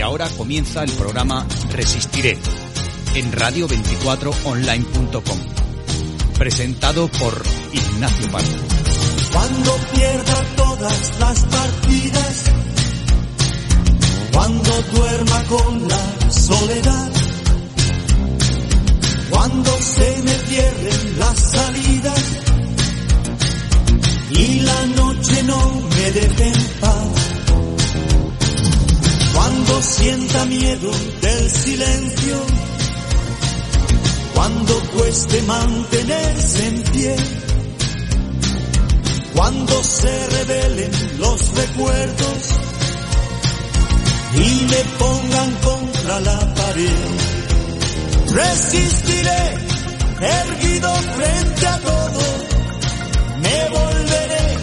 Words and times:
Y 0.00 0.02
ahora 0.02 0.26
comienza 0.30 0.82
el 0.82 0.90
programa 0.92 1.46
Resistiré 1.72 2.38
en 3.16 3.32
radio24online.com. 3.32 5.38
Presentado 6.38 7.06
por 7.08 7.42
Ignacio 7.70 8.30
Pardo. 8.30 8.56
Cuando 9.30 9.76
pierda 9.92 10.42
todas 10.56 11.20
las 11.20 11.44
partidas, 11.44 12.44
cuando 14.32 14.82
duerma 14.94 15.44
con 15.44 15.86
la 15.86 16.30
soledad, 16.30 17.12
cuando 19.28 19.70
se 19.82 20.22
me 20.22 20.32
cierren 20.32 21.18
las 21.18 21.38
salidas 21.38 22.24
y 24.30 24.60
la 24.60 24.86
noche 24.96 25.42
no 25.42 25.82
me 25.94 26.10
deje 26.10 26.46
en 26.46 26.64
paz. 26.80 27.39
Cuando 29.34 29.82
sienta 29.82 30.44
miedo 30.46 30.90
del 31.20 31.50
silencio, 31.50 32.36
cuando 34.34 34.80
cueste 34.94 35.42
mantenerse 35.42 36.66
en 36.66 36.82
pie, 36.92 37.16
cuando 39.34 39.84
se 39.84 40.26
revelen 40.28 40.90
los 41.18 41.54
recuerdos 41.54 42.38
y 44.34 44.66
me 44.70 44.84
pongan 44.98 45.54
contra 45.62 46.20
la 46.20 46.54
pared, 46.54 46.90
resistiré 48.32 49.54
erguido 50.20 50.94
frente 50.94 51.66
a 51.66 51.78
todo, 51.78 52.20
me 53.40 53.68
volveré 53.70 54.56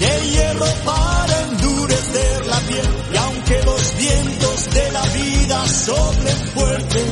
de 0.00 0.30
hierro 0.30 0.66
para 0.84 1.19
aunque 3.50 3.66
los 3.66 3.96
vientos 3.96 4.70
de 4.70 4.92
la 4.92 5.02
vida 5.02 5.66
soplen 5.66 6.36
fuerte, 6.54 7.04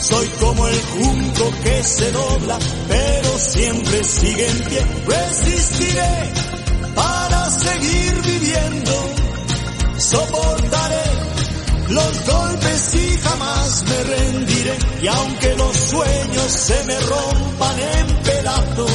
soy 0.00 0.26
como 0.40 0.68
el 0.68 0.80
junco 0.80 1.50
que 1.62 1.82
se 1.82 2.12
dobla, 2.12 2.58
pero 2.88 3.38
siempre 3.38 4.04
sigue 4.04 4.46
en 4.46 4.58
pie. 4.64 4.86
Resistiré 5.06 6.32
para 6.94 7.50
seguir 7.50 8.22
viviendo, 8.22 8.92
soportaré 9.98 11.04
los 11.88 12.26
golpes 12.26 12.94
y 12.94 13.18
jamás 13.18 13.84
me 13.84 14.04
rendiré. 14.04 14.78
Y 15.02 15.06
aunque 15.08 15.56
los 15.56 15.76
sueños 15.76 16.52
se 16.52 16.84
me 16.84 17.00
rompan 17.00 17.78
en 17.80 18.22
pedazos, 18.22 18.90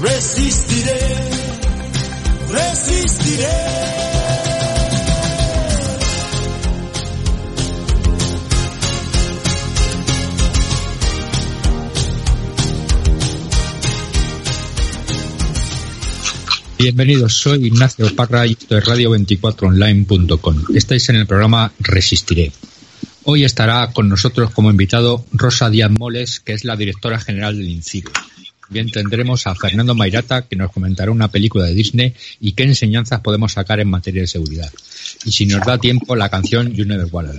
resistiré, 0.00 1.00
resistiré. 2.50 3.87
Bienvenidos, 16.78 17.34
soy 17.34 17.66
Ignacio 17.66 18.14
Parra 18.14 18.46
y 18.46 18.52
esto 18.52 18.78
es 18.78 18.84
radio24online.com. 18.84 20.76
Estáis 20.76 21.08
en 21.08 21.16
el 21.16 21.26
programa 21.26 21.72
Resistiré. 21.80 22.52
Hoy 23.24 23.42
estará 23.42 23.90
con 23.92 24.08
nosotros 24.08 24.52
como 24.52 24.70
invitado 24.70 25.24
Rosa 25.32 25.70
Díaz 25.70 25.90
Moles, 25.90 26.38
que 26.38 26.52
es 26.52 26.64
la 26.64 26.76
directora 26.76 27.18
general 27.18 27.58
del 27.58 27.68
INCIBE. 27.68 28.12
Bien 28.68 28.88
tendremos 28.92 29.48
a 29.48 29.56
Fernando 29.56 29.96
Mairata, 29.96 30.42
que 30.42 30.54
nos 30.54 30.70
comentará 30.70 31.10
una 31.10 31.26
película 31.26 31.64
de 31.64 31.74
Disney 31.74 32.14
y 32.38 32.52
qué 32.52 32.62
enseñanzas 32.62 33.22
podemos 33.22 33.54
sacar 33.54 33.80
en 33.80 33.90
materia 33.90 34.20
de 34.20 34.28
seguridad. 34.28 34.72
Y 35.24 35.32
si 35.32 35.46
nos 35.46 35.66
da 35.66 35.78
tiempo, 35.78 36.14
la 36.14 36.28
canción 36.28 36.72
You 36.72 36.84
Never 36.84 37.08
Walk. 37.10 37.34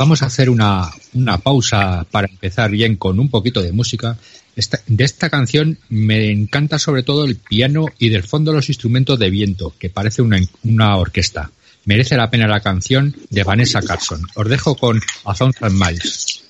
Vamos 0.00 0.22
a 0.22 0.26
hacer 0.26 0.50
una, 0.50 0.90
una 1.12 1.38
pausa 1.38 2.04
para 2.10 2.26
empezar 2.26 2.72
bien 2.72 2.96
con 2.96 3.20
un 3.20 3.28
poquito 3.28 3.62
de 3.62 3.70
música 3.70 4.18
de 4.86 5.04
esta 5.04 5.30
canción 5.30 5.78
me 5.88 6.30
encanta 6.30 6.78
sobre 6.78 7.02
todo 7.02 7.24
el 7.24 7.36
piano 7.36 7.86
y 7.98 8.08
del 8.08 8.24
fondo 8.24 8.52
los 8.52 8.68
instrumentos 8.68 9.18
de 9.18 9.30
viento, 9.30 9.74
que 9.78 9.90
parece 9.90 10.22
una, 10.22 10.96
orquesta. 10.96 11.50
Merece 11.84 12.16
la 12.16 12.30
pena 12.30 12.46
la 12.46 12.60
canción 12.60 13.16
de 13.30 13.42
Vanessa 13.42 13.80
Carson. 13.80 14.26
Os 14.34 14.48
dejo 14.48 14.74
con 14.76 15.00
A 15.24 15.34
Thousand 15.34 15.72
Miles. 15.72 16.42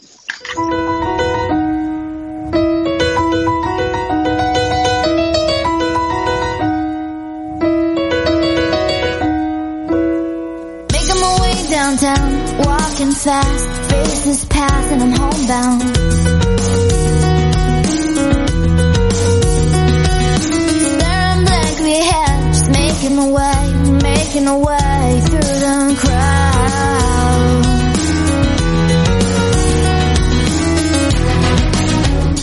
Making 24.31 24.45
my 24.45 24.57
way 24.57 25.21
through 25.25 25.41
the 25.41 25.97
crowd. 25.99 27.65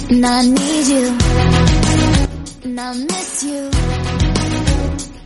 And 0.09 0.25
I 0.25 0.41
need 0.41 0.87
you, 0.87 1.17
and 2.63 2.79
I 2.79 2.93
miss 2.93 3.43
you, 3.43 3.71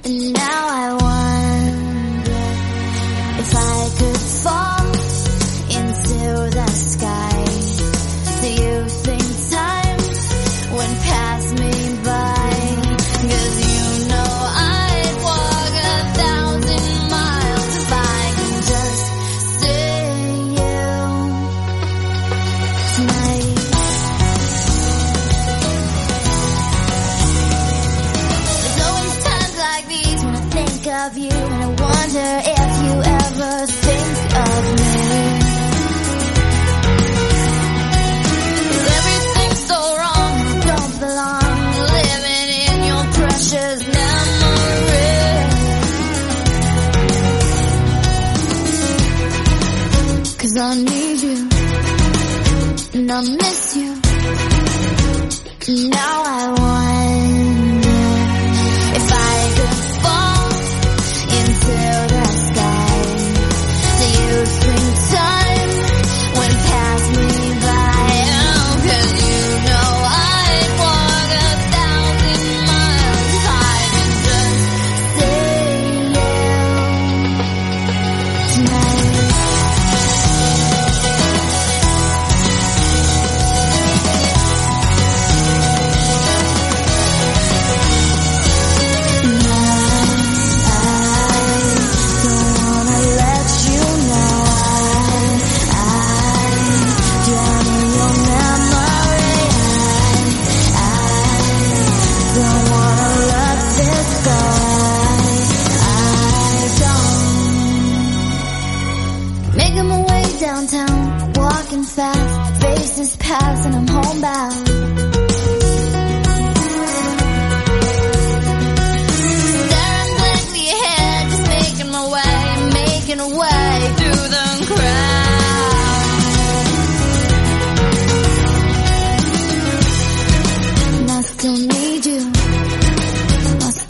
and 0.03 0.33
now 0.33 0.70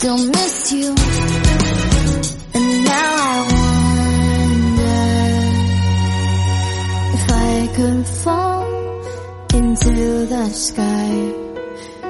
still 0.01 0.17
miss 0.17 0.71
you. 0.71 0.95
And 2.55 2.83
now 2.85 3.13
I 3.23 3.45
wonder 3.53 4.97
if 7.17 7.25
I 7.29 7.69
could 7.75 8.07
fall 8.07 8.65
into 9.53 10.25
the 10.25 10.49
sky. 10.49 11.11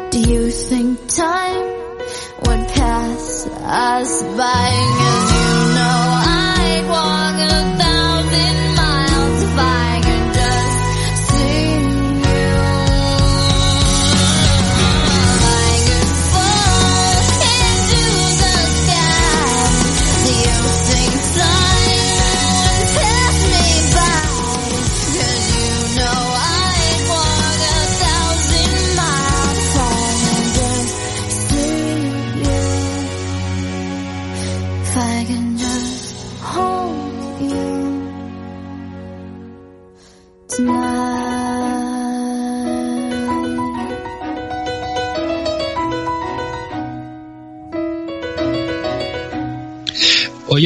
Do 0.09 0.19
you 0.21 0.51
think 0.51 1.05
time 1.09 1.65
would 2.45 2.65
pass 2.69 3.47
us 3.47 4.23
by? 4.37 5.30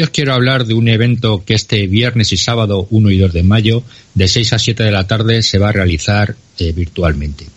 Os 0.05 0.11
quiero 0.11 0.33
hablar 0.35 0.65
de 0.65 0.75
un 0.75 0.87
evento 0.87 1.43
que 1.43 1.55
este 1.55 1.87
viernes 1.87 2.31
y 2.31 2.37
sábado 2.37 2.87
1 2.91 3.09
y 3.09 3.17
2 3.17 3.33
de 3.33 3.41
mayo, 3.41 3.83
de 4.13 4.27
6 4.27 4.53
a 4.53 4.59
7 4.59 4.83
de 4.83 4.91
la 4.91 5.07
tarde, 5.07 5.41
se 5.41 5.57
va 5.57 5.69
a 5.69 5.71
realizar 5.71 6.35
eh, 6.59 6.71
virtualmente. 6.73 7.47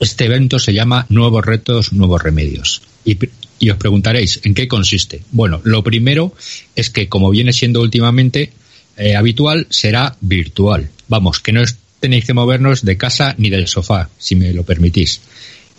Este 0.00 0.24
evento 0.24 0.58
se 0.58 0.72
llama 0.72 1.04
Nuevos 1.10 1.44
Retos, 1.44 1.92
Nuevos 1.92 2.22
Remedios. 2.22 2.80
Y, 3.04 3.70
os 3.70 3.76
preguntaréis, 3.76 4.40
¿en 4.44 4.54
qué 4.54 4.68
consiste? 4.68 5.22
Bueno, 5.32 5.60
lo 5.64 5.84
primero 5.84 6.32
es 6.76 6.88
que, 6.88 7.10
como 7.10 7.28
viene 7.28 7.52
siendo 7.52 7.82
últimamente 7.82 8.52
eh, 8.96 9.14
habitual, 9.14 9.66
será 9.68 10.16
virtual. 10.22 10.88
Vamos, 11.08 11.40
que 11.40 11.52
no 11.52 11.62
tenéis 12.00 12.24
que 12.24 12.32
movernos 12.32 12.86
de 12.86 12.96
casa 12.96 13.34
ni 13.36 13.50
del 13.50 13.68
sofá, 13.68 14.08
si 14.16 14.34
me 14.34 14.54
lo 14.54 14.62
permitís. 14.62 15.20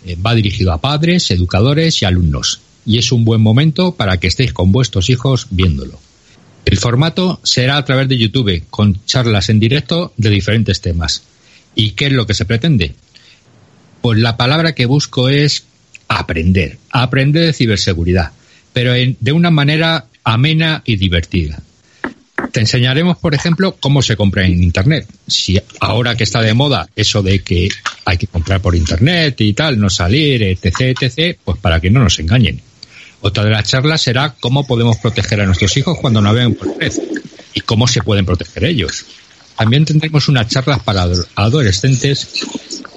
Eh, 0.06 0.14
va 0.14 0.36
dirigido 0.36 0.72
a 0.72 0.80
padres, 0.80 1.28
educadores 1.32 2.02
y 2.02 2.04
alumnos. 2.04 2.60
Y 2.86 2.98
es 2.98 3.10
un 3.10 3.24
buen 3.24 3.40
momento 3.40 3.96
para 3.96 4.20
que 4.20 4.28
estéis 4.28 4.52
con 4.52 4.70
vuestros 4.70 5.10
hijos 5.10 5.48
viéndolo. 5.50 5.98
El 6.70 6.78
formato 6.78 7.40
será 7.42 7.76
a 7.78 7.84
través 7.84 8.08
de 8.08 8.16
YouTube, 8.16 8.62
con 8.70 9.04
charlas 9.04 9.48
en 9.48 9.58
directo 9.58 10.12
de 10.16 10.30
diferentes 10.30 10.80
temas. 10.80 11.24
¿Y 11.74 11.90
qué 11.92 12.06
es 12.06 12.12
lo 12.12 12.26
que 12.26 12.34
se 12.34 12.44
pretende? 12.44 12.94
Pues 14.00 14.20
la 14.20 14.36
palabra 14.36 14.72
que 14.72 14.86
busco 14.86 15.28
es 15.28 15.64
aprender, 16.06 16.78
aprender 16.90 17.46
de 17.46 17.52
ciberseguridad, 17.52 18.30
pero 18.72 18.94
en- 18.94 19.16
de 19.20 19.32
una 19.32 19.50
manera 19.50 20.06
amena 20.22 20.82
y 20.86 20.94
divertida. 20.94 21.60
Te 22.52 22.60
enseñaremos, 22.60 23.18
por 23.18 23.34
ejemplo, 23.34 23.76
cómo 23.80 24.00
se 24.00 24.16
compra 24.16 24.46
en 24.46 24.62
Internet. 24.62 25.06
Si 25.26 25.60
ahora 25.80 26.16
que 26.16 26.24
está 26.24 26.40
de 26.40 26.54
moda 26.54 26.88
eso 26.94 27.20
de 27.22 27.40
que 27.40 27.68
hay 28.04 28.16
que 28.16 28.28
comprar 28.28 28.60
por 28.62 28.76
Internet 28.76 29.40
y 29.40 29.52
tal, 29.54 29.78
no 29.78 29.90
salir, 29.90 30.42
etc., 30.44 30.96
etc., 31.00 31.36
pues 31.44 31.58
para 31.58 31.80
que 31.80 31.90
no 31.90 32.00
nos 32.00 32.18
engañen. 32.20 32.60
Otra 33.22 33.44
de 33.44 33.50
las 33.50 33.68
charlas 33.68 34.00
será 34.02 34.34
cómo 34.40 34.66
podemos 34.66 34.96
proteger 34.98 35.40
a 35.40 35.46
nuestros 35.46 35.76
hijos 35.76 35.98
cuando 36.00 36.20
navegan 36.22 36.54
por 36.54 36.76
red 36.78 36.92
y 37.54 37.60
cómo 37.60 37.86
se 37.86 38.02
pueden 38.02 38.24
proteger 38.24 38.64
ellos. 38.64 39.04
También 39.58 39.84
tendremos 39.84 40.28
unas 40.28 40.48
charlas 40.48 40.80
para 40.82 41.02
ado- 41.02 41.26
adolescentes. 41.34 42.28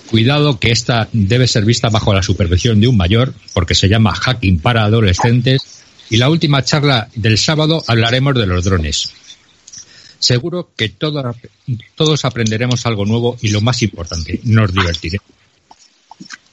Cuidado 0.10 0.60
que 0.60 0.72
esta 0.72 1.10
debe 1.12 1.48
ser 1.48 1.66
vista 1.66 1.90
bajo 1.90 2.14
la 2.14 2.24
supervisión 2.24 2.80
de 2.80 2.88
un 2.88 2.96
mayor 2.96 3.34
porque 3.54 3.76
se 3.76 3.90
llama 3.90 4.14
Hacking 4.16 4.60
para 4.60 4.84
adolescentes. 4.86 5.62
Y 6.10 6.18
la 6.18 6.30
última 6.30 6.64
charla 6.64 7.10
del 7.16 7.38
sábado 7.38 7.84
hablaremos 7.88 8.36
de 8.36 8.46
los 8.46 8.64
drones. 8.64 9.10
Seguro 10.20 10.70
que 10.78 10.88
todo- 10.90 11.36
todos 11.96 12.24
aprenderemos 12.24 12.86
algo 12.86 13.06
nuevo 13.06 13.38
y 13.42 13.50
lo 13.50 13.60
más 13.62 13.82
importante, 13.84 14.40
nos 14.44 14.72
divertiremos. 14.72 15.28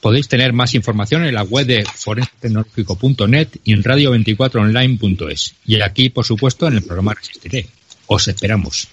Podéis 0.01 0.27
tener 0.27 0.51
más 0.53 0.73
información 0.73 1.25
en 1.25 1.33
la 1.35 1.43
web 1.43 1.65
de 1.67 1.83
forensitecnológico.net 1.85 3.47
y 3.63 3.73
en 3.73 3.83
radio24online.es. 3.83 5.53
Y 5.65 5.79
aquí, 5.81 6.09
por 6.09 6.25
supuesto, 6.25 6.67
en 6.67 6.73
el 6.75 6.81
programa 6.83 7.13
Resistiré. 7.13 7.67
Os 8.07 8.27
esperamos. 8.27 8.87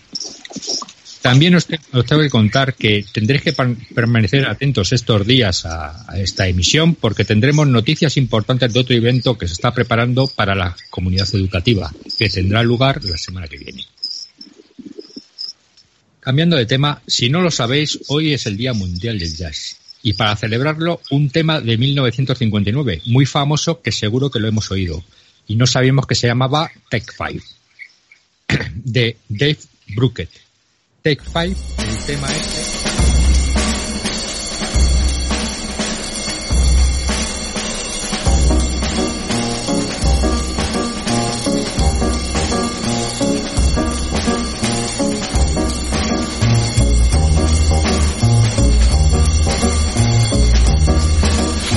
También 1.23 1.55
os, 1.57 1.67
te- 1.67 1.81
os 1.93 2.07
tengo 2.07 2.23
que 2.23 2.31
contar 2.31 2.75
que 2.75 3.05
tendréis 3.13 3.43
que 3.43 3.53
permanecer 3.53 4.47
atentos 4.47 4.93
estos 4.93 5.27
días 5.27 5.65
a 5.67 6.07
esta 6.17 6.47
emisión 6.47 6.95
porque 6.95 7.25
tendremos 7.25 7.67
noticias 7.67 8.17
importantes 8.17 8.73
de 8.73 8.79
otro 8.79 8.95
evento 8.95 9.37
que 9.37 9.49
se 9.49 9.55
está 9.55 9.73
preparando 9.75 10.27
para 10.29 10.55
la 10.55 10.77
comunidad 10.91 11.29
educativa, 11.35 11.93
que 12.19 12.29
tendrá 12.29 12.63
lugar 12.63 13.03
la 13.05 13.19
semana 13.19 13.49
que 13.49 13.59
viene. 13.59 13.85
Cambiando 16.21 16.57
de 16.57 16.67
tema, 16.67 17.03
si 17.07 17.31
no 17.31 17.41
lo 17.41 17.51
sabéis, 17.51 17.99
hoy 18.09 18.35
es 18.35 18.47
el 18.47 18.57
Día 18.57 18.73
Mundial 18.75 19.19
del 19.19 19.35
Jazz. 19.35 19.77
Y 20.03 20.13
para 20.13 20.37
celebrarlo, 20.37 21.01
un 21.11 21.31
tema 21.31 21.61
de 21.61 21.77
1959, 21.77 23.03
muy 23.07 23.27
famoso 23.27 23.83
que 23.83 23.93
seguro 23.93 24.31
que 24.31 24.41
lo 24.41 24.49
hemos 24.49 24.71
oído. 24.71 25.03
Y 25.47 25.57
no 25.57 25.67
sabíamos 25.67 26.07
que 26.07 26.15
se 26.15 26.27
llamaba 26.27 26.71
Take 26.91 27.13
Five, 27.13 27.43
de 28.75 29.17
Dave 29.29 29.59
Brookett. 29.89 30.31
Take 31.03 31.23
Five, 31.23 31.57
el 31.79 32.07
tema 32.07 32.29
este. 32.33 32.78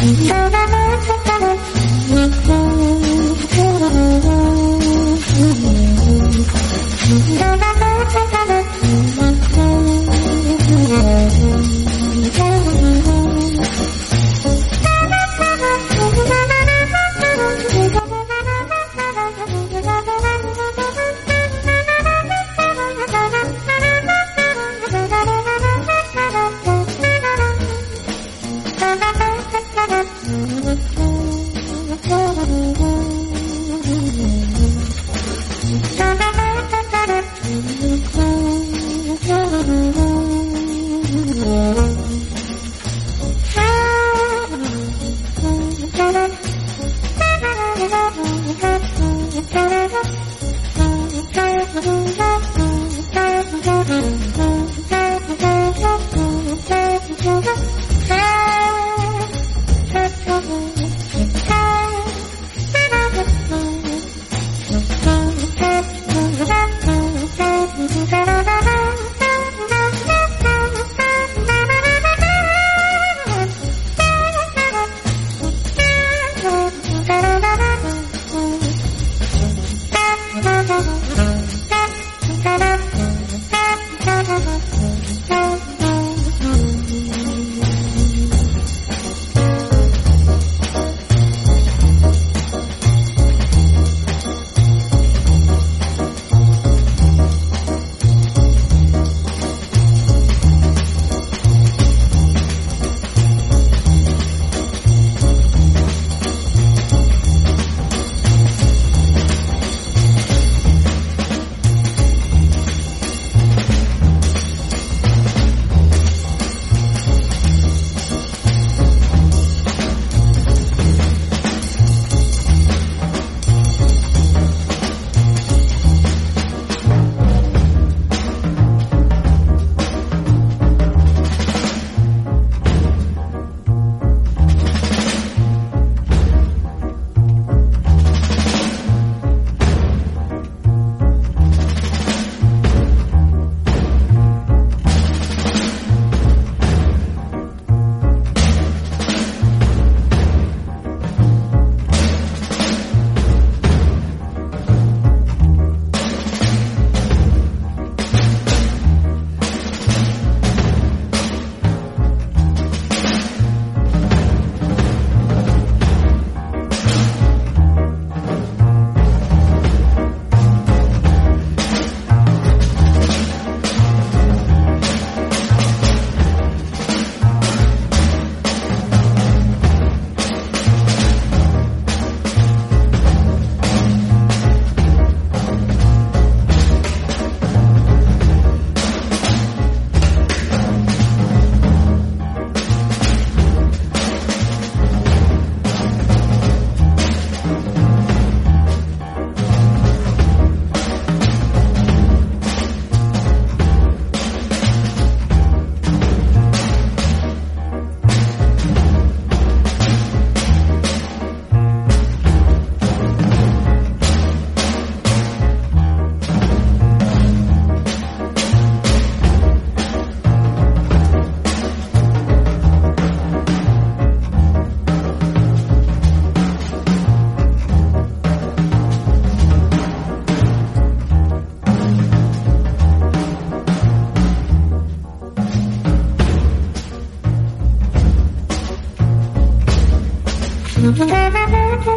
Yeah. 0.03 0.40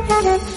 Resistiré. 0.08 0.53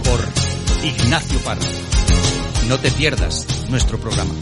por 0.06 0.26
Ignacio 0.86 1.38
Parra. 1.40 1.68
No 2.70 2.80
te 2.80 2.90
pierdas 2.92 3.46
nuestro 3.70 4.00
programa. 4.00 4.34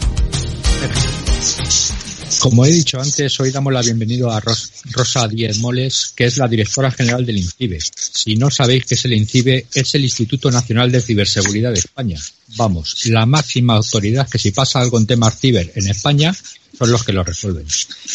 Como 2.38 2.64
he 2.64 2.70
dicho 2.70 3.00
antes, 3.00 3.40
hoy 3.40 3.50
damos 3.50 3.72
la 3.72 3.82
bienvenida 3.82 4.36
a 4.36 4.40
Ros- 4.40 4.70
Rosa 4.92 5.26
Díez 5.26 5.58
Moles, 5.58 6.12
que 6.14 6.26
es 6.26 6.36
la 6.38 6.46
directora 6.46 6.92
general 6.92 7.26
del 7.26 7.38
INCIBE. 7.38 7.80
Si 7.96 8.36
no 8.36 8.48
sabéis 8.48 8.84
qué 8.86 8.94
es 8.94 9.04
el 9.06 9.14
INCIBE, 9.14 9.66
es 9.74 9.92
el 9.96 10.04
Instituto 10.04 10.52
Nacional 10.52 10.92
de 10.92 11.02
Ciberseguridad 11.02 11.72
de 11.72 11.80
España. 11.80 12.20
Vamos, 12.54 13.06
la 13.06 13.26
máxima 13.26 13.74
autoridad 13.74 14.28
que 14.30 14.38
si 14.38 14.52
pasa 14.52 14.78
algo 14.80 14.98
en 14.98 15.06
temas 15.06 15.36
ciber 15.40 15.72
en 15.74 15.88
España, 15.88 16.32
son 16.78 16.92
los 16.92 17.02
que 17.02 17.12
lo 17.12 17.24
resuelven. 17.24 17.66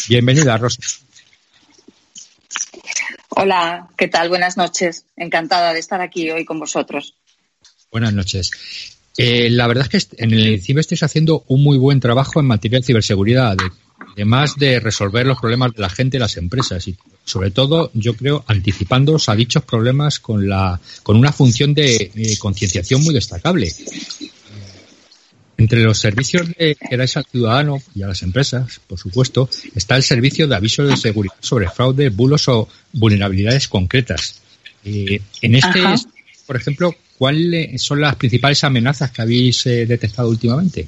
Bienvenida, 0.08 0.56
Rosa. 0.56 0.78
Hola, 3.40 3.86
¿qué 3.96 4.08
tal? 4.08 4.28
Buenas 4.28 4.56
noches. 4.56 5.04
Encantada 5.16 5.72
de 5.72 5.78
estar 5.78 6.00
aquí 6.00 6.28
hoy 6.28 6.44
con 6.44 6.58
vosotros. 6.58 7.14
Buenas 7.88 8.12
noches. 8.12 8.50
Eh, 9.16 9.48
la 9.50 9.68
verdad 9.68 9.88
es 9.92 10.06
que 10.06 10.16
en 10.24 10.32
el 10.32 10.48
INCIBE 10.54 10.80
estáis 10.80 11.04
haciendo 11.04 11.44
un 11.46 11.62
muy 11.62 11.78
buen 11.78 12.00
trabajo 12.00 12.40
en 12.40 12.46
materia 12.46 12.80
de 12.80 12.84
ciberseguridad, 12.86 13.56
de- 13.56 13.70
además 14.14 14.56
de 14.56 14.80
resolver 14.80 15.24
los 15.24 15.38
problemas 15.38 15.72
de 15.72 15.82
la 15.82 15.88
gente 15.88 16.16
y 16.16 16.20
las 16.20 16.36
empresas 16.36 16.88
y 16.88 16.96
sobre 17.24 17.52
todo, 17.52 17.92
yo 17.94 18.14
creo, 18.14 18.44
anticipándoos 18.48 19.28
a 19.28 19.36
dichos 19.36 19.62
problemas 19.62 20.18
con 20.18 20.48
la 20.48 20.80
con 21.04 21.16
una 21.16 21.30
función 21.30 21.74
de 21.74 22.36
concienciación 22.40 23.04
muy 23.04 23.14
destacable. 23.14 23.72
Entre 25.58 25.82
los 25.82 25.98
servicios 25.98 26.46
de, 26.56 26.76
que 26.76 26.96
dais 26.96 27.16
al 27.16 27.26
ciudadano 27.26 27.82
y 27.92 28.02
a 28.02 28.06
las 28.06 28.22
empresas, 28.22 28.80
por 28.86 28.96
supuesto, 28.96 29.50
está 29.74 29.96
el 29.96 30.04
servicio 30.04 30.46
de 30.46 30.54
aviso 30.54 30.84
de 30.84 30.96
seguridad 30.96 31.34
sobre 31.40 31.68
fraude, 31.68 32.10
bulos 32.10 32.46
o 32.48 32.68
vulnerabilidades 32.92 33.66
concretas. 33.66 34.40
Eh, 34.84 35.20
en 35.42 35.54
este, 35.56 35.80
Ajá. 35.80 35.96
por 36.46 36.54
ejemplo, 36.54 36.94
¿cuáles 37.18 37.82
son 37.82 38.00
las 38.00 38.14
principales 38.14 38.62
amenazas 38.62 39.10
que 39.10 39.20
habéis 39.20 39.66
eh, 39.66 39.84
detectado 39.84 40.28
últimamente? 40.28 40.86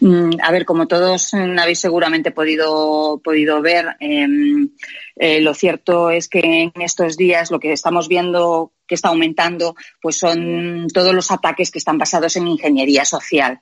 Mm, 0.00 0.30
A 0.42 0.50
ver, 0.50 0.64
como 0.64 0.88
todos 0.88 1.32
mm, 1.32 1.58
habéis 1.60 1.78
seguramente 1.78 2.32
podido, 2.32 3.20
podido 3.22 3.62
ver, 3.62 3.86
em, 4.00 4.68
eh, 5.14 5.40
lo 5.40 5.54
cierto 5.54 6.10
es 6.10 6.28
que 6.28 6.40
en 6.40 6.82
estos 6.82 7.16
días 7.16 7.52
lo 7.52 7.60
que 7.60 7.72
estamos 7.72 8.08
viendo 8.08 8.72
que 8.86 8.94
está 8.94 9.08
aumentando 9.08 9.74
pues 10.00 10.18
son 10.18 10.86
todos 10.92 11.14
los 11.14 11.30
ataques 11.30 11.70
que 11.70 11.78
están 11.78 11.98
basados 11.98 12.36
en 12.36 12.48
ingeniería 12.48 13.04
social. 13.04 13.60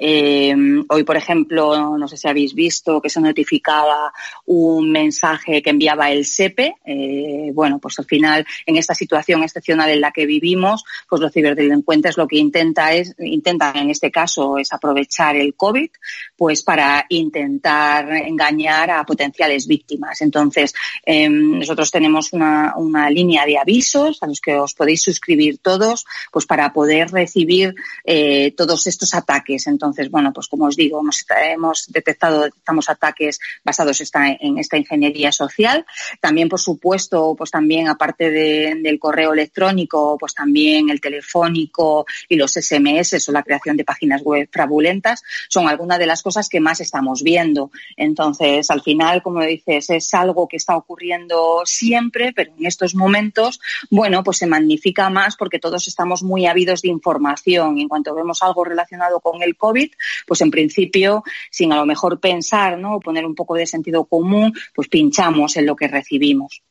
Eh, 0.00 0.54
hoy, 0.88 1.02
por 1.02 1.16
ejemplo, 1.16 1.98
no 1.98 2.06
sé 2.06 2.16
si 2.16 2.28
habéis 2.28 2.54
visto 2.54 3.00
que 3.00 3.10
se 3.10 3.20
notificaba 3.20 4.12
un 4.46 4.92
mensaje 4.92 5.60
que 5.60 5.70
enviaba 5.70 6.10
el 6.12 6.24
SEPE. 6.24 6.76
Eh, 6.84 7.50
bueno, 7.52 7.80
pues 7.80 7.98
al 7.98 8.04
final, 8.04 8.46
en 8.64 8.76
esta 8.76 8.94
situación 8.94 9.42
excepcional 9.42 9.90
en 9.90 10.00
la 10.00 10.12
que 10.12 10.24
vivimos, 10.24 10.84
pues 11.08 11.20
los 11.20 11.32
ciberdelincuentes 11.32 12.16
lo 12.16 12.28
que 12.28 12.38
intenta 12.38 12.92
es, 12.92 13.14
intentan 13.18 13.76
en 13.76 13.90
este 13.90 14.12
caso 14.12 14.56
es 14.58 14.72
aprovechar 14.72 15.34
el 15.34 15.54
COVID, 15.54 15.90
pues 16.36 16.62
para 16.62 17.04
intentar 17.08 18.12
engañar 18.12 18.92
a 18.92 19.04
potenciales 19.04 19.66
víctimas. 19.66 20.20
Entonces, 20.20 20.74
eh, 21.04 21.28
nosotros 21.28 21.90
tenemos 21.90 22.32
una, 22.32 22.74
una 22.76 23.10
línea 23.10 23.44
de 23.46 23.58
avisos 23.58 24.22
a 24.22 24.26
los 24.26 24.40
que 24.40 24.54
os 24.56 24.74
podéis 24.74 25.02
suscribir 25.02 25.58
todos, 25.58 26.06
pues 26.30 26.46
para 26.46 26.72
poder 26.72 27.10
recibir 27.10 27.74
eh, 28.04 28.52
todos 28.52 28.86
estos 28.86 29.14
ataques. 29.14 29.66
Entonces, 29.66 29.87
bueno, 30.10 30.32
pues 30.32 30.48
como 30.48 30.66
os 30.66 30.76
digo, 30.76 31.00
hemos, 31.00 31.86
detectado 31.88 32.42
detectamos 32.42 32.88
ataques 32.88 33.40
basados 33.64 34.00
esta, 34.00 34.28
en 34.28 34.58
esta 34.58 34.76
ingeniería 34.76 35.32
social. 35.32 35.84
También, 36.20 36.48
por 36.48 36.60
supuesto, 36.60 37.34
pues 37.36 37.50
también 37.50 37.88
aparte 37.88 38.30
de, 38.30 38.76
del 38.82 38.98
correo 38.98 39.32
electrónico, 39.32 40.16
pues 40.18 40.34
también 40.34 40.90
el 40.90 41.00
telefónico 41.00 42.06
y 42.28 42.36
los 42.36 42.52
SMS 42.52 43.28
o 43.28 43.32
la 43.32 43.42
creación 43.42 43.76
de 43.76 43.84
páginas 43.84 44.22
web 44.22 44.48
fraudulentas 44.50 45.22
son 45.48 45.68
algunas 45.68 45.98
de 45.98 46.06
las 46.06 46.22
cosas 46.22 46.48
que 46.48 46.60
más 46.60 46.80
estamos 46.80 47.22
viendo. 47.22 47.70
Entonces, 47.96 48.70
al 48.70 48.82
final, 48.82 49.22
como 49.22 49.40
dices, 49.42 49.90
es 49.90 50.14
algo 50.14 50.48
que 50.48 50.56
está 50.56 50.76
ocurriendo 50.76 51.62
siempre, 51.64 52.32
pero 52.34 52.52
en 52.58 52.66
estos 52.66 52.94
momentos, 52.94 53.60
bueno, 53.90 54.22
pues 54.22 54.38
se 54.38 54.46
magnifica 54.46 55.10
más 55.10 55.36
porque 55.36 55.58
todos 55.58 55.88
estamos 55.88 56.22
muy 56.22 56.46
ávidos 56.46 56.82
de 56.82 56.88
información. 56.88 57.78
En 57.78 57.88
cuanto 57.88 58.14
vemos 58.14 58.42
algo 58.42 58.64
relacionado 58.64 59.20
con 59.20 59.42
el 59.42 59.56
COVID, 59.56 59.77
pues 60.26 60.40
en 60.40 60.50
principio, 60.50 61.22
sin 61.50 61.72
a 61.72 61.76
lo 61.76 61.86
mejor 61.86 62.18
pensar, 62.20 62.78
¿no? 62.78 62.96
O 62.96 63.00
poner 63.00 63.24
un 63.24 63.34
poco 63.34 63.54
de 63.54 63.66
sentido 63.66 64.04
común, 64.04 64.52
pues 64.74 64.88
pinchamos 64.88 65.56
en 65.56 65.66
lo 65.66 65.76
que 65.76 65.88
recibimos. 65.88 66.62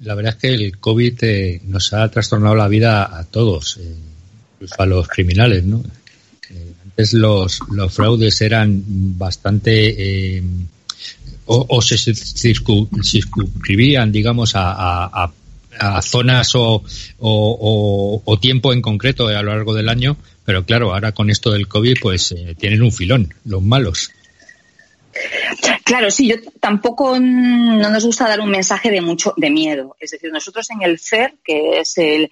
La 0.00 0.14
verdad 0.14 0.34
es 0.34 0.40
que 0.40 0.48
el 0.54 0.78
COVID 0.78 1.18
eh, 1.22 1.60
nos 1.64 1.92
ha 1.92 2.08
trastornado 2.10 2.54
la 2.56 2.68
vida 2.68 3.16
a 3.16 3.24
todos, 3.24 3.76
eh, 3.76 3.94
incluso 4.54 4.74
a 4.82 4.86
los 4.86 5.06
criminales, 5.06 5.64
¿no? 5.64 5.82
Eh, 6.50 6.72
antes 6.84 7.12
los, 7.14 7.60
los 7.70 7.94
fraudes 7.94 8.40
eran 8.40 8.82
bastante 9.16 10.42
o, 11.46 11.82
se 11.82 11.96
circu- 11.96 12.88
circunscribían, 13.02 14.10
digamos, 14.12 14.52
a- 14.54 15.32
a- 15.82 16.02
zonas 16.02 16.54
o, 16.54 16.82
o- 17.18 18.38
tiempo 18.40 18.72
en 18.72 18.82
concreto 18.82 19.28
a 19.28 19.42
lo 19.42 19.52
largo 19.54 19.74
del 19.74 19.88
año, 19.88 20.16
pero 20.44 20.64
claro, 20.64 20.94
ahora 20.94 21.12
con 21.12 21.30
esto 21.30 21.50
del 21.52 21.68
COVID, 21.68 21.98
pues 22.00 22.32
eh, 22.32 22.54
tienen 22.58 22.82
un 22.82 22.92
filón, 22.92 23.34
los 23.44 23.62
malos. 23.62 24.10
Claro, 25.84 26.10
sí, 26.10 26.28
yo 26.28 26.36
tampoco 26.58 27.14
mm, 27.16 27.78
no 27.78 27.90
nos 27.90 28.04
gusta 28.04 28.26
dar 28.28 28.40
un 28.40 28.50
mensaje 28.50 28.90
de 28.90 29.00
mucho 29.00 29.34
de 29.36 29.50
miedo. 29.50 29.94
Es 30.00 30.12
decir, 30.12 30.30
nosotros 30.32 30.68
en 30.70 30.82
el 30.82 30.98
CER, 30.98 31.34
que 31.44 31.80
es 31.80 31.98
el 31.98 32.30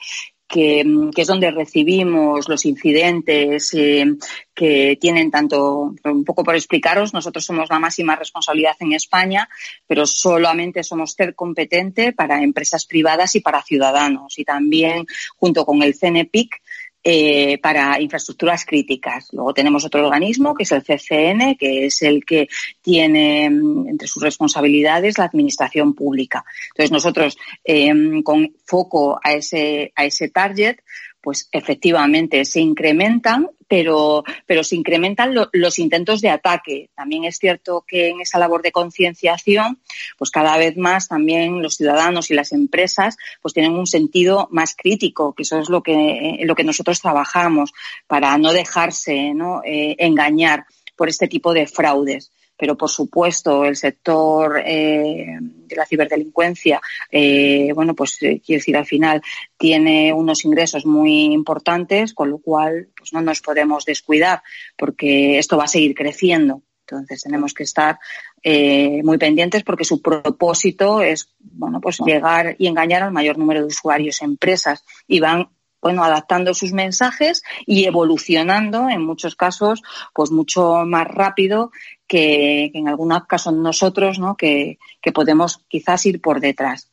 que, 0.50 0.84
que 1.14 1.22
es 1.22 1.28
donde 1.28 1.52
recibimos 1.52 2.48
los 2.48 2.64
incidentes 2.66 3.72
eh, 3.72 4.04
que 4.52 4.98
tienen 5.00 5.30
tanto, 5.30 5.94
un 6.02 6.24
poco 6.24 6.42
por 6.42 6.56
explicaros, 6.56 7.14
nosotros 7.14 7.44
somos 7.44 7.70
la 7.70 7.78
máxima 7.78 8.16
responsabilidad 8.16 8.74
en 8.80 8.92
España, 8.92 9.48
pero 9.86 10.06
solamente 10.06 10.82
somos 10.82 11.14
CER 11.14 11.36
competente 11.36 12.12
para 12.12 12.42
empresas 12.42 12.84
privadas 12.84 13.36
y 13.36 13.40
para 13.40 13.62
ciudadanos. 13.62 14.38
Y 14.40 14.44
también, 14.44 15.06
junto 15.36 15.64
con 15.64 15.84
el 15.84 15.96
CNPIC, 15.96 16.60
eh, 17.02 17.58
para 17.58 18.00
infraestructuras 18.00 18.64
críticas. 18.64 19.28
Luego 19.32 19.54
tenemos 19.54 19.84
otro 19.84 20.04
organismo 20.04 20.54
que 20.54 20.64
es 20.64 20.72
el 20.72 20.82
CCN, 20.82 21.56
que 21.56 21.86
es 21.86 22.02
el 22.02 22.24
que 22.24 22.48
tiene 22.82 23.48
mm, 23.48 23.88
entre 23.88 24.06
sus 24.06 24.22
responsabilidades 24.22 25.18
la 25.18 25.24
administración 25.24 25.94
pública. 25.94 26.44
Entonces 26.68 26.92
nosotros, 26.92 27.38
eh, 27.64 28.22
con 28.22 28.52
foco 28.64 29.18
a 29.22 29.32
ese, 29.32 29.92
a 29.96 30.04
ese 30.04 30.28
target, 30.28 30.76
pues 31.20 31.48
efectivamente 31.52 32.44
se 32.44 32.60
incrementan, 32.60 33.48
pero, 33.70 34.24
pero 34.46 34.64
se 34.64 34.74
incrementan 34.74 35.32
lo- 35.32 35.48
los 35.52 35.78
intentos 35.78 36.20
de 36.20 36.28
ataque. 36.28 36.90
También 36.96 37.22
es 37.24 37.38
cierto 37.38 37.84
que 37.86 38.08
en 38.08 38.20
esa 38.20 38.40
labor 38.40 38.62
de 38.62 38.72
concienciación, 38.72 39.78
pues 40.18 40.32
cada 40.32 40.56
vez 40.56 40.76
más 40.76 41.06
también 41.06 41.62
los 41.62 41.76
ciudadanos 41.76 42.32
y 42.32 42.34
las 42.34 42.50
empresas 42.50 43.16
pues 43.40 43.54
tienen 43.54 43.74
un 43.74 43.86
sentido 43.86 44.48
más 44.50 44.74
crítico, 44.76 45.34
que 45.34 45.44
eso 45.44 45.60
es 45.60 45.68
lo 45.68 45.84
que, 45.84 46.40
lo 46.42 46.56
que 46.56 46.64
nosotros 46.64 47.00
trabajamos, 47.00 47.72
para 48.08 48.36
no 48.38 48.52
dejarse 48.52 49.34
¿no? 49.34 49.62
Eh, 49.64 49.94
engañar 49.98 50.66
por 50.96 51.08
este 51.08 51.28
tipo 51.28 51.54
de 51.54 51.68
fraudes 51.68 52.32
pero 52.60 52.76
por 52.76 52.90
supuesto 52.90 53.64
el 53.64 53.74
sector 53.74 54.62
eh, 54.62 55.38
de 55.40 55.76
la 55.76 55.86
ciberdelincuencia, 55.86 56.78
eh, 57.10 57.72
bueno, 57.74 57.94
pues 57.94 58.22
eh, 58.22 58.42
quiero 58.44 58.58
decir, 58.58 58.76
al 58.76 58.84
final 58.84 59.22
tiene 59.56 60.12
unos 60.12 60.44
ingresos 60.44 60.84
muy 60.84 61.32
importantes, 61.32 62.12
con 62.12 62.28
lo 62.28 62.36
cual 62.36 62.88
pues 62.94 63.14
no 63.14 63.22
nos 63.22 63.40
podemos 63.40 63.86
descuidar 63.86 64.42
porque 64.76 65.38
esto 65.38 65.56
va 65.56 65.64
a 65.64 65.68
seguir 65.68 65.94
creciendo. 65.94 66.62
Entonces 66.86 67.22
tenemos 67.22 67.54
que 67.54 67.62
estar 67.62 67.98
eh, 68.42 69.00
muy 69.04 69.16
pendientes 69.16 69.62
porque 69.62 69.84
su 69.84 70.02
propósito 70.02 71.00
es, 71.00 71.32
bueno, 71.38 71.80
pues 71.80 71.98
llegar 72.04 72.56
y 72.58 72.66
engañar 72.66 73.04
al 73.04 73.12
mayor 73.12 73.38
número 73.38 73.60
de 73.60 73.68
usuarios, 73.68 74.20
empresas 74.20 74.84
y 75.08 75.20
van 75.20 75.48
bueno, 75.80 76.04
adaptando 76.04 76.52
sus 76.52 76.72
mensajes 76.72 77.42
y 77.66 77.84
evolucionando 77.84 78.88
en 78.90 79.02
muchos 79.02 79.34
casos, 79.34 79.82
pues 80.14 80.30
mucho 80.30 80.84
más 80.84 81.06
rápido 81.08 81.70
que, 82.10 82.72
en 82.74 82.88
algunos 82.88 83.24
casos 83.28 83.54
nosotros, 83.54 84.18
¿no? 84.18 84.36
Que, 84.36 84.78
podemos 85.14 85.60
quizás 85.68 86.04
ir 86.06 86.20
por 86.20 86.40
detrás. 86.40 86.88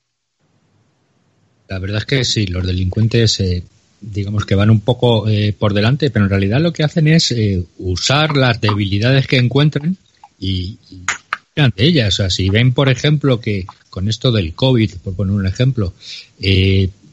La 1.67 1.79
verdad 1.79 1.97
es 1.97 2.05
que 2.05 2.23
sí, 2.23 2.45
los 2.45 2.65
delincuentes, 2.65 3.39
eh, 3.39 3.63
digamos 3.99 4.45
que 4.45 4.53
van 4.53 4.69
un 4.69 4.81
poco 4.81 5.27
eh, 5.27 5.53
por 5.57 5.73
delante, 5.73 6.11
pero 6.11 6.25
en 6.25 6.29
realidad 6.29 6.61
lo 6.61 6.71
que 6.71 6.83
hacen 6.83 7.07
es 7.07 7.31
eh, 7.31 7.63
usar 7.79 8.37
las 8.37 8.61
debilidades 8.61 9.25
que 9.27 9.37
encuentran 9.37 9.97
y, 10.39 10.77
y 10.91 11.01
de 11.55 11.71
ellas. 11.83 12.13
O 12.13 12.17
sea, 12.17 12.29
si 12.29 12.49
ven, 12.49 12.73
por 12.73 12.87
ejemplo, 12.87 13.41
que 13.41 13.65
con 13.89 14.07
esto 14.07 14.31
del 14.31 14.53
COVID, 14.53 14.97
por 15.03 15.15
poner 15.15 15.33
un 15.35 15.47
ejemplo, 15.47 15.93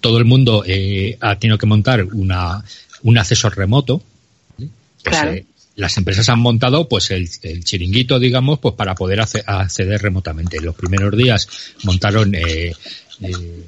todo 0.00 0.18
el 0.18 0.26
mundo 0.26 0.62
ha 1.20 1.38
tenido 1.38 1.56
que 1.56 1.66
montar 1.66 2.04
una, 2.04 2.62
un 3.02 3.16
acceso 3.16 3.48
remoto, 3.48 4.02
pues, 4.58 4.70
claro 5.02 5.34
las 5.76 5.96
empresas 5.98 6.28
han 6.28 6.38
montado 6.38 6.88
pues 6.88 7.10
el, 7.10 7.28
chiringuito, 7.64 8.18
digamos, 8.18 8.58
pues 8.60 8.74
para 8.74 8.94
poder 8.94 9.20
acceder 9.20 10.00
remotamente. 10.00 10.58
En 10.58 10.66
los 10.66 10.74
primeros 10.74 11.16
días 11.16 11.48
montaron 11.82 12.34
eh, 12.34 12.72
eh, 13.20 13.64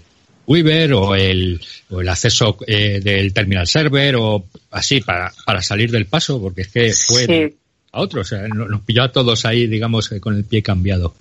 Weaver 0.47 0.93
o 0.93 1.15
el, 1.17 1.61
o 1.91 2.01
el 2.01 2.09
acceso 2.09 2.59
eh, 2.67 3.01
del 3.03 3.33
terminal 3.33 3.67
server 3.67 4.17
o 4.17 4.47
así 4.71 5.01
para, 5.01 5.33
para 5.45 5.63
salir 5.63 5.91
del 5.91 6.07
paso, 6.07 6.41
porque 6.41 6.63
es 6.63 6.69
que 6.69 6.93
fue 6.93 7.55
a 7.91 8.01
otros, 8.01 8.33
o 8.33 8.37
sea, 8.37 8.47
nos 8.49 8.83
pilló 8.83 9.03
a 9.03 9.13
todos 9.13 9.45
ahí, 9.45 9.67
digamos, 9.67 10.09
con 10.21 10.37
el 10.37 10.45
pie 10.45 10.63
cambiado. 10.63 11.15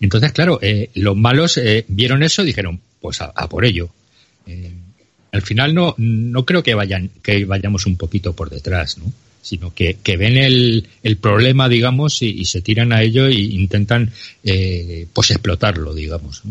Entonces, 0.00 0.30
claro, 0.32 0.60
los 0.94 1.16
malos 1.16 1.58
vieron 1.88 2.22
eso 2.22 2.42
y 2.42 2.46
dijeron, 2.46 2.80
pues 3.00 3.20
a, 3.20 3.32
a 3.34 3.48
por 3.48 3.64
ello. 3.64 3.88
al 5.32 5.42
final 5.42 5.74
no, 5.74 5.94
no 5.96 6.44
creo 6.44 6.62
que 6.62 6.74
vayan, 6.74 7.10
que 7.22 7.44
vayamos 7.44 7.86
un 7.86 7.96
poquito 7.96 8.34
por 8.34 8.50
detrás, 8.50 8.98
¿no? 8.98 9.12
Sino 9.40 9.74
que, 9.74 9.94
que 10.02 10.16
ven 10.16 10.36
el, 10.36 10.88
el, 11.02 11.16
problema, 11.16 11.68
digamos, 11.68 12.22
y, 12.22 12.44
se 12.44 12.60
tiran 12.60 12.92
a 12.92 13.02
ello 13.02 13.26
e 13.26 13.34
intentan, 13.34 14.10
eh, 14.44 15.06
pues, 15.12 15.30
explotarlo, 15.30 15.94
digamos. 15.94 16.42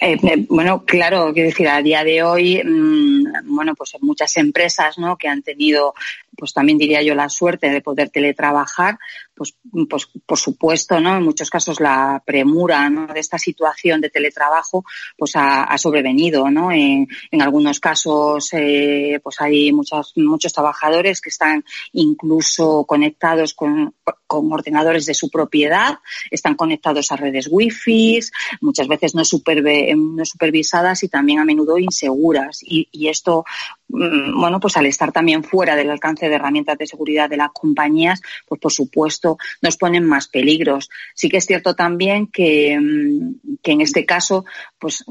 Eh, 0.00 0.16
eh, 0.22 0.46
bueno, 0.48 0.84
claro, 0.84 1.32
quiero 1.32 1.50
decir, 1.50 1.68
a 1.68 1.82
día 1.82 2.04
de 2.04 2.22
hoy, 2.22 2.62
mmm, 2.64 3.24
bueno, 3.46 3.74
pues 3.74 3.92
muchas 4.00 4.36
empresas, 4.36 4.98
¿no? 4.98 5.16
Que 5.16 5.28
han 5.28 5.42
tenido, 5.42 5.94
pues 6.38 6.52
también 6.52 6.78
diría 6.78 7.02
yo, 7.02 7.16
la 7.16 7.28
suerte 7.28 7.68
de 7.68 7.80
poder 7.80 8.10
teletrabajar, 8.10 8.98
pues, 9.34 9.56
pues 9.90 10.08
por 10.24 10.38
supuesto, 10.38 11.00
¿no? 11.00 11.16
En 11.16 11.24
muchos 11.24 11.50
casos 11.50 11.80
la 11.80 12.22
premura. 12.24 12.88
De 13.12 13.20
esta 13.20 13.38
situación 13.38 14.00
de 14.00 14.10
teletrabajo, 14.10 14.84
pues 15.16 15.32
ha, 15.34 15.76
sobrevenido, 15.78 16.48
¿no? 16.50 16.70
En, 16.70 17.08
algunos 17.40 17.80
casos, 17.80 18.50
eh, 18.52 19.20
pues 19.22 19.40
hay 19.40 19.72
muchos, 19.72 20.12
muchos 20.16 20.52
trabajadores 20.52 21.20
que 21.20 21.30
están 21.30 21.64
incluso 21.92 22.84
conectados 22.84 23.54
con, 23.54 23.94
con 24.26 24.52
ordenadores 24.52 25.06
de 25.06 25.14
su 25.14 25.30
propiedad, 25.30 25.98
están 26.30 26.54
conectados 26.54 27.10
a 27.10 27.16
redes 27.16 27.48
wifi, 27.50 28.20
muchas 28.60 28.86
veces 28.86 29.14
no, 29.14 29.22
no 29.22 30.24
supervisadas 30.24 31.02
y 31.02 31.08
también 31.08 31.40
a 31.40 31.44
menudo 31.44 31.78
inseguras. 31.78 32.60
Y, 32.62 33.08
esto, 33.08 33.44
bueno, 33.88 34.60
pues 34.60 34.76
al 34.76 34.86
estar 34.86 35.12
también 35.12 35.42
fuera 35.42 35.74
del 35.74 35.90
alcance 35.90 36.28
de 36.28 36.34
herramientas 36.34 36.76
de 36.78 36.86
seguridad 36.86 37.28
de 37.28 37.38
las 37.38 37.50
compañías, 37.52 38.20
pues 38.46 38.60
por 38.60 38.72
supuesto 38.72 39.38
nos 39.62 39.76
ponen 39.76 40.04
más 40.04 40.28
peligros. 40.28 40.90
Sí 41.14 41.28
que 41.28 41.38
es 41.38 41.46
cierto 41.46 41.74
también 41.74 42.26
que, 42.26 42.78
mm, 42.78 43.56
que 43.62 43.72
en 43.72 43.80
este 43.80 44.04
caso, 44.04 44.44
pues 44.78 45.04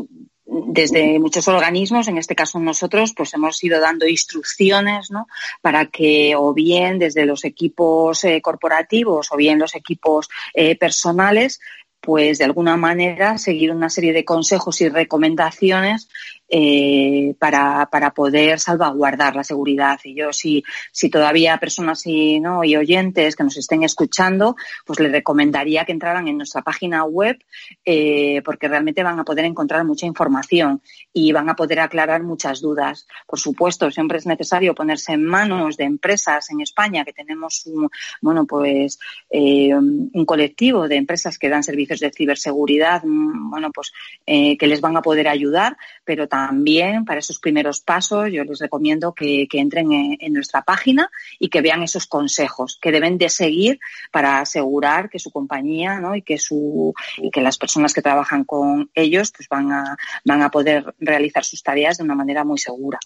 desde 0.48 1.20
muchos 1.20 1.48
organismos, 1.48 2.08
en 2.08 2.18
este 2.18 2.36
caso 2.36 2.60
nosotros, 2.60 3.14
pues 3.16 3.34
hemos 3.34 3.62
ido 3.64 3.80
dando 3.82 4.08
instrucciones, 4.08 5.12
¿no? 5.12 5.28
Para 5.62 5.88
que 5.88 6.36
o 6.38 6.54
bien 6.54 7.00
desde 7.00 7.26
los 7.26 7.44
equipos 7.44 8.24
eh, 8.24 8.42
corporativos 8.42 9.30
o 9.32 9.36
bien 9.36 9.60
los 9.60 9.76
equipos 9.76 10.30
eh, 10.54 10.78
personales, 10.78 11.60
pues 12.00 12.38
de 12.38 12.46
alguna 12.46 12.78
manera 12.78 13.38
seguir 13.38 13.72
una 13.72 13.90
serie 13.90 14.14
de 14.14 14.24
consejos 14.24 14.80
y 14.82 14.88
recomendaciones 14.88 16.08
eh, 16.50 17.36
para, 17.40 17.90
para 17.92 18.12
poder 18.12 18.58
salvaguardar 18.58 19.36
la 19.36 19.44
seguridad. 19.44 20.00
Y 20.06 20.16
yo, 20.16 20.32
si, 20.32 20.64
si 20.94 21.10
todavía 21.10 21.58
personas 21.58 22.06
y, 22.06 22.40
¿no? 22.40 22.64
y 22.64 22.78
oyentes 22.78 23.36
que 23.36 23.44
nos 23.44 23.58
estén 23.58 23.84
escuchando, 23.84 24.56
pues 24.86 25.02
les 25.02 25.12
recomendaría 25.12 25.84
que 25.84 25.92
entraran 25.92 26.30
en 26.30 26.38
nuestra 26.38 26.62
página 26.62 27.04
web 27.04 27.38
eh, 27.84 28.42
porque 28.46 28.70
realmente 28.70 29.04
van 29.04 29.20
a 29.20 29.26
poder 29.26 29.44
encontrar 29.44 29.84
mucha 29.84 30.06
información 30.06 30.82
y 31.12 31.34
van 31.34 31.50
a 31.50 31.56
poder 31.56 31.82
aclarar 31.82 32.24
muchas 32.24 32.62
dudas. 32.62 33.08
Por 33.28 33.40
supuesto, 33.40 33.92
siempre 33.92 34.18
es 34.18 34.26
necesario 34.26 34.74
ponerse 34.74 35.12
en 35.12 35.26
manos 35.26 35.76
de 35.76 35.84
empresas 35.84 36.50
en 36.50 36.62
España 36.62 37.04
que 37.04 37.12
tenemos 37.12 37.66
un, 37.66 37.90
bueno, 38.22 38.46
pues, 38.46 39.00
eh, 39.30 39.76
un 39.76 40.26
colectivo 40.26 40.88
de 40.88 40.96
empresas 40.96 41.38
que 41.38 41.50
dan 41.50 41.64
servicios 41.64 42.00
de 42.00 42.12
ciberseguridad, 42.12 43.04
mm, 43.04 43.50
bueno, 43.50 43.70
pues, 43.74 43.92
que 44.26 44.68
les 44.68 44.80
van 44.80 44.96
a 44.96 45.02
poder 45.02 45.28
ayudar, 45.28 45.78
pero 46.06 46.28
también 46.28 46.37
para 47.06 47.20
esos 47.20 47.40
primeros 47.40 47.80
pasos 47.80 48.30
yo 48.32 48.44
les 48.44 48.60
recomiendo 48.60 49.14
que, 49.14 49.48
que 49.50 49.60
entren 49.60 49.92
en, 49.92 50.18
en, 50.20 50.34
nuestra 50.34 50.62
página 50.62 51.10
y 51.40 51.50
que 51.50 51.62
vean 51.62 51.84
esos 51.84 52.08
consejos 52.08 52.78
que 52.82 52.92
deben 52.92 53.18
de 53.18 53.30
seguir 53.30 53.80
para 54.12 54.40
asegurar 54.40 55.10
que 55.10 55.20
su 55.20 55.32
compañía 55.32 56.00
¿no? 56.00 56.16
y 56.16 56.22
que 56.22 56.38
su 56.38 56.94
y 57.18 57.30
que 57.32 57.42
las 57.42 57.58
personas 57.58 57.94
que 57.94 58.02
trabajan 58.02 58.44
con 58.44 58.90
ellos 58.94 59.32
pues 59.36 59.48
van 59.50 59.72
a 59.72 59.98
van 60.26 60.42
a 60.42 60.50
poder 60.50 60.94
realizar 61.00 61.44
sus 61.44 61.64
tareas 61.64 61.98
de 61.98 62.04
una 62.04 62.16
manera 62.16 62.44
muy 62.44 62.58
segura. 62.58 63.00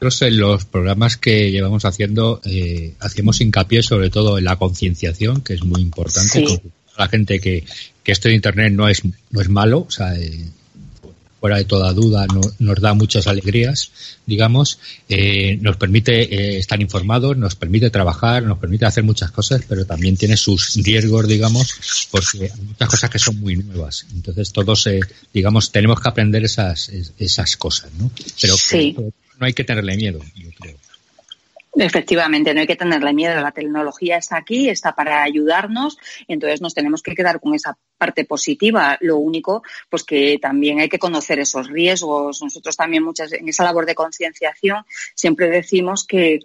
Nosotros 0.00 0.22
en 0.22 0.38
los 0.38 0.64
programas 0.64 1.16
que 1.16 1.50
llevamos 1.50 1.84
haciendo 1.84 2.40
eh, 2.44 2.94
hacemos 3.00 3.40
hincapié 3.40 3.82
sobre 3.82 4.10
todo 4.10 4.38
en 4.38 4.44
la 4.44 4.56
concienciación, 4.56 5.40
que 5.40 5.54
es 5.54 5.64
muy 5.64 5.80
importante. 5.80 6.46
Sí. 6.46 6.60
La 6.96 7.08
gente 7.08 7.40
que, 7.40 7.64
que 8.02 8.12
esto 8.12 8.28
de 8.28 8.34
Internet 8.34 8.72
no 8.72 8.88
es, 8.88 9.02
no 9.04 9.40
es 9.40 9.48
malo, 9.48 9.86
o 9.88 9.90
sea, 9.90 10.14
eh, 10.16 10.44
fuera 11.40 11.56
de 11.56 11.64
toda 11.64 11.92
duda, 11.92 12.26
no, 12.26 12.40
nos 12.58 12.80
da 12.80 12.94
muchas 12.94 13.26
alegrías, 13.26 13.90
digamos, 14.26 14.78
eh, 15.08 15.56
nos 15.60 15.76
permite 15.76 16.22
eh, 16.22 16.58
estar 16.58 16.80
informados, 16.80 17.36
nos 17.36 17.54
permite 17.54 17.90
trabajar, 17.90 18.42
nos 18.42 18.58
permite 18.58 18.86
hacer 18.86 19.04
muchas 19.04 19.30
cosas, 19.30 19.62
pero 19.68 19.84
también 19.84 20.16
tiene 20.16 20.36
sus 20.36 20.74
riesgos, 20.82 21.28
digamos, 21.28 22.08
porque 22.10 22.50
hay 22.52 22.60
muchas 22.62 22.88
cosas 22.88 23.10
que 23.10 23.18
son 23.18 23.38
muy 23.40 23.56
nuevas. 23.56 24.06
Entonces 24.12 24.52
todos, 24.52 24.86
eh, 24.88 25.00
digamos, 25.32 25.70
tenemos 25.70 26.00
que 26.00 26.08
aprender 26.08 26.44
esas, 26.44 26.88
esas 27.18 27.56
cosas, 27.56 27.90
¿no? 27.98 28.10
Pero 28.40 28.56
sí. 28.56 28.94
no 28.96 29.46
hay 29.46 29.52
que 29.52 29.64
tenerle 29.64 29.96
miedo, 29.96 30.20
yo 30.34 30.50
creo. 30.58 30.76
Efectivamente, 31.74 32.54
no 32.54 32.60
hay 32.60 32.66
que 32.66 32.76
tenerle 32.76 33.12
miedo. 33.12 33.40
La 33.40 33.52
tecnología 33.52 34.16
está 34.16 34.36
aquí, 34.36 34.68
está 34.68 34.94
para 34.94 35.22
ayudarnos, 35.22 35.98
entonces 36.26 36.60
nos 36.60 36.74
tenemos 36.74 37.02
que 37.02 37.14
quedar 37.14 37.40
con 37.40 37.54
esa 37.54 37.76
parte 37.96 38.24
positiva. 38.24 38.96
Lo 39.00 39.18
único, 39.18 39.62
pues 39.88 40.04
que 40.04 40.38
también 40.40 40.80
hay 40.80 40.88
que 40.88 40.98
conocer 40.98 41.38
esos 41.38 41.68
riesgos. 41.68 42.42
Nosotros 42.42 42.76
también 42.76 43.04
muchas 43.04 43.32
en 43.32 43.48
esa 43.48 43.64
labor 43.64 43.86
de 43.86 43.94
concienciación 43.94 44.84
siempre 45.14 45.48
decimos 45.50 46.06
que 46.06 46.40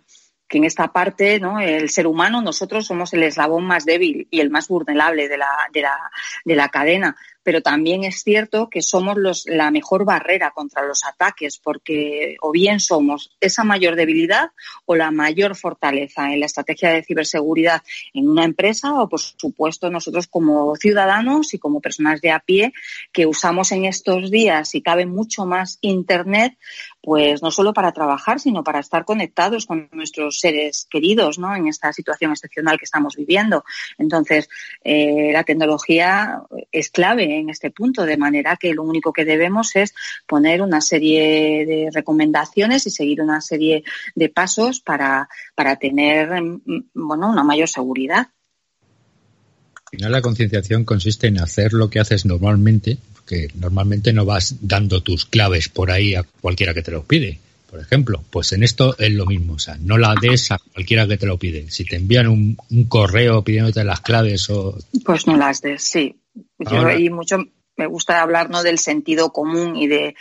que 0.45 0.59
en 0.59 0.65
esta 0.65 0.91
parte, 0.93 1.39
¿no? 1.39 1.59
El 1.59 1.89
ser 1.89 2.05
humano, 2.05 2.39
nosotros 2.39 2.85
somos 2.85 3.11
el 3.13 3.23
eslabón 3.23 3.65
más 3.65 3.85
débil 3.85 4.27
y 4.29 4.39
el 4.39 4.51
más 4.51 4.67
vulnerable 4.67 5.27
de 5.27 5.37
la, 5.37 5.49
de 5.71 5.81
la, 5.81 6.11
de 6.45 6.55
la 6.55 6.69
cadena 6.69 7.15
pero 7.43 7.61
también 7.61 8.03
es 8.03 8.23
cierto 8.23 8.69
que 8.69 8.81
somos 8.81 9.17
los, 9.17 9.45
la 9.45 9.69
mejor 9.69 10.05
barrera 10.05 10.51
contra 10.51 10.85
los 10.85 11.03
ataques, 11.03 11.59
porque 11.61 12.37
o 12.41 12.51
bien 12.51 12.79
somos 12.79 13.31
esa 13.39 13.63
mayor 13.63 13.95
debilidad 13.95 14.51
o 14.85 14.95
la 14.95 15.11
mayor 15.11 15.55
fortaleza 15.55 16.31
en 16.31 16.39
la 16.39 16.45
estrategia 16.45 16.89
de 16.89 17.03
ciberseguridad 17.03 17.81
en 18.13 18.29
una 18.29 18.45
empresa 18.45 18.93
o, 18.93 19.09
por 19.09 19.19
supuesto, 19.19 19.89
nosotros 19.89 20.27
como 20.27 20.75
ciudadanos 20.75 21.53
y 21.53 21.59
como 21.59 21.81
personas 21.81 22.21
de 22.21 22.31
a 22.31 22.39
pie 22.39 22.73
que 23.11 23.25
usamos 23.25 23.71
en 23.71 23.85
estos 23.85 24.31
días 24.31 24.73
y 24.75 24.81
cabe 24.81 25.05
mucho 25.05 25.45
más 25.45 25.77
Internet, 25.81 26.57
pues 27.01 27.41
no 27.41 27.51
solo 27.51 27.73
para 27.73 27.91
trabajar, 27.91 28.39
sino 28.39 28.63
para 28.63 28.79
estar 28.79 29.03
conectados 29.03 29.65
con 29.65 29.89
nuestros 29.91 30.39
seres 30.39 30.87
queridos, 30.89 31.37
¿no? 31.37 31.53
En 31.55 31.67
esta 31.67 31.91
situación 31.91 32.31
excepcional 32.31 32.77
que 32.77 32.85
estamos 32.85 33.15
viviendo. 33.15 33.65
Entonces, 33.97 34.49
eh, 34.83 35.31
la 35.33 35.43
tecnología 35.43 36.41
es 36.71 36.89
clave 36.89 37.32
en 37.39 37.49
este 37.49 37.71
punto, 37.71 38.05
de 38.05 38.17
manera 38.17 38.57
que 38.57 38.73
lo 38.73 38.83
único 38.83 39.13
que 39.13 39.25
debemos 39.25 39.75
es 39.75 39.93
poner 40.27 40.61
una 40.61 40.81
serie 40.81 41.65
de 41.65 41.89
recomendaciones 41.91 42.85
y 42.87 42.89
seguir 42.89 43.21
una 43.21 43.41
serie 43.41 43.83
de 44.15 44.29
pasos 44.29 44.79
para, 44.79 45.29
para 45.55 45.75
tener 45.77 46.41
mm, 46.41 46.61
bueno, 46.93 47.29
una 47.29 47.43
mayor 47.43 47.69
seguridad. 47.69 48.27
Al 49.75 49.97
final 49.97 50.11
la 50.11 50.21
concienciación 50.21 50.85
consiste 50.85 51.27
en 51.27 51.39
hacer 51.39 51.73
lo 51.73 51.89
que 51.89 51.99
haces 51.99 52.25
normalmente, 52.25 52.97
porque 53.13 53.49
normalmente 53.55 54.11
no 54.11 54.25
vas 54.25 54.55
dando 54.61 55.01
tus 55.01 55.25
claves 55.25 55.69
por 55.69 55.91
ahí 55.91 56.15
a 56.15 56.23
cualquiera 56.23 56.73
que 56.73 56.81
te 56.81 56.91
lo 56.91 57.03
pide 57.03 57.39
por 57.73 57.81
ejemplo. 57.81 58.23
Pues 58.29 58.53
en 58.53 58.61
esto 58.61 58.95
es 58.99 59.11
lo 59.11 59.25
mismo, 59.25 59.53
o 59.53 59.59
sea, 59.59 59.79
no 59.81 59.97
la 59.97 60.13
des 60.21 60.51
a 60.51 60.59
cualquiera 60.59 61.07
que 61.07 61.17
te 61.17 61.25
lo 61.25 61.39
pide. 61.39 61.71
Si 61.71 61.83
te 61.85 61.95
envían 61.95 62.27
un, 62.27 62.55
correo 62.87 63.43
pidiéndote 63.43 63.83
las 63.83 64.01
claves 64.01 64.47
o... 64.51 64.77
Pues 65.03 65.25
no 65.25 65.35
las 65.37 65.59
des, 65.63 65.83
sí. 65.83 66.15
Yo 66.69 66.89
y 66.91 67.09
mucho 67.09 67.37
me 67.75 67.87
gusta 67.87 68.21
hablar 68.21 68.49
no 68.49 68.63
del 68.63 68.79
sentido 68.79 69.31
común 69.31 69.75
y 69.75 69.87
de 69.87 70.15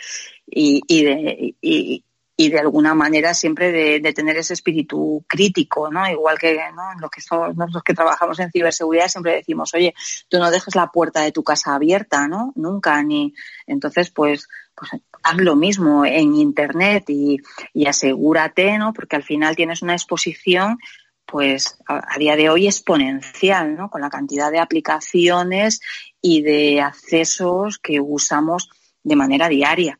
y, 0.45 0.81
y 0.87 1.03
de 1.03 1.55
y, 1.61 2.03
y 2.35 2.49
de 2.49 2.59
alguna 2.59 2.95
manera 2.95 3.33
siempre 3.33 3.71
de, 3.71 4.13
tener 4.13 4.37
ese 4.37 4.53
espíritu 4.53 5.23
crítico, 5.27 5.91
¿no? 5.91 6.09
Igual 6.09 6.39
que 6.39 6.57
¿no? 6.75 6.99
los 6.99 7.11
que 7.11 7.21
somos, 7.21 7.55
los 7.55 7.83
que 7.83 7.93
trabajamos 7.93 8.39
en 8.39 8.51
ciberseguridad 8.51 9.07
siempre 9.07 9.35
decimos, 9.35 9.73
oye, 9.73 9.93
tú 10.29 10.39
no 10.39 10.49
dejes 10.49 10.75
la 10.75 10.87
puerta 10.87 11.21
de 11.21 11.31
tu 11.31 11.43
casa 11.43 11.75
abierta, 11.75 12.27
¿no? 12.27 12.51
Nunca, 12.55 13.01
ni 13.03 13.33
entonces 13.67 14.09
pues 14.09 14.47
pues 14.75 14.89
haz 15.21 15.37
lo 15.37 15.55
mismo 15.55 16.05
en 16.05 16.33
internet 16.33 17.05
y, 17.07 17.37
y 17.73 17.85
asegúrate, 17.85 18.77
¿no? 18.79 18.93
Porque 18.93 19.15
al 19.15 19.23
final 19.23 19.55
tienes 19.55 19.83
una 19.83 19.93
exposición 19.93 20.79
pues 21.25 21.77
a, 21.87 22.17
día 22.17 22.35
de 22.35 22.49
hoy 22.49 22.67
exponencial, 22.67 23.75
¿no? 23.75 23.89
Con 23.89 24.01
la 24.01 24.09
cantidad 24.09 24.51
de 24.51 24.59
aplicaciones 24.59 25.81
y 26.23 26.41
de 26.41 26.81
accesos 26.81 27.77
que 27.77 27.99
usamos 27.99 28.69
de 29.03 29.15
manera 29.15 29.49
diaria. 29.49 29.99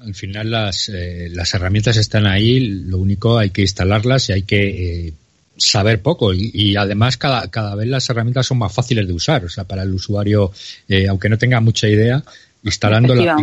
Al 0.00 0.14
final 0.14 0.50
las, 0.50 0.88
eh, 0.88 1.28
las 1.30 1.54
herramientas 1.54 1.96
están 1.96 2.26
ahí, 2.26 2.58
lo 2.58 2.98
único 2.98 3.38
hay 3.38 3.50
que 3.50 3.62
instalarlas 3.62 4.28
y 4.28 4.32
hay 4.32 4.42
que 4.42 5.06
eh, 5.06 5.12
saber 5.56 6.02
poco 6.02 6.34
y, 6.34 6.74
además 6.74 7.16
cada, 7.16 7.48
cada 7.48 7.76
vez 7.76 7.86
las 7.86 8.10
herramientas 8.10 8.46
son 8.46 8.58
más 8.58 8.72
fáciles 8.74 9.06
de 9.06 9.12
usar, 9.12 9.44
o 9.44 9.48
sea, 9.48 9.62
para 9.62 9.84
el 9.84 9.94
usuario, 9.94 10.50
eh, 10.88 11.06
aunque 11.06 11.28
no 11.28 11.38
tenga 11.38 11.60
mucha 11.60 11.88
idea, 11.88 12.22
instalando 12.64 13.14
la, 13.14 13.36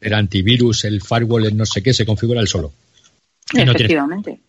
el 0.00 0.14
antivirus, 0.14 0.84
el 0.84 1.00
firewall, 1.00 1.46
el 1.46 1.56
no 1.56 1.64
sé 1.64 1.84
qué, 1.84 1.94
se 1.94 2.04
configura 2.04 2.40
el 2.40 2.48
solo. 2.48 2.72
Efectivamente. 3.54 4.40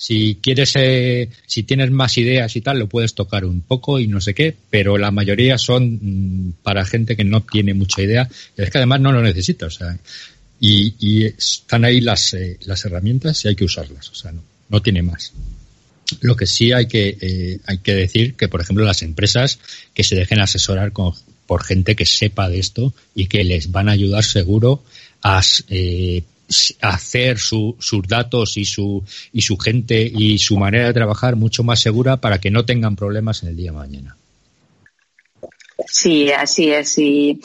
Si 0.00 0.38
quieres, 0.40 0.72
eh, 0.76 1.28
si 1.46 1.62
tienes 1.64 1.90
más 1.90 2.16
ideas 2.16 2.56
y 2.56 2.62
tal, 2.62 2.78
lo 2.78 2.86
puedes 2.86 3.12
tocar 3.12 3.44
un 3.44 3.60
poco 3.60 4.00
y 4.00 4.06
no 4.06 4.18
sé 4.22 4.32
qué, 4.32 4.56
pero 4.70 4.96
la 4.96 5.10
mayoría 5.10 5.58
son 5.58 5.98
mm, 6.00 6.52
para 6.62 6.86
gente 6.86 7.16
que 7.16 7.24
no 7.24 7.42
tiene 7.42 7.74
mucha 7.74 8.00
idea. 8.00 8.26
Y 8.56 8.62
es 8.62 8.70
que 8.70 8.78
además 8.78 9.02
no 9.02 9.12
lo 9.12 9.20
necesita, 9.20 9.66
o 9.66 9.70
sea, 9.70 9.98
y, 10.58 11.26
están 11.26 11.84
ahí 11.84 12.00
las, 12.00 12.32
eh, 12.32 12.56
las 12.64 12.82
herramientas 12.86 13.44
y 13.44 13.48
hay 13.48 13.56
que 13.56 13.64
usarlas, 13.64 14.08
o 14.08 14.14
sea, 14.14 14.32
no, 14.32 14.42
no 14.70 14.80
tiene 14.80 15.02
más. 15.02 15.34
Lo 16.22 16.34
que 16.34 16.46
sí 16.46 16.72
hay 16.72 16.86
que, 16.86 17.18
eh, 17.20 17.58
hay 17.66 17.78
que 17.78 17.94
decir 17.94 18.36
que, 18.36 18.48
por 18.48 18.62
ejemplo, 18.62 18.86
las 18.86 19.02
empresas 19.02 19.58
que 19.92 20.02
se 20.02 20.16
dejen 20.16 20.40
asesorar 20.40 20.92
con, 20.92 21.12
por 21.46 21.62
gente 21.62 21.94
que 21.94 22.06
sepa 22.06 22.48
de 22.48 22.58
esto 22.58 22.94
y 23.14 23.26
que 23.26 23.44
les 23.44 23.70
van 23.70 23.90
a 23.90 23.92
ayudar 23.92 24.24
seguro 24.24 24.82
a 25.22 25.42
eh, 25.68 26.22
hacer 26.80 27.38
sus 27.38 28.02
datos 28.08 28.56
y 28.56 28.64
su, 28.64 29.04
y 29.32 29.42
su 29.42 29.56
gente 29.56 30.02
y 30.02 30.38
su 30.38 30.56
manera 30.56 30.86
de 30.86 30.94
trabajar 30.94 31.36
mucho 31.36 31.62
más 31.62 31.80
segura 31.80 32.16
para 32.16 32.38
que 32.38 32.50
no 32.50 32.64
tengan 32.64 32.96
problemas 32.96 33.42
en 33.42 33.50
el 33.50 33.56
día 33.56 33.70
de 33.70 33.76
mañana. 33.76 34.16
Sí, 35.86 36.30
así 36.30 36.70
es. 36.70 36.98
Y, 36.98 37.40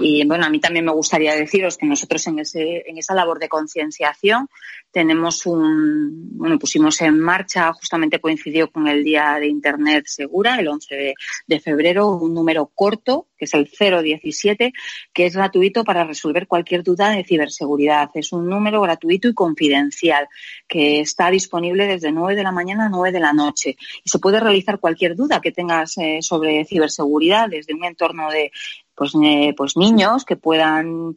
y, 0.00 0.26
bueno, 0.26 0.44
a 0.46 0.50
mí 0.50 0.60
también 0.60 0.84
me 0.84 0.92
gustaría 0.92 1.34
deciros 1.34 1.76
que 1.76 1.86
nosotros 1.86 2.26
en, 2.26 2.40
ese, 2.40 2.84
en 2.86 2.98
esa 2.98 3.14
labor 3.14 3.38
de 3.38 3.48
concienciación 3.48 4.48
tenemos 4.90 5.44
un, 5.44 6.38
bueno, 6.38 6.58
pusimos 6.58 7.00
en 7.02 7.18
marcha, 7.20 7.72
justamente 7.72 8.18
coincidió 8.18 8.70
con 8.70 8.88
el 8.88 9.04
Día 9.04 9.36
de 9.38 9.46
Internet 9.46 10.04
Segura, 10.06 10.56
el 10.56 10.68
11 10.68 11.14
de, 11.46 11.60
febrero, 11.60 12.10
un 12.10 12.32
número 12.32 12.70
corto, 12.74 13.28
que 13.36 13.44
es 13.44 13.54
el 13.54 13.68
017, 13.68 14.72
que 15.12 15.26
es 15.26 15.36
gratuito 15.36 15.84
para 15.84 16.04
resolver 16.04 16.46
cualquier 16.46 16.82
duda 16.82 17.10
de 17.10 17.24
ciberseguridad. 17.24 18.08
Es 18.14 18.32
un 18.32 18.48
número 18.48 18.80
gratuito 18.80 19.28
y 19.28 19.34
confidencial, 19.34 20.28
que 20.66 21.00
está 21.00 21.30
disponible 21.30 21.86
desde 21.86 22.12
9 22.12 22.34
de 22.34 22.42
la 22.42 22.52
mañana 22.52 22.86
a 22.86 22.88
9 22.88 23.12
de 23.12 23.20
la 23.20 23.32
noche. 23.32 23.76
Y 24.02 24.08
se 24.08 24.18
puede 24.18 24.40
realizar 24.40 24.80
cualquier 24.80 25.14
duda 25.14 25.40
que 25.40 25.52
tengas 25.52 25.98
eh, 25.98 26.18
sobre 26.22 26.64
ciberseguridad 26.64 27.48
desde 27.50 27.74
un 27.74 27.84
entorno 27.84 28.30
de 28.30 28.50
pues, 28.94 29.12
eh, 29.22 29.52
pues 29.54 29.76
niños 29.76 30.24
que 30.24 30.36
puedan 30.36 31.14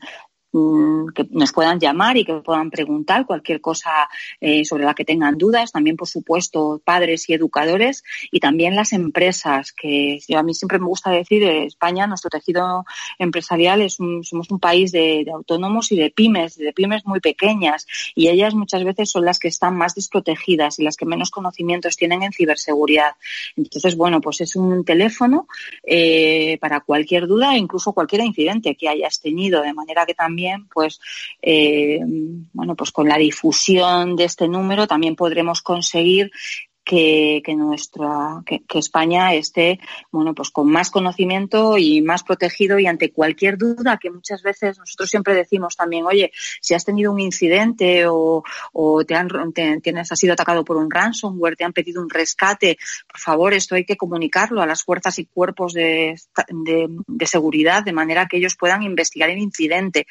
que 0.51 1.27
nos 1.29 1.51
puedan 1.53 1.79
llamar 1.79 2.17
y 2.17 2.25
que 2.25 2.33
puedan 2.35 2.71
preguntar 2.71 3.25
cualquier 3.25 3.61
cosa 3.61 4.09
eh, 4.41 4.65
sobre 4.65 4.83
la 4.83 4.95
que 4.95 5.05
tengan 5.05 5.37
dudas. 5.37 5.71
También, 5.71 5.95
por 5.95 6.07
supuesto, 6.07 6.81
padres 6.83 7.29
y 7.29 7.33
educadores 7.33 8.03
y 8.31 8.39
también 8.39 8.75
las 8.75 8.93
empresas, 8.93 9.71
que 9.71 10.19
a 10.35 10.43
mí 10.43 10.53
siempre 10.53 10.79
me 10.79 10.87
gusta 10.87 11.11
decir, 11.11 11.43
eh, 11.43 11.65
España, 11.65 12.07
nuestro 12.07 12.29
tejido 12.29 12.85
empresarial, 13.19 13.81
es 13.81 13.97
somos 14.23 14.49
un 14.49 14.59
país 14.59 14.91
de, 14.91 15.25
autónomos 15.31 15.91
y 15.91 15.97
de 15.97 16.09
pymes, 16.09 16.57
de 16.57 16.73
pymes 16.73 17.05
muy 17.05 17.19
pequeñas 17.19 17.85
y 18.15 18.29
ellas 18.29 18.55
muchas 18.55 18.83
veces 18.83 19.11
son 19.11 19.25
las 19.25 19.39
que 19.39 19.49
están 19.49 19.77
más 19.77 19.93
desprotegidas 19.95 20.79
y 20.79 20.83
las 20.83 20.95
que 20.95 21.05
menos 21.05 21.29
conocimientos 21.29 21.95
tienen 21.95 22.23
en 22.23 22.31
ciberseguridad. 22.31 23.11
Entonces, 23.55 23.95
bueno, 23.95 24.21
pues 24.21 24.41
es 24.41 24.55
un 24.55 24.83
teléfono 24.83 25.47
eh, 25.83 26.57
para 26.59 26.79
cualquier 26.79 27.27
duda, 27.27 27.55
incluso 27.55 27.93
cualquier 27.93 28.23
incidente 28.23 28.75
que 28.75 28.89
hayas 28.89 29.19
tenido, 29.19 29.61
de 29.61 29.73
manera 29.73 30.05
que 30.05 30.13
también 30.13 30.38
pues, 30.73 30.99
eh, 31.41 31.99
bueno, 32.53 32.75
pues 32.75 32.91
con 32.91 33.07
la 33.07 33.17
difusión 33.17 34.15
de 34.15 34.25
este 34.25 34.47
número 34.47 34.87
también 34.87 35.15
podremos 35.15 35.61
conseguir 35.61 36.31
que, 36.83 37.41
que 37.43 37.55
nuestra 37.55 38.41
que, 38.45 38.61
España 38.79 39.33
esté 39.33 39.79
bueno 40.11 40.33
pues 40.33 40.49
con 40.49 40.71
más 40.71 40.89
conocimiento 40.89 41.77
y 41.77 42.01
más 42.01 42.23
protegido 42.23 42.79
y 42.79 42.87
ante 42.87 43.11
cualquier 43.11 43.57
duda 43.57 43.99
que 44.01 44.09
muchas 44.09 44.41
veces 44.41 44.79
nosotros 44.79 45.09
siempre 45.09 45.35
decimos 45.35 45.75
también 45.75 46.05
oye 46.05 46.31
si 46.61 46.73
has 46.73 46.85
tenido 46.85 47.11
un 47.11 47.19
incidente 47.19 48.07
o, 48.07 48.43
o 48.73 49.05
te 49.05 49.15
han 49.15 49.29
tienes 49.81 50.11
has 50.11 50.19
sido 50.19 50.33
atacado 50.33 50.63
por 50.63 50.77
un 50.77 50.89
ransomware 50.89 51.55
te 51.55 51.65
han 51.65 51.73
pedido 51.73 52.01
un 52.01 52.09
rescate 52.09 52.77
por 53.07 53.19
favor 53.19 53.53
esto 53.53 53.75
hay 53.75 53.85
que 53.85 53.97
comunicarlo 53.97 54.61
a 54.61 54.65
las 54.65 54.83
fuerzas 54.83 55.19
y 55.19 55.25
cuerpos 55.25 55.73
de, 55.73 56.15
de, 56.47 57.27
seguridad 57.27 57.83
de 57.83 57.93
manera 57.93 58.27
que 58.27 58.37
ellos 58.37 58.55
puedan 58.55 58.81
investigar 58.81 59.29
el 59.29 59.39
incidente 59.39 60.07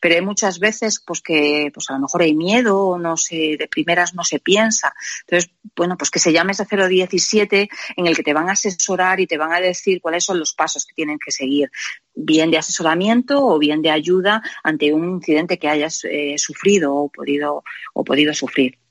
pero 0.00 0.14
hay 0.14 0.22
muchas 0.22 0.58
veces 0.58 1.02
pues 1.04 1.20
que 1.20 1.70
pues 1.74 1.90
a 1.90 1.94
lo 1.94 2.00
mejor 2.00 2.22
hay 2.22 2.34
miedo 2.34 2.98
no 2.98 3.16
se 3.16 3.56
de 3.58 3.68
primeras 3.68 4.14
no 4.14 4.24
se 4.24 4.38
piensa. 4.38 4.94
Entonces 5.26 5.50
bueno 5.76 5.96
pues 5.96 6.10
que 6.10 6.21
se 6.22 6.32
llame 6.32 6.52
ese 6.52 6.64
017 6.64 7.68
en 7.96 8.06
el 8.06 8.16
que 8.16 8.22
te 8.22 8.32
van 8.32 8.48
a 8.48 8.52
asesorar 8.52 9.20
y 9.20 9.26
te 9.26 9.36
van 9.36 9.52
a 9.52 9.60
decir 9.60 10.00
cuáles 10.00 10.24
son 10.24 10.38
los 10.38 10.54
pasos 10.54 10.86
que 10.86 10.94
tienen 10.94 11.18
que 11.18 11.32
seguir, 11.32 11.70
bien 12.14 12.50
de 12.50 12.58
asesoramiento 12.58 13.44
o 13.44 13.58
bien 13.58 13.82
de 13.82 13.90
ayuda 13.90 14.42
ante 14.62 14.92
un 14.92 15.16
incidente 15.16 15.58
que 15.58 15.68
hayas 15.68 16.04
eh, 16.04 16.34
sufrido 16.38 16.94
o 16.94 17.08
podido, 17.08 17.64
o 17.92 18.04
podido 18.04 18.32
sufrir. 18.32 18.81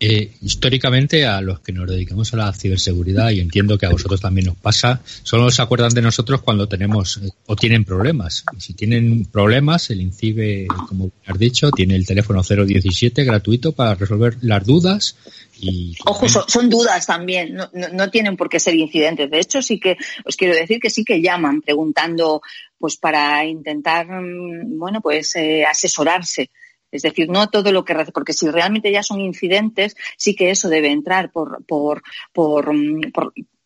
Eh, 0.00 0.32
históricamente 0.42 1.24
a 1.24 1.40
los 1.40 1.60
que 1.60 1.72
nos 1.72 1.88
dedicamos 1.88 2.34
a 2.34 2.36
la 2.36 2.52
ciberseguridad 2.52 3.30
y 3.30 3.38
entiendo 3.38 3.78
que 3.78 3.86
a 3.86 3.90
vosotros 3.90 4.20
también 4.20 4.48
nos 4.48 4.56
pasa, 4.56 5.00
solo 5.22 5.50
se 5.52 5.62
acuerdan 5.62 5.94
de 5.94 6.02
nosotros 6.02 6.42
cuando 6.42 6.68
tenemos 6.68 7.18
eh, 7.18 7.30
o 7.46 7.54
tienen 7.54 7.84
problemas. 7.84 8.44
Y 8.56 8.60
si 8.60 8.74
tienen 8.74 9.24
problemas, 9.26 9.88
el 9.90 10.00
INCIBE, 10.00 10.66
como 10.88 11.12
has 11.24 11.38
dicho, 11.38 11.70
tiene 11.70 11.94
el 11.94 12.04
teléfono 12.04 12.42
017 12.42 13.22
gratuito 13.22 13.72
para 13.72 13.94
resolver 13.94 14.36
las 14.42 14.66
dudas. 14.66 15.16
Y... 15.60 15.96
Ojo, 16.04 16.28
son, 16.28 16.68
dudas 16.68 17.06
también, 17.06 17.54
no, 17.54 17.70
no, 17.72 18.10
tienen 18.10 18.36
por 18.36 18.48
qué 18.48 18.58
ser 18.58 18.74
incidentes. 18.74 19.30
De 19.30 19.38
hecho, 19.38 19.62
sí 19.62 19.78
que 19.78 19.96
os 20.24 20.36
quiero 20.36 20.54
decir 20.54 20.80
que 20.80 20.90
sí 20.90 21.04
que 21.04 21.22
llaman 21.22 21.62
preguntando 21.62 22.42
pues 22.78 22.96
para 22.96 23.44
intentar, 23.46 24.06
mm, 24.06 24.76
bueno, 24.76 25.00
pues 25.00 25.36
eh, 25.36 25.64
asesorarse 25.64 26.50
es 26.94 27.02
decir, 27.02 27.28
no 27.28 27.48
todo 27.48 27.72
lo 27.72 27.84
que 27.84 27.94
porque 28.12 28.32
si 28.32 28.48
realmente 28.48 28.92
ya 28.92 29.02
son 29.02 29.20
incidentes, 29.20 29.96
sí 30.16 30.34
que 30.36 30.50
eso 30.50 30.68
debe 30.68 30.90
entrar 30.90 31.32
por, 31.32 31.64
por, 31.64 32.02
por, 32.32 32.72
mm, 32.72 33.12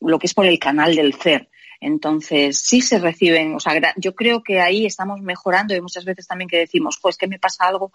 lo 0.01 0.19
que 0.19 0.27
es 0.27 0.35
por 0.35 0.47
el 0.47 0.59
canal 0.59 0.97
del 0.97 1.15
CER. 1.15 1.49
Entonces, 1.81 2.59
sí 2.59 2.81
se 2.81 2.99
reciben, 2.99 3.55
o 3.55 3.61
sea, 3.61 3.81
yo 3.97 4.15
creo 4.15 4.43
que 4.43 4.61
ahí 4.61 4.85
estamos 4.85 5.21
mejorando 5.21 5.77
y 5.77 5.81
muchas 5.81 6.05
veces 6.05 6.27
también 6.27 6.49
que 6.49 6.59
decimos, 6.59 6.99
pues 7.01 7.17
que 7.17 7.29
me 7.29 7.39
pasa 7.39 7.69
algo 7.69 7.93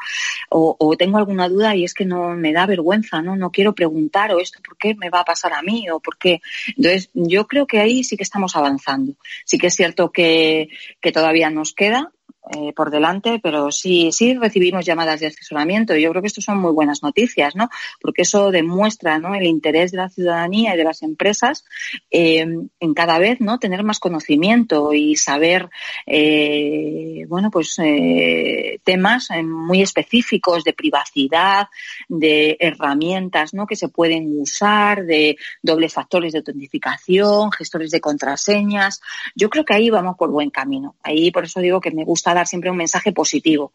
o, 0.49 0.77
o, 0.79 0.95
tengo 0.95 1.17
alguna 1.17 1.49
duda 1.49 1.75
y 1.75 1.83
es 1.83 1.93
que 1.93 2.05
no 2.05 2.29
me 2.29 2.53
da 2.53 2.65
vergüenza, 2.65 3.21
¿no? 3.21 3.35
No 3.35 3.51
quiero 3.51 3.75
preguntar 3.75 4.31
o 4.31 4.39
esto, 4.39 4.59
¿por 4.65 4.77
qué 4.77 4.95
me 4.95 5.09
va 5.09 5.21
a 5.21 5.25
pasar 5.25 5.51
a 5.51 5.61
mí 5.63 5.89
o 5.89 5.99
por 5.99 6.17
qué? 6.17 6.41
Entonces, 6.77 7.09
yo 7.13 7.45
creo 7.45 7.67
que 7.67 7.81
ahí 7.81 8.05
sí 8.05 8.15
que 8.15 8.23
estamos 8.23 8.55
avanzando. 8.55 9.15
Sí 9.43 9.57
que 9.57 9.67
es 9.67 9.75
cierto 9.75 10.11
que, 10.11 10.69
que 11.01 11.11
todavía 11.11 11.49
nos 11.49 11.73
queda, 11.73 12.09
eh, 12.51 12.73
por 12.73 12.91
delante, 12.91 13.39
pero 13.41 13.71
sí, 13.71 14.11
sí 14.11 14.33
recibimos 14.33 14.85
llamadas 14.85 15.21
de 15.21 15.27
asesoramiento. 15.27 15.95
Yo 15.95 16.09
creo 16.09 16.21
que 16.21 16.27
esto 16.27 16.41
son 16.41 16.57
muy 16.57 16.73
buenas 16.73 17.01
noticias, 17.01 17.55
¿no? 17.55 17.69
Porque 18.01 18.23
eso 18.23 18.51
demuestra, 18.51 19.17
¿no? 19.17 19.33
El 19.33 19.45
interés 19.45 19.91
de 19.91 19.97
la 19.99 20.09
ciudadanía 20.09 20.73
y 20.73 20.77
de 20.77 20.83
las 20.83 21.03
empresas 21.03 21.63
eh, 22.11 22.45
en 22.79 22.93
cada 22.93 23.17
vez, 23.17 23.39
¿no? 23.39 23.59
Tener 23.59 23.83
más 23.83 23.99
conocimiento 23.99 24.93
y 24.93 25.15
saber, 25.15 25.69
eh, 26.05 27.25
bueno, 27.29 27.49
pues 27.49 27.79
eh, 27.79 28.79
temas 28.83 29.29
muy 29.41 29.81
específicos 29.81 30.65
de 30.65 30.73
privacidad, 30.73 31.67
de 32.09 32.57
herramientas, 32.59 33.53
¿no? 33.53 33.65
Que 33.65 33.77
se 33.77 33.87
pueden 33.87 34.37
usar, 34.37 35.05
de 35.05 35.37
dobles 35.61 35.93
factores 35.93 36.33
de 36.33 36.39
autentificación, 36.39 37.53
gestores 37.53 37.91
de 37.91 38.01
contraseñas. 38.01 38.99
Yo 39.33 39.49
creo 39.49 39.63
que 39.63 39.75
ahí 39.75 39.89
vamos 39.89 40.17
por 40.17 40.29
buen 40.29 40.49
camino. 40.49 40.97
Ahí 41.03 41.31
por 41.31 41.45
eso 41.45 41.61
digo 41.61 41.79
que 41.79 41.91
me 41.91 42.03
gusta 42.03 42.32
dar 42.33 42.47
siempre 42.47 42.69
un 42.71 42.77
mensaje 42.77 43.11
positivo. 43.11 43.71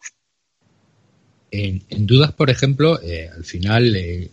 En, 1.51 1.81
en 1.89 2.05
dudas, 2.05 2.31
por 2.31 2.49
ejemplo, 2.49 3.01
eh, 3.01 3.29
al 3.35 3.43
final 3.43 3.95
eh, 3.95 4.29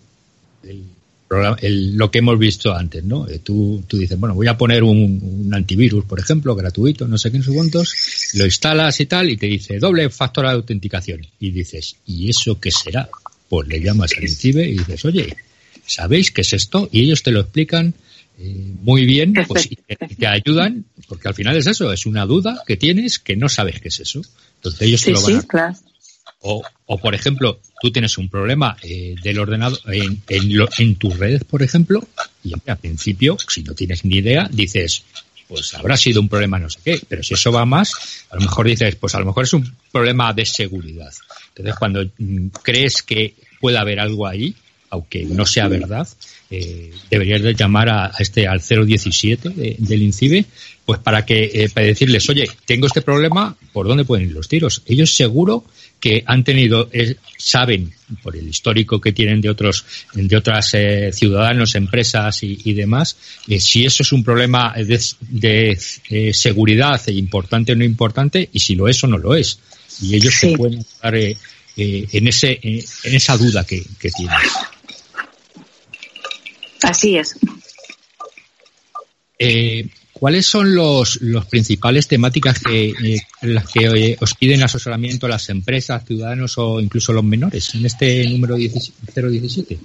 el 0.65 0.83
programa- 1.27 1.57
el- 1.62 1.97
lo 1.97 2.11
que 2.11 2.19
hemos 2.19 2.39
visto 2.39 2.75
antes, 2.75 3.03
¿no? 3.05 3.27
Eh, 3.29 3.39
tú, 3.39 3.83
tú 3.87 3.97
dices, 3.97 4.19
bueno, 4.21 4.35
voy 4.35 4.49
a 4.49 4.59
poner 4.59 4.83
un, 4.83 5.21
un 5.47 5.55
antivirus, 5.55 6.05
por 6.05 6.21
ejemplo, 6.21 6.55
gratuito, 6.55 7.09
no 7.09 7.17
sé 7.17 7.33
qué, 7.33 7.43
sé 7.43 7.53
cuántos, 7.53 7.95
lo 8.35 8.45
instalas 8.45 9.01
y 9.01 9.07
tal, 9.07 9.31
y 9.31 9.37
te 9.39 9.47
dice 9.47 9.79
doble 9.79 10.11
factor 10.11 10.45
de 10.47 10.53
autenticación. 10.53 11.27
Y 11.41 11.51
dices, 11.51 11.97
¿y 12.07 12.29
eso 12.29 12.61
qué 12.61 12.71
será? 12.71 13.09
Pues 13.49 13.67
le 13.69 13.81
llamas 13.81 14.12
al 14.17 14.25
INCIBE 14.25 14.69
y 14.69 14.79
dices, 14.79 15.05
oye, 15.07 15.35
¿sabéis 15.87 16.31
qué 16.31 16.43
es 16.43 16.53
esto? 16.53 16.89
Y 16.93 17.03
ellos 17.03 17.23
te 17.23 17.31
lo 17.31 17.41
explican 17.41 17.95
eh, 18.38 18.72
muy 18.83 19.05
bien, 19.07 19.33
pues 19.49 19.66
y 19.70 19.77
te, 19.77 19.96
te 19.96 20.27
ayudan, 20.27 20.85
porque 21.09 21.29
al 21.29 21.35
final 21.35 21.57
es 21.57 21.66
eso, 21.66 21.92
es 21.92 22.07
una 22.07 22.27
duda 22.27 22.62
que 22.66 22.77
tienes 22.77 23.18
que 23.18 23.37
no 23.37 23.49
sabes 23.49 23.81
qué 23.81 23.88
es 23.88 24.01
eso. 24.01 24.22
Entonces 24.57 24.83
ellos 24.83 25.01
te 25.03 25.07
Sí, 25.09 25.12
lo 25.14 25.22
van 25.22 25.33
sí, 25.33 25.38
a 25.38 25.42
claro. 25.49 25.77
o, 26.40 26.62
o, 26.87 26.99
por 26.99 27.14
ejemplo, 27.14 27.61
tú 27.81 27.90
tienes 27.90 28.18
un 28.18 28.29
problema 28.29 28.77
eh, 28.83 29.14
del 29.22 29.38
ordenador 29.38 29.79
en, 29.92 30.22
en, 30.29 30.57
lo- 30.57 30.68
en 30.79 30.96
tus 30.96 31.16
redes, 31.18 31.44
por 31.44 31.62
ejemplo, 31.62 32.07
y 32.44 32.53
al 32.66 32.77
principio, 32.79 33.37
si 33.49 33.62
no 33.62 33.75
tienes 33.75 34.05
ni 34.05 34.16
idea, 34.18 34.49
dices, 34.53 35.03
pues 35.49 35.75
habrá 35.75 35.96
sido 35.96 36.20
un 36.20 36.29
problema 36.29 36.59
no 36.59 36.68
sé 36.68 36.81
qué, 36.85 37.01
pero 37.09 37.22
si 37.22 37.35
eso 37.35 37.53
va 37.53 37.64
más, 37.64 37.92
a 38.31 38.35
lo 38.37 38.42
mejor 38.42 38.66
dices, 38.66 38.96
pues 38.96 39.14
a 39.14 39.20
lo 39.20 39.27
mejor 39.27 39.44
es 39.44 39.53
un 39.55 39.75
problema 39.92 40.33
de 40.33 40.44
seguridad. 40.44 41.12
Entonces, 41.49 41.75
cuando 41.79 42.05
mm, 42.18 42.49
crees 42.62 43.03
que 43.03 43.35
puede 43.61 43.79
haber 43.79 43.99
algo 44.01 44.27
ahí, 44.27 44.55
aunque 44.90 45.25
no 45.25 45.46
sea 45.46 45.68
verdad, 45.68 46.07
eh, 46.51 46.93
deberías 47.11 47.43
de 47.43 47.55
llamar 47.55 47.89
a, 47.89 48.07
a 48.07 48.13
este 48.21 48.47
al 48.47 48.61
017 48.61 49.49
de- 49.51 49.77
del 49.79 50.03
INCIBE, 50.03 50.45
pues 50.85 51.01
para 51.01 51.25
que 51.27 51.51
eh, 51.53 51.69
para 51.73 51.87
decirles, 51.87 52.29
oye, 52.31 52.49
tengo 52.65 52.87
este 52.87 53.03
problema, 53.03 53.57
¿por 53.73 53.89
dónde 53.89 54.05
pueden 54.05 54.29
ir 54.29 54.33
los 54.35 54.49
tiros? 54.49 54.83
Ellos 54.87 55.15
seguro 55.15 55.65
que 55.99 56.23
han 56.27 56.45
tenido, 56.45 56.89
eh, 56.93 57.17
saben 57.39 57.91
por 58.23 58.37
el 58.37 58.47
histórico 58.47 59.01
que 59.01 59.13
tienen 59.13 59.41
de 59.41 59.49
otros, 59.51 59.85
de 60.13 60.37
otras 60.37 60.73
eh, 60.75 61.11
ciudadanos, 61.13 61.75
empresas 61.75 62.43
y, 62.43 62.59
y 62.65 62.75
demás, 62.75 63.17
eh, 63.49 63.59
si 63.59 63.85
eso 63.87 64.03
es 64.03 64.13
un 64.13 64.23
problema 64.23 64.75
de, 64.77 65.01
de, 65.31 65.79
eh, 66.11 66.33
seguridad 66.35 67.01
e 67.09 67.13
importante 67.13 67.73
o 67.73 67.77
no 67.77 67.83
importante, 67.85 68.49
y 68.53 68.61
si 68.61 68.75
lo 68.77 68.87
es 68.89 69.03
o 69.03 69.07
no 69.07 69.19
lo 69.19 69.35
es. 69.35 69.59
Y 70.03 70.15
ellos 70.15 70.35
Sí. 70.39 70.51
te 70.51 70.57
pueden 70.59 70.85
ayudar 71.03 71.15
eh, 71.17 71.37
eh, 71.79 72.07
en 72.13 72.29
ese, 72.29 72.61
en 72.63 73.15
esa 73.15 73.37
duda 73.39 73.65
que, 73.65 73.83
que 73.99 74.11
tienes. 74.11 74.37
Así 76.83 77.17
es. 77.19 77.39
Eh, 79.39 79.89
¿Cuáles 80.12 80.47
son 80.47 80.75
los, 80.75 81.21
los 81.21 81.45
principales 81.47 82.09
temáticas 82.09 82.59
que, 82.61 82.89
eh, 82.89 83.21
las 83.43 83.71
que 83.71 83.85
eh, 83.85 84.17
os 84.19 84.35
piden 84.35 84.62
asesoramiento 84.62 85.29
las 85.29 85.51
empresas, 85.51 86.05
ciudadanos 86.07 86.57
o 86.57 86.81
incluso 86.81 87.12
los 87.12 87.23
menores 87.25 87.75
en 87.75 87.85
este 87.85 88.27
número 88.31 88.55
10 88.57 88.93
017? 89.15 89.79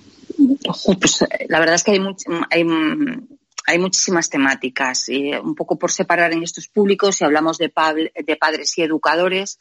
Ojo, 0.68 0.98
pues 0.98 1.20
la 1.50 1.60
verdad 1.60 1.76
es 1.76 1.84
que 1.84 1.92
hay, 1.92 2.00
much- 2.00 2.48
hay, 2.50 2.64
mm, 2.64 3.28
hay 3.68 3.78
muchísimas 3.78 4.30
temáticas. 4.30 5.10
y 5.10 5.34
un 5.34 5.54
poco 5.54 5.78
por 5.78 5.92
separar 5.92 6.32
en 6.32 6.44
estos 6.44 6.70
públicos, 6.70 7.18
si 7.18 7.26
hablamos 7.26 7.58
de, 7.58 7.70
de 8.26 8.36
padres 8.38 8.78
y 8.78 8.84
educadores, 8.84 9.60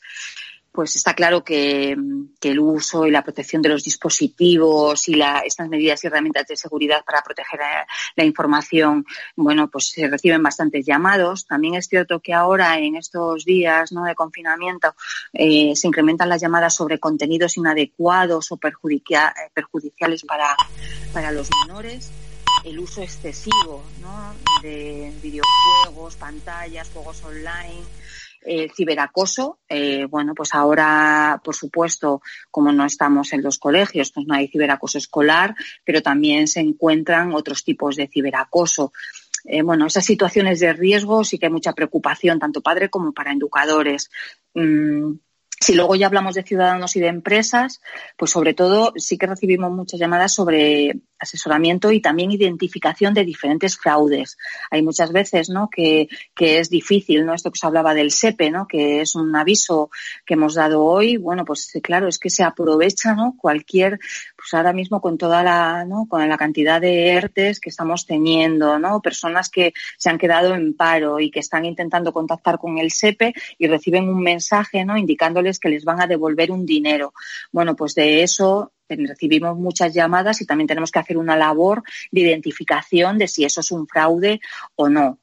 pues 0.73 0.97
está 0.97 1.15
claro 1.15 1.43
que, 1.43 1.97
el 2.43 2.59
uso 2.59 3.07
y 3.07 3.11
la 3.11 3.23
protección 3.23 3.63
de 3.63 3.69
los 3.69 3.85
dispositivos 3.85 5.09
y 5.09 5.15
la, 5.15 5.41
estas 5.41 5.69
medidas 5.69 6.03
y 6.03 6.07
herramientas 6.07 6.47
de 6.47 6.57
seguridad 6.57 7.05
para 7.05 7.23
proteger 7.23 7.61
eh, 7.61 7.87
la 8.17 8.25
información, 8.25 9.05
bueno, 9.37 9.69
pues 9.69 9.91
se 9.91 10.09
reciben 10.09 10.43
bastantes 10.43 10.87
llamados. 10.87 11.47
También 11.47 11.75
es 11.75 11.87
cierto 11.87 12.21
que 12.21 12.33
ahora, 12.33 12.79
en 12.79 12.97
estos 12.97 13.45
días 13.45 13.93
¿no? 13.93 14.05
de 14.05 14.15
confinamiento, 14.15 14.95
eh, 15.33 15.77
se 15.77 15.87
incrementan 15.87 16.29
las 16.29 16.41
llamadas 16.41 16.75
sobre 16.75 16.99
contenidos 16.99 17.57
inadecuados 17.57 18.51
o 18.51 18.57
eh, 18.57 19.51
perjudiciales 19.55 20.25
para, 20.25 20.57
para 21.13 21.31
los 21.31 21.49
menores 21.67 22.11
el 22.65 22.79
uso 22.79 23.03
excesivo 23.03 23.83
¿no? 24.01 24.35
de 24.63 25.13
videojuegos, 25.23 26.17
pantallas, 26.17 26.91
juegos 26.93 27.23
online, 27.25 27.85
eh, 28.43 28.69
ciberacoso. 28.75 29.61
Eh, 29.69 30.07
bueno, 30.07 30.35
pues 30.35 30.55
ahora, 30.55 31.41
por 31.45 31.55
supuesto, 31.55 32.23
como 32.51 32.73
no 32.73 32.85
estamos 32.85 33.33
en 33.33 33.43
los 33.43 33.59
colegios, 33.59 34.13
pues 34.13 34.27
no 34.27 34.35
hay 34.35 34.49
ciberacoso 34.49 34.99
escolar, 34.99 35.55
pero 35.85 36.03
también 36.03 36.49
se 36.49 36.61
encuentran 36.61 37.35
otros 37.35 37.65
tipos 37.65 37.97
de 37.97 38.09
ciberacoso. 38.09 38.93
Eh, 39.45 39.63
bueno, 39.63 39.87
esas 39.87 40.05
situaciones 40.05 40.61
de 40.61 40.73
riesgo 40.73 41.25
sí 41.25 41.39
que 41.39 41.47
hay 41.47 41.53
mucha 41.53 41.73
preocupación, 41.73 42.39
tanto 42.39 42.61
padre 42.61 42.89
como 42.89 43.13
para 43.13 43.33
educadores. 43.33 44.11
Mm, 44.55 45.15
si 45.61 45.75
luego 45.75 45.95
ya 45.95 46.07
hablamos 46.07 46.35
de 46.35 46.43
ciudadanos 46.43 46.97
y 46.97 47.01
de 47.01 47.09
empresas, 47.09 47.83
pues 48.17 48.31
sobre 48.31 48.55
todo 48.55 48.95
sí 48.97 49.19
que 49.19 49.27
recibimos 49.27 49.71
muchas 49.71 50.01
llamadas 50.01 50.33
sobre 50.33 51.01
asesoramiento 51.21 51.93
y 51.93 52.01
también 52.01 52.33
identificación 52.33 53.15
de 53.15 53.25
diferentes 53.25 53.77
fraudes. 53.77 54.39
Hay 54.71 54.83
muchas 54.83 55.13
veces, 55.13 55.51
¿no? 55.51 55.69
Que, 55.71 56.09
que 56.35 56.59
es 56.59 56.71
difícil, 56.71 57.25
¿no? 57.25 57.35
Esto 57.35 57.51
que 57.53 57.59
se 57.59 57.67
hablaba 57.67 57.95
del 57.95 58.11
SEPE, 58.11 58.51
¿no? 58.51 58.67
Que 58.67 59.03
es 59.03 59.15
un 59.15 59.35
aviso 59.37 59.91
que 60.25 60.35
hemos 60.35 60.55
dado 60.55 60.83
hoy. 60.83 61.19
Bueno, 61.19 61.45
pues 61.45 61.73
claro, 61.83 62.09
es 62.09 62.19
que 62.19 62.31
se 62.31 62.43
aprovecha, 62.43 63.15
¿no? 63.15 63.35
Cualquier, 63.37 63.99
pues 64.37 64.55
ahora 64.55 64.73
mismo 64.73 65.01
con 65.01 65.19
toda 65.19 65.43
la, 65.43 65.85
¿no? 65.85 66.07
Con 66.09 66.27
la 66.27 66.39
cantidad 66.39 66.81
de 66.81 67.11
ERTES 67.11 67.61
que 67.61 67.69
estamos 67.69 68.07
teniendo, 68.07 68.79
¿no? 68.79 69.01
Personas 69.01 69.51
que 69.51 69.73
se 69.99 70.09
han 70.09 70.19
quedado 70.19 70.55
en 70.55 70.75
paro 70.75 71.21
y 71.21 71.31
que 71.31 71.41
están 71.41 71.65
intentando 71.65 72.13
contactar 72.13 72.59
con 72.59 72.79
el 72.79 72.91
SEPE 72.91 73.35
y 73.59 73.67
reciben 73.67 74.09
un 74.09 74.23
mensaje, 74.23 74.85
¿no? 74.85 74.97
Indicándoles 74.97 75.59
que 75.59 75.69
les 75.69 75.85
van 75.85 76.01
a 76.01 76.07
devolver 76.07 76.51
un 76.51 76.65
dinero. 76.65 77.13
Bueno, 77.53 77.77
pues 77.77 77.95
de 77.95 78.23
eso 78.23 78.73
recibimos 78.97 79.57
muchas 79.57 79.95
llamadas 79.95 80.41
y 80.41 80.47
también 80.47 80.69
tenemos 80.69 80.91
que 80.91 80.99
hacer 80.99 81.17
una 81.17 81.37
labor 81.37 81.83
de 82.11 82.21
identificación 82.21 83.19
de 83.19 83.29
si 83.29 83.45
eso 83.45 83.61
es 83.61 83.71
un 83.71 83.87
fraude 83.87 84.41
o 84.77 84.89
no. 84.89 85.19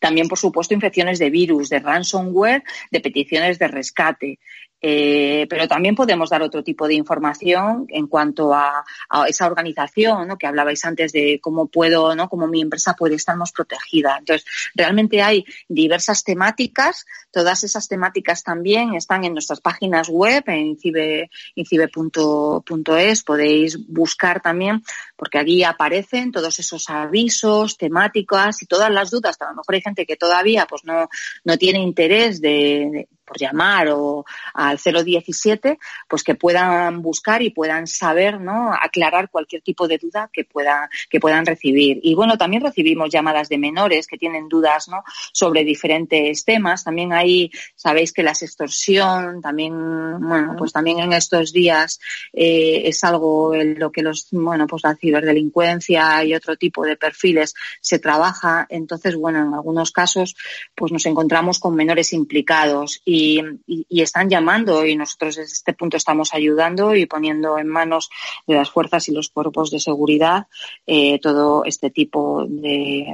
También, 0.00 0.28
por 0.28 0.38
supuesto, 0.38 0.74
infecciones 0.74 1.18
de 1.18 1.30
virus, 1.30 1.68
de 1.68 1.78
ransomware, 1.78 2.62
de 2.90 3.00
peticiones 3.00 3.58
de 3.58 3.68
rescate. 3.68 4.38
Eh, 4.84 5.46
pero 5.48 5.68
también 5.68 5.94
podemos 5.94 6.28
dar 6.28 6.42
otro 6.42 6.64
tipo 6.64 6.88
de 6.88 6.94
información 6.94 7.86
en 7.88 8.08
cuanto 8.08 8.52
a, 8.52 8.84
a 9.08 9.28
esa 9.28 9.46
organización, 9.46 10.26
¿no? 10.26 10.36
Que 10.36 10.48
hablabais 10.48 10.84
antes 10.84 11.12
de 11.12 11.38
cómo 11.40 11.68
puedo, 11.68 12.16
¿no? 12.16 12.28
Cómo 12.28 12.48
mi 12.48 12.60
empresa 12.60 12.94
puede 12.94 13.14
estar 13.14 13.36
más 13.36 13.52
protegida. 13.52 14.16
Entonces, 14.18 14.44
realmente 14.74 15.22
hay 15.22 15.44
diversas 15.68 16.24
temáticas. 16.24 17.06
Todas 17.30 17.62
esas 17.62 17.86
temáticas 17.86 18.42
también 18.42 18.94
están 18.94 19.24
en 19.24 19.34
nuestras 19.34 19.60
páginas 19.60 20.08
web, 20.08 20.42
en 20.48 20.66
incibe, 20.66 21.30
incibe.es. 21.54 23.22
Podéis 23.22 23.86
buscar 23.86 24.40
también, 24.40 24.82
porque 25.16 25.38
allí 25.38 25.62
aparecen 25.62 26.32
todos 26.32 26.58
esos 26.58 26.90
avisos, 26.90 27.76
temáticas 27.76 28.60
y 28.62 28.66
todas 28.66 28.90
las 28.90 29.10
dudas. 29.10 29.40
A 29.40 29.50
lo 29.50 29.56
mejor 29.56 29.76
hay 29.76 29.80
gente 29.80 30.06
que 30.06 30.16
todavía, 30.16 30.66
pues 30.66 30.84
no, 30.84 31.08
no 31.44 31.56
tiene 31.56 31.78
interés 31.78 32.40
de, 32.40 33.08
de 33.21 33.21
por 33.24 33.38
llamar 33.38 33.88
o 33.88 34.24
al 34.54 34.78
017, 34.78 35.78
pues 36.08 36.22
que 36.22 36.34
puedan 36.34 37.02
buscar 37.02 37.42
y 37.42 37.50
puedan 37.50 37.86
saber, 37.86 38.40
¿no? 38.40 38.72
Aclarar 38.72 39.30
cualquier 39.30 39.62
tipo 39.62 39.88
de 39.88 39.98
duda 39.98 40.30
que 40.32 40.44
pueda, 40.44 40.90
que 41.08 41.20
puedan 41.20 41.46
recibir. 41.46 42.00
Y 42.02 42.14
bueno, 42.14 42.36
también 42.36 42.62
recibimos 42.62 43.10
llamadas 43.10 43.48
de 43.48 43.58
menores 43.58 44.06
que 44.06 44.18
tienen 44.18 44.48
dudas, 44.48 44.88
¿no? 44.88 45.02
Sobre 45.32 45.64
diferentes 45.64 46.44
temas. 46.44 46.84
También 46.84 47.12
ahí 47.12 47.50
sabéis 47.74 48.12
que 48.12 48.22
la 48.22 48.32
extorsión, 48.32 49.40
también, 49.40 49.72
bueno, 50.20 50.54
pues 50.56 50.72
también 50.72 50.98
en 51.00 51.12
estos 51.12 51.52
días 51.52 52.00
eh, 52.32 52.82
es 52.84 53.04
algo 53.04 53.54
en 53.54 53.78
lo 53.78 53.90
que 53.90 54.02
los, 54.02 54.28
bueno, 54.30 54.66
pues 54.66 54.82
la 54.84 54.96
ciberdelincuencia 54.96 56.24
y 56.24 56.34
otro 56.34 56.56
tipo 56.56 56.84
de 56.84 56.96
perfiles 56.96 57.54
se 57.80 57.98
trabaja. 57.98 58.66
Entonces, 58.68 59.16
bueno, 59.16 59.40
en 59.42 59.54
algunos 59.54 59.92
casos, 59.92 60.36
pues 60.74 60.92
nos 60.92 61.06
encontramos 61.06 61.58
con 61.58 61.74
menores 61.74 62.12
implicados 62.12 63.00
y, 63.04 63.11
y, 63.12 64.02
están 64.02 64.28
llamando 64.28 64.84
y 64.86 64.96
nosotros 64.96 65.36
desde 65.36 65.52
este 65.52 65.72
punto 65.74 65.96
estamos 65.96 66.32
ayudando 66.32 66.94
y 66.94 67.06
poniendo 67.06 67.58
en 67.58 67.68
manos 67.68 68.10
de 68.46 68.54
las 68.54 68.70
fuerzas 68.70 69.08
y 69.08 69.12
los 69.12 69.28
cuerpos 69.28 69.70
de 69.70 69.80
seguridad 69.80 70.46
eh, 70.86 71.18
todo 71.20 71.64
este 71.64 71.90
tipo 71.90 72.46
de 72.48 73.06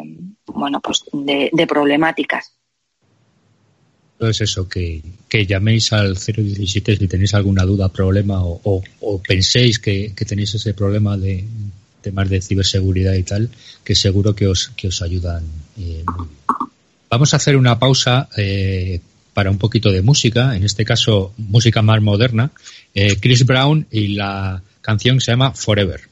bueno 0.46 0.80
pues 0.80 1.04
de, 1.12 1.50
de 1.52 1.66
problemáticas. 1.66 2.52
es 4.20 4.40
eso, 4.40 4.68
que, 4.68 5.02
llaméis 5.46 5.92
al 5.92 6.14
017 6.14 6.96
si 6.96 7.08
tenéis 7.08 7.34
alguna 7.34 7.64
duda, 7.64 7.88
problema 7.88 8.40
o, 8.42 8.82
penséis 9.26 9.78
que, 9.78 10.12
tenéis 10.26 10.54
ese 10.54 10.74
problema 10.74 11.16
de 11.16 11.44
temas 12.02 12.28
de 12.28 12.40
ciberseguridad 12.40 13.14
y 13.14 13.24
tal, 13.24 13.50
que 13.84 13.94
seguro 13.94 14.34
que 14.34 14.46
os, 14.46 14.68
que 14.76 14.88
os 14.88 15.02
ayudan 15.02 15.44
eh. 15.78 16.04
Vamos 17.10 17.32
a 17.32 17.38
hacer 17.38 17.56
una 17.56 17.78
pausa 17.78 18.28
eh, 18.36 19.00
para 19.38 19.52
un 19.52 19.58
poquito 19.58 19.92
de 19.92 20.02
música, 20.02 20.56
en 20.56 20.64
este 20.64 20.84
caso 20.84 21.32
música 21.36 21.80
más 21.80 22.02
moderna. 22.02 22.50
Eh, 22.92 23.18
Chris 23.20 23.46
Brown 23.46 23.86
y 23.88 24.08
la 24.08 24.64
canción 24.80 25.20
se 25.20 25.30
llama 25.30 25.52
Forever. 25.52 26.07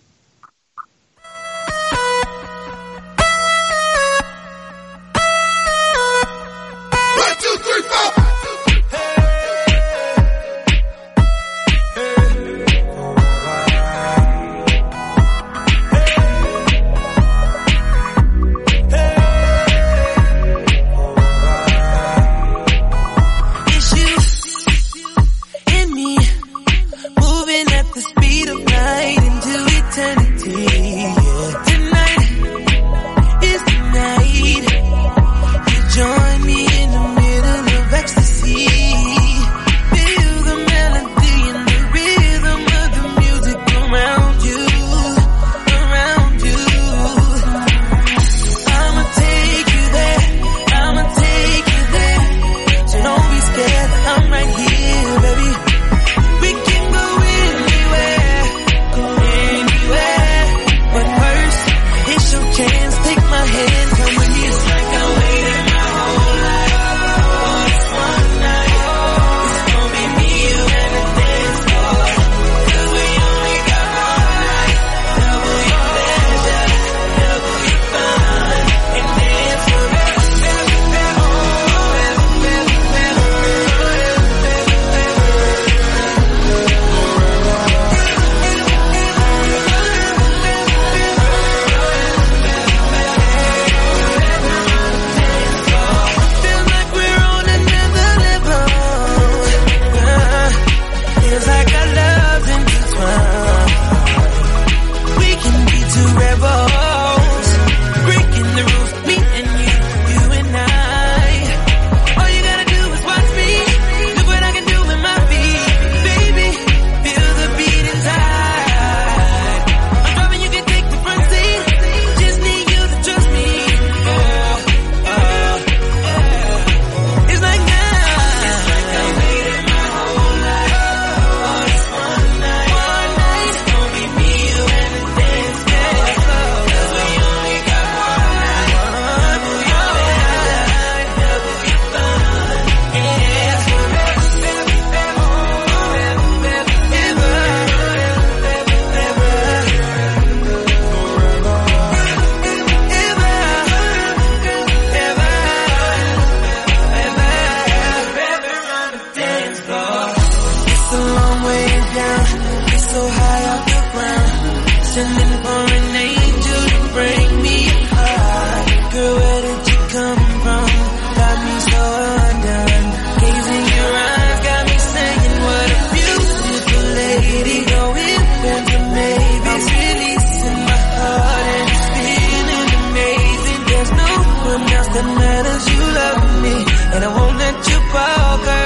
and 186.96 187.04
I 187.04 187.08
won't 187.08 187.36
let 187.36 187.68
you 187.68 187.78
fall, 187.92 188.38
girl. 188.44 188.65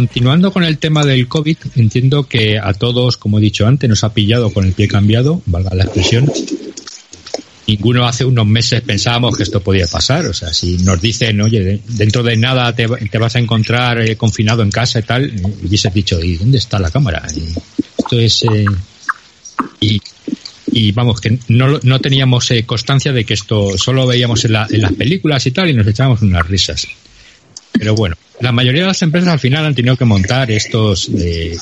Continuando 0.00 0.50
con 0.50 0.64
el 0.64 0.78
tema 0.78 1.04
del 1.04 1.28
COVID, 1.28 1.58
entiendo 1.76 2.26
que 2.26 2.58
a 2.58 2.72
todos, 2.72 3.18
como 3.18 3.38
he 3.38 3.42
dicho 3.42 3.66
antes, 3.66 3.86
nos 3.90 4.02
ha 4.02 4.14
pillado 4.14 4.50
con 4.50 4.64
el 4.64 4.72
pie 4.72 4.88
cambiado, 4.88 5.42
valga 5.44 5.74
la 5.74 5.84
expresión. 5.84 6.32
Ninguno 7.66 8.06
hace 8.06 8.24
unos 8.24 8.46
meses 8.46 8.80
pensábamos 8.80 9.36
que 9.36 9.42
esto 9.42 9.60
podía 9.60 9.86
pasar. 9.86 10.24
O 10.24 10.32
sea, 10.32 10.54
si 10.54 10.78
nos 10.78 11.02
dicen, 11.02 11.38
oye, 11.42 11.82
dentro 11.86 12.22
de 12.22 12.34
nada 12.38 12.74
te, 12.74 12.86
vas 12.86 13.36
a 13.36 13.40
encontrar 13.40 14.00
eh, 14.00 14.16
confinado 14.16 14.62
en 14.62 14.70
casa 14.70 15.00
y 15.00 15.02
tal, 15.02 15.30
hubieses 15.62 15.92
dicho, 15.92 16.18
¿y 16.18 16.38
dónde 16.38 16.56
está 16.56 16.78
la 16.78 16.90
cámara? 16.90 17.22
Y 17.36 17.52
esto 17.98 18.18
es. 18.18 18.42
Eh, 18.44 18.64
y, 19.80 20.00
y 20.72 20.92
vamos, 20.92 21.20
que 21.20 21.38
no, 21.48 21.78
no 21.82 22.00
teníamos 22.00 22.50
eh, 22.52 22.64
constancia 22.64 23.12
de 23.12 23.26
que 23.26 23.34
esto 23.34 23.76
solo 23.76 24.06
veíamos 24.06 24.46
en, 24.46 24.56
en 24.70 24.80
las 24.80 24.94
películas 24.94 25.46
y 25.46 25.50
tal 25.50 25.68
y 25.68 25.74
nos 25.74 25.86
echábamos 25.86 26.22
unas 26.22 26.48
risas. 26.48 26.88
Pero 27.80 27.94
bueno, 27.94 28.14
la 28.40 28.52
mayoría 28.52 28.82
de 28.82 28.88
las 28.88 29.00
empresas 29.00 29.30
al 29.30 29.38
final 29.38 29.64
han 29.64 29.74
tenido 29.74 29.96
que 29.96 30.04
montar 30.04 30.50
estos, 30.50 31.08
eh, 31.18 31.56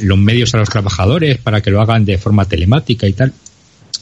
los 0.00 0.16
medios 0.16 0.54
a 0.54 0.56
los 0.56 0.70
trabajadores 0.70 1.36
para 1.36 1.60
que 1.60 1.70
lo 1.70 1.82
hagan 1.82 2.06
de 2.06 2.16
forma 2.16 2.46
telemática 2.46 3.06
y 3.06 3.12
tal. 3.12 3.34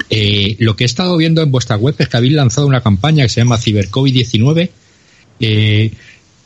Eh, 0.09 0.55
lo 0.61 0.77
que 0.77 0.85
he 0.85 0.87
estado 0.87 1.17
viendo 1.17 1.43
en 1.43 1.51
vuestra 1.51 1.75
web 1.75 1.97
es 1.99 2.09
que 2.09 2.17
habéis 2.17 2.35
lanzado 2.35 2.65
una 2.69 2.81
campaña 2.81 3.25
que 3.25 3.29
se 3.29 3.41
llama 3.41 3.59
CiberCovid-19. 3.59 4.71
Eh, 5.41 5.91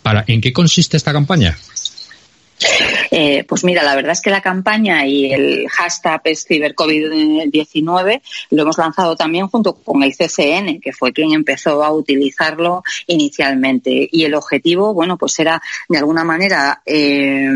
para, 0.02 0.24
¿En 0.28 0.40
qué 0.40 0.50
consiste 0.50 0.96
esta 0.96 1.12
campaña? 1.12 1.58
Eh, 3.14 3.44
pues 3.44 3.62
mira, 3.62 3.82
la 3.82 3.94
verdad 3.94 4.12
es 4.12 4.22
que 4.22 4.30
la 4.30 4.40
campaña 4.40 5.06
y 5.06 5.30
el 5.30 5.68
hashtag 5.68 6.22
es 6.24 6.48
CiberCovid-19 6.48 8.22
lo 8.50 8.62
hemos 8.62 8.78
lanzado 8.78 9.16
también 9.16 9.48
junto 9.48 9.74
con 9.74 10.02
el 10.02 10.14
CCN, 10.16 10.80
que 10.80 10.92
fue 10.92 11.12
quien 11.12 11.32
empezó 11.32 11.84
a 11.84 11.92
utilizarlo 11.92 12.82
inicialmente. 13.06 14.08
Y 14.10 14.24
el 14.24 14.34
objetivo, 14.34 14.94
bueno, 14.94 15.18
pues 15.18 15.38
era 15.38 15.60
de 15.88 15.98
alguna 15.98 16.24
manera 16.24 16.82
eh, 16.86 17.50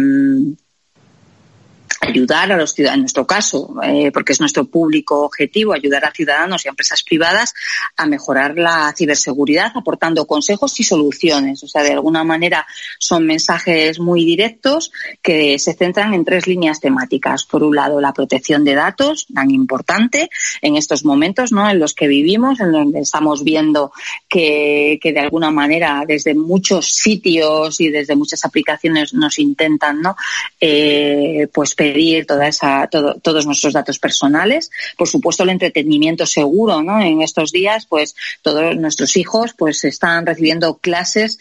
ayudar 2.00 2.52
a 2.52 2.56
los 2.56 2.72
ciudadanos, 2.72 2.96
en 2.96 3.00
nuestro 3.02 3.26
caso, 3.26 3.74
eh, 3.82 4.10
porque 4.12 4.32
es 4.32 4.40
nuestro 4.40 4.64
público 4.64 5.24
objetivo, 5.24 5.72
ayudar 5.72 6.04
a 6.04 6.12
ciudadanos 6.12 6.64
y 6.64 6.68
a 6.68 6.70
empresas 6.70 7.02
privadas 7.02 7.54
a 7.96 8.06
mejorar 8.06 8.56
la 8.56 8.92
ciberseguridad, 8.96 9.72
aportando 9.74 10.26
consejos 10.26 10.78
y 10.80 10.84
soluciones. 10.84 11.62
O 11.62 11.68
sea, 11.68 11.82
de 11.82 11.92
alguna 11.92 12.24
manera 12.24 12.66
son 12.98 13.26
mensajes 13.26 13.98
muy 13.98 14.24
directos 14.24 14.92
que 15.22 15.58
se 15.58 15.74
centran 15.74 16.14
en 16.14 16.24
tres 16.24 16.46
líneas 16.46 16.80
temáticas. 16.80 17.44
Por 17.44 17.62
un 17.62 17.76
lado, 17.76 18.00
la 18.00 18.12
protección 18.12 18.64
de 18.64 18.74
datos, 18.74 19.26
tan 19.32 19.50
importante 19.50 20.28
en 20.62 20.76
estos 20.76 21.04
momentos, 21.04 21.52
¿no? 21.52 21.68
En 21.68 21.78
los 21.78 21.94
que 21.94 22.08
vivimos, 22.08 22.60
en 22.60 22.72
donde 22.72 23.00
estamos 23.00 23.44
viendo 23.44 23.92
que, 24.28 24.98
que 25.00 25.12
de 25.12 25.20
alguna 25.20 25.50
manera 25.50 26.04
desde 26.06 26.34
muchos 26.34 26.92
sitios 26.92 27.80
y 27.80 27.90
desde 27.90 28.16
muchas 28.16 28.44
aplicaciones 28.44 29.14
nos 29.14 29.38
intentan, 29.38 30.02
¿no? 30.02 30.16
Eh, 30.60 31.48
pues 31.52 31.74
pedir 31.92 32.26
toda 32.26 32.48
esa, 32.48 32.88
todos 32.88 33.46
nuestros 33.46 33.72
datos 33.72 33.98
personales. 33.98 34.70
Por 34.96 35.08
supuesto, 35.08 35.42
el 35.42 35.50
entretenimiento 35.50 36.26
seguro, 36.26 36.82
¿no? 36.82 37.00
En 37.00 37.22
estos 37.22 37.52
días, 37.52 37.86
pues 37.86 38.14
todos 38.42 38.76
nuestros 38.76 39.16
hijos, 39.16 39.54
pues 39.56 39.84
están 39.84 40.26
recibiendo 40.26 40.78
clases 40.78 41.38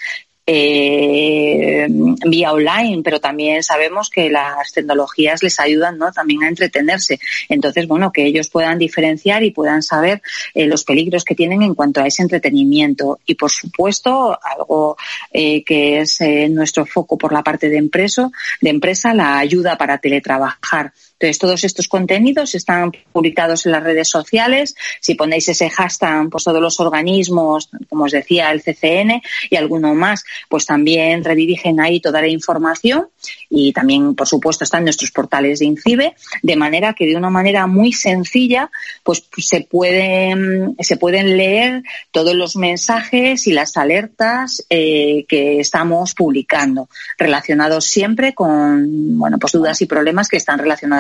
eh, 0.47 1.87
vía 1.89 2.51
online, 2.51 3.01
pero 3.03 3.19
también 3.19 3.63
sabemos 3.63 4.09
que 4.09 4.29
las 4.29 4.71
tecnologías 4.71 5.41
les 5.41 5.59
ayudan 5.59 5.97
¿no? 5.97 6.11
también 6.11 6.43
a 6.43 6.47
entretenerse. 6.47 7.19
Entonces, 7.49 7.87
bueno, 7.87 8.11
que 8.11 8.25
ellos 8.25 8.49
puedan 8.49 8.77
diferenciar 8.77 9.43
y 9.43 9.51
puedan 9.51 9.81
saber 9.81 10.21
eh, 10.53 10.67
los 10.67 10.83
peligros 10.83 11.23
que 11.23 11.35
tienen 11.35 11.63
en 11.63 11.73
cuanto 11.73 12.01
a 12.01 12.07
ese 12.07 12.21
entretenimiento. 12.21 13.19
Y, 13.25 13.35
por 13.35 13.51
supuesto, 13.51 14.37
algo 14.41 14.97
eh, 15.31 15.63
que 15.63 16.01
es 16.01 16.21
eh, 16.21 16.47
nuestro 16.49 16.85
foco 16.85 17.17
por 17.17 17.33
la 17.33 17.43
parte 17.43 17.69
de, 17.69 17.77
empreso, 17.77 18.31
de 18.61 18.69
empresa, 18.69 19.13
la 19.13 19.39
ayuda 19.39 19.77
para 19.77 19.97
teletrabajar. 19.97 20.93
Entonces, 21.17 21.39
todos 21.39 21.63
estos 21.63 21.87
contenidos 21.87 22.55
están 22.55 22.91
publicados 23.13 23.65
en 23.65 23.71
las 23.71 23.83
redes 23.83 24.09
sociales. 24.09 24.75
Si 24.99 25.15
ponéis 25.15 25.47
ese 25.47 25.69
hashtag, 25.69 26.29
pues 26.29 26.43
todos 26.43 26.61
los 26.61 26.79
organismos, 26.81 27.69
como 27.89 28.03
os 28.03 28.11
decía, 28.11 28.51
el 28.51 28.61
CCN 28.61 29.21
y 29.49 29.55
alguno 29.55 29.95
más, 29.95 30.25
pues 30.49 30.65
también 30.65 31.23
redirigen 31.23 31.79
ahí 31.79 32.01
toda 32.01 32.19
la 32.19 32.27
información 32.27 33.07
y 33.49 33.71
también, 33.71 34.13
por 34.13 34.27
supuesto, 34.27 34.65
están 34.65 34.83
nuestros 34.83 35.11
portales 35.11 35.59
de 35.59 35.65
INCIBE, 35.65 36.15
de 36.41 36.55
manera 36.57 36.93
que 36.93 37.05
de 37.05 37.15
una 37.15 37.29
manera 37.29 37.65
muy 37.65 37.93
sencilla, 37.93 38.69
pues 39.03 39.23
se 39.37 39.61
pueden, 39.61 40.75
se 40.79 40.97
pueden 40.97 41.37
leer 41.37 41.83
todos 42.11 42.35
los 42.35 42.57
mensajes 42.57 43.47
y 43.47 43.53
las 43.53 43.77
alertas 43.77 44.65
eh, 44.69 45.25
que 45.29 45.61
estamos 45.61 46.13
publicando, 46.13 46.89
relacionados 47.17 47.85
siempre 47.85 48.33
con, 48.33 49.17
bueno, 49.17 49.37
pues 49.39 49.53
dudas 49.53 49.81
y 49.81 49.85
problemas 49.85 50.27
que 50.27 50.37
están 50.37 50.59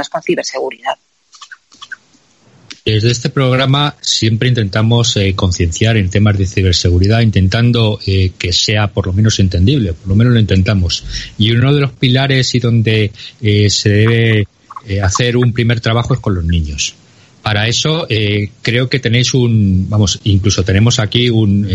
con 0.09 0.21
ciberseguridad. 0.21 0.95
Desde 2.85 3.09
este 3.09 3.31
programa 3.31 3.95
siempre 3.99 4.47
intentamos 4.47 5.17
eh, 5.17 5.33
concienciar 5.33 5.97
en 5.97 6.11
temas 6.11 6.37
de 6.37 6.45
ciberseguridad, 6.45 7.21
intentando 7.21 7.99
eh, 8.05 8.33
que 8.37 8.53
sea 8.53 8.89
por 8.89 9.07
lo 9.07 9.13
menos 9.13 9.39
entendible, 9.39 9.93
por 9.93 10.09
lo 10.09 10.15
menos 10.15 10.33
lo 10.33 10.39
intentamos. 10.39 11.03
Y 11.39 11.51
uno 11.51 11.73
de 11.73 11.81
los 11.81 11.93
pilares 11.93 12.53
y 12.53 12.59
donde 12.59 13.11
eh, 13.41 13.69
se 13.71 13.89
debe 13.89 14.47
hacer 15.01 15.35
un 15.35 15.51
primer 15.51 15.79
trabajo 15.79 16.13
es 16.13 16.19
con 16.19 16.35
los 16.35 16.43
niños. 16.43 16.93
Para 17.41 17.67
eso 17.67 18.07
creo 18.61 18.87
que 18.87 18.99
tenéis 18.99 19.33
un, 19.33 19.87
vamos, 19.89 20.19
incluso 20.23 20.63
tenemos 20.63 20.99
aquí 20.99 21.29
un 21.29 21.67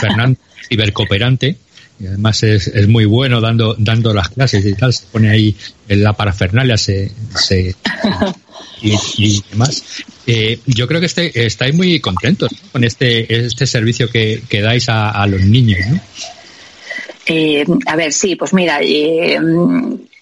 Fernando 0.00 0.38
cibercooperante 0.66 1.56
y 2.00 2.06
además 2.06 2.42
es, 2.42 2.68
es 2.68 2.88
muy 2.88 3.04
bueno 3.04 3.40
dando 3.40 3.74
dando 3.78 4.14
las 4.14 4.28
clases 4.28 4.64
y 4.64 4.74
tal 4.74 4.92
se 4.92 5.06
pone 5.06 5.30
ahí 5.30 5.54
en 5.88 6.02
la 6.02 6.12
parafernalia 6.12 6.76
se, 6.76 7.10
se 7.34 7.74
y, 8.82 8.94
y, 9.16 9.42
demás 9.50 9.82
eh, 10.26 10.60
yo 10.66 10.86
creo 10.86 11.00
que 11.00 11.06
este, 11.06 11.46
estáis 11.46 11.74
muy 11.74 12.00
contentos 12.00 12.50
¿no? 12.52 12.58
con 12.72 12.84
este 12.84 13.46
este 13.46 13.66
servicio 13.66 14.08
que, 14.08 14.42
que 14.48 14.60
dais 14.60 14.88
a, 14.88 15.10
a 15.10 15.26
los 15.26 15.40
niños 15.42 15.80
¿no? 15.90 16.00
Eh, 17.28 17.64
a 17.84 17.94
ver, 17.94 18.10
sí, 18.12 18.36
pues 18.36 18.54
mira, 18.54 18.80
eh, 18.82 19.38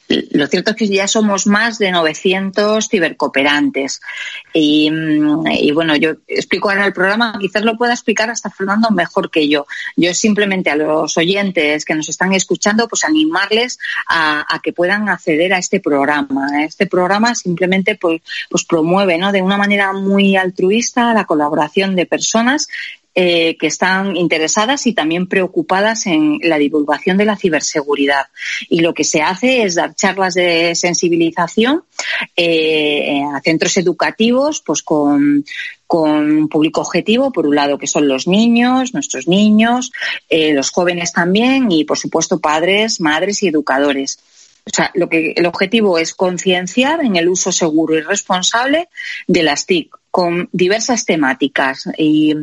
lo 0.09 0.47
cierto 0.47 0.71
es 0.71 0.77
que 0.77 0.89
ya 0.89 1.09
somos 1.09 1.47
más 1.47 1.79
de 1.79 1.91
900 1.91 2.89
cibercooperantes. 2.89 4.01
Y, 4.53 4.91
y, 5.51 5.73
bueno, 5.73 5.97
yo 5.97 6.17
explico 6.29 6.71
ahora 6.71 6.87
el 6.87 6.93
programa, 6.93 7.37
quizás 7.41 7.63
lo 7.65 7.77
pueda 7.77 7.93
explicar 7.93 8.31
hasta 8.31 8.51
Fernando 8.51 8.91
mejor 8.91 9.31
que 9.31 9.49
yo. 9.49 9.67
Yo 9.97 10.15
simplemente 10.15 10.71
a 10.71 10.77
los 10.77 11.17
oyentes 11.17 11.85
que 11.85 11.95
nos 11.95 12.09
están 12.09 12.33
escuchando, 12.33 12.89
pues 12.89 13.05
animarles 13.05 13.79
a, 14.09 14.47
a 14.49 14.61
que 14.61 14.73
puedan 14.73 15.09
acceder 15.09 15.53
a 15.53 15.59
este 15.59 15.81
programa. 15.81 16.65
Este 16.65 16.87
programa 16.87 17.35
simplemente 17.35 17.97
pues, 17.97 18.23
pues 18.49 18.65
promueve 18.65 19.19
¿no? 19.19 19.33
de 19.33 19.43
una 19.43 19.57
manera 19.57 19.93
muy 19.93 20.37
altruista 20.37 21.15
la 21.15 21.25
colaboración 21.25 21.97
de 21.97 22.07
personas 22.07 22.69
eh, 23.19 23.57
que 23.57 23.69
están 23.69 24.15
interesadas 24.15 24.87
y 24.87 24.93
también 24.93 25.27
preocupadas 25.27 26.07
en 26.07 26.39
la 26.43 26.59
divulgación 26.59 27.17
de 27.17 27.25
la 27.25 27.35
ciberseguridad. 27.35 28.27
Y 28.69 28.81
lo 28.81 28.93
que 28.93 29.05
se 29.05 29.23
hace 29.23 29.63
es 29.63 29.77
dar 29.77 29.95
charlas 29.95 30.35
de 30.35 30.75
sensibilización 30.75 31.83
eh, 32.37 33.23
a 33.35 33.41
centros 33.41 33.79
educativos, 33.79 34.61
pues 34.61 34.83
con, 34.83 35.47
con 35.87 36.11
un 36.41 36.49
público 36.51 36.83
objetivo, 36.83 37.33
por 37.33 37.47
un 37.47 37.55
lado, 37.55 37.79
que 37.79 37.87
son 37.87 38.07
los 38.07 38.27
niños, 38.27 38.93
nuestros 38.93 39.27
niños, 39.27 39.93
eh, 40.29 40.53
los 40.53 40.71
jóvenes 40.71 41.15
también 41.15 41.73
y, 41.73 41.85
por 41.85 41.97
supuesto, 41.97 42.39
padres, 42.39 43.01
madres 43.01 43.43
y 43.43 43.49
educadores. 43.49 44.19
O 44.67 44.71
sea, 44.77 44.91
lo 44.93 45.09
que, 45.09 45.33
el 45.35 45.47
objetivo 45.47 45.97
es 45.97 46.13
concienciar 46.13 47.03
en 47.03 47.17
el 47.17 47.31
uso 47.31 47.51
seguro 47.51 47.97
y 47.97 48.03
responsable 48.03 48.91
de 49.27 49.43
las 49.43 49.65
TIC 49.65 49.97
con 50.11 50.51
diversas 50.53 51.07
temáticas 51.07 51.89
y 51.97 52.35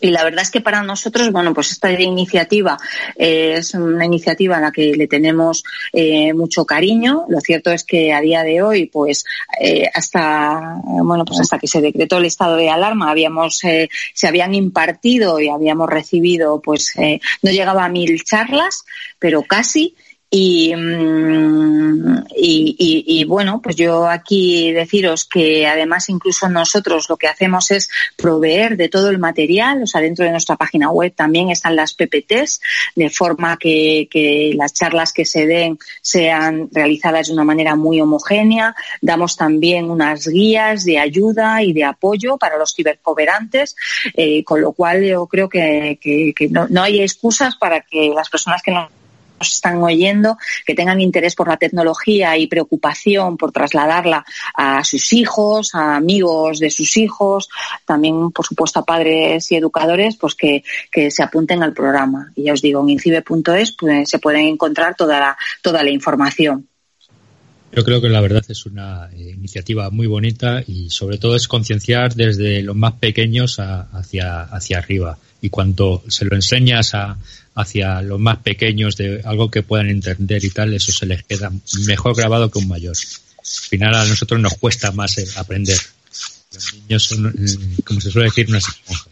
y 0.00 0.10
la 0.10 0.22
verdad 0.22 0.42
es 0.42 0.50
que 0.50 0.60
para 0.60 0.82
nosotros, 0.82 1.32
bueno, 1.32 1.52
pues 1.52 1.72
esta 1.72 1.90
iniciativa 1.90 2.76
eh, 3.16 3.54
es 3.56 3.74
una 3.74 4.04
iniciativa 4.04 4.56
a 4.56 4.60
la 4.60 4.70
que 4.70 4.94
le 4.94 5.08
tenemos 5.08 5.64
eh, 5.92 6.32
mucho 6.32 6.64
cariño. 6.64 7.24
Lo 7.28 7.40
cierto 7.40 7.72
es 7.72 7.84
que 7.84 8.12
a 8.12 8.20
día 8.20 8.42
de 8.42 8.62
hoy, 8.62 8.86
pues 8.86 9.24
eh, 9.60 9.88
hasta, 9.92 10.76
bueno, 10.84 11.24
pues 11.24 11.40
hasta 11.40 11.58
que 11.58 11.66
se 11.66 11.80
decretó 11.80 12.18
el 12.18 12.26
estado 12.26 12.56
de 12.56 12.70
alarma, 12.70 13.10
habíamos, 13.10 13.64
eh, 13.64 13.88
se 14.14 14.28
habían 14.28 14.54
impartido 14.54 15.40
y 15.40 15.48
habíamos 15.48 15.88
recibido, 15.88 16.60
pues 16.60 16.96
eh, 16.96 17.20
no 17.42 17.50
llegaba 17.50 17.84
a 17.84 17.88
mil 17.88 18.22
charlas, 18.22 18.84
pero 19.18 19.42
casi. 19.42 19.96
Y, 20.32 20.72
mm, 20.76 22.24
y, 22.36 22.76
y, 22.78 23.20
y, 23.20 23.24
bueno, 23.24 23.60
pues 23.60 23.74
yo 23.74 24.06
aquí 24.06 24.70
deciros 24.70 25.24
que 25.24 25.66
además 25.66 26.08
incluso 26.08 26.48
nosotros 26.48 27.08
lo 27.08 27.16
que 27.16 27.26
hacemos 27.26 27.72
es 27.72 27.90
proveer 28.16 28.76
de 28.76 28.88
todo 28.88 29.10
el 29.10 29.18
material, 29.18 29.82
o 29.82 29.86
sea, 29.88 30.00
dentro 30.00 30.24
de 30.24 30.30
nuestra 30.30 30.54
página 30.54 30.88
web 30.90 31.12
también 31.16 31.50
están 31.50 31.74
las 31.74 31.94
PPTs, 31.94 32.60
de 32.94 33.10
forma 33.10 33.56
que, 33.56 34.06
que 34.08 34.52
las 34.54 34.72
charlas 34.72 35.12
que 35.12 35.24
se 35.24 35.46
den 35.46 35.80
sean 36.00 36.68
realizadas 36.70 37.26
de 37.26 37.32
una 37.32 37.44
manera 37.44 37.74
muy 37.74 38.00
homogénea. 38.00 38.76
Damos 39.02 39.36
también 39.36 39.90
unas 39.90 40.28
guías 40.28 40.84
de 40.84 41.00
ayuda 41.00 41.64
y 41.64 41.72
de 41.72 41.82
apoyo 41.82 42.36
para 42.38 42.56
los 42.56 42.72
cibercooperantes, 42.72 43.74
eh, 44.14 44.44
con 44.44 44.60
lo 44.60 44.70
cual 44.74 45.04
yo 45.04 45.26
creo 45.26 45.48
que, 45.48 45.98
que, 46.00 46.32
que 46.36 46.48
no, 46.48 46.68
no 46.68 46.82
hay 46.82 47.00
excusas 47.00 47.56
para 47.56 47.80
que 47.80 48.12
las 48.14 48.30
personas 48.30 48.62
que 48.62 48.70
nos 48.70 48.99
están 49.40 49.82
oyendo, 49.82 50.36
que 50.66 50.74
tengan 50.74 51.00
interés 51.00 51.34
por 51.34 51.48
la 51.48 51.56
tecnología 51.56 52.36
y 52.36 52.46
preocupación 52.46 53.36
por 53.36 53.52
trasladarla 53.52 54.24
a 54.54 54.84
sus 54.84 55.12
hijos, 55.12 55.74
a 55.74 55.96
amigos 55.96 56.58
de 56.58 56.70
sus 56.70 56.96
hijos, 56.96 57.48
también, 57.84 58.30
por 58.30 58.46
supuesto, 58.46 58.80
a 58.80 58.84
padres 58.84 59.50
y 59.50 59.56
educadores, 59.56 60.16
pues 60.16 60.34
que, 60.34 60.62
que 60.90 61.10
se 61.10 61.22
apunten 61.22 61.62
al 61.62 61.72
programa. 61.72 62.32
Y 62.34 62.44
ya 62.44 62.52
os 62.52 62.62
digo, 62.62 62.82
en 62.82 62.90
incibe.es 62.90 63.72
pues, 63.72 64.08
se 64.08 64.18
pueden 64.18 64.46
encontrar 64.46 64.94
toda 64.94 65.18
la, 65.20 65.38
toda 65.62 65.82
la 65.82 65.90
información. 65.90 66.66
Yo 67.72 67.84
creo 67.84 68.00
que 68.00 68.08
la 68.08 68.20
verdad 68.20 68.42
es 68.48 68.66
una 68.66 69.10
eh, 69.12 69.30
iniciativa 69.30 69.90
muy 69.90 70.08
bonita 70.08 70.62
y 70.66 70.90
sobre 70.90 71.18
todo 71.18 71.36
es 71.36 71.46
concienciar 71.46 72.14
desde 72.14 72.62
los 72.62 72.74
más 72.74 72.94
pequeños 72.94 73.60
hacia, 73.60 74.42
hacia 74.42 74.78
arriba. 74.78 75.18
Y 75.40 75.50
cuando 75.50 76.02
se 76.08 76.24
lo 76.24 76.34
enseñas 76.34 76.94
a, 76.94 77.16
hacia 77.54 78.00
los 78.02 78.20
más 78.20 78.38
pequeños 78.38 78.96
de 78.96 79.22
algo 79.24 79.50
que 79.50 79.62
puedan 79.62 79.88
entender 79.90 80.44
y 80.44 80.50
tal, 80.50 80.74
eso 80.74 80.92
se 80.92 81.06
les 81.06 81.22
queda 81.24 81.52
mejor 81.86 82.16
grabado 82.16 82.50
que 82.50 82.58
un 82.58 82.68
mayor. 82.68 82.96
Al 82.96 83.68
final 83.68 83.94
a 83.94 84.04
nosotros 84.04 84.40
nos 84.40 84.54
cuesta 84.54 84.92
más 84.92 85.18
eh, 85.18 85.26
aprender. 85.36 85.78
Los 86.52 86.74
niños 86.74 87.02
son, 87.04 87.24
mm, 87.24 87.82
como 87.84 88.00
se 88.00 88.10
suele 88.10 88.28
decir, 88.28 88.48
unas 88.48 88.68
esponjas. 88.68 89.09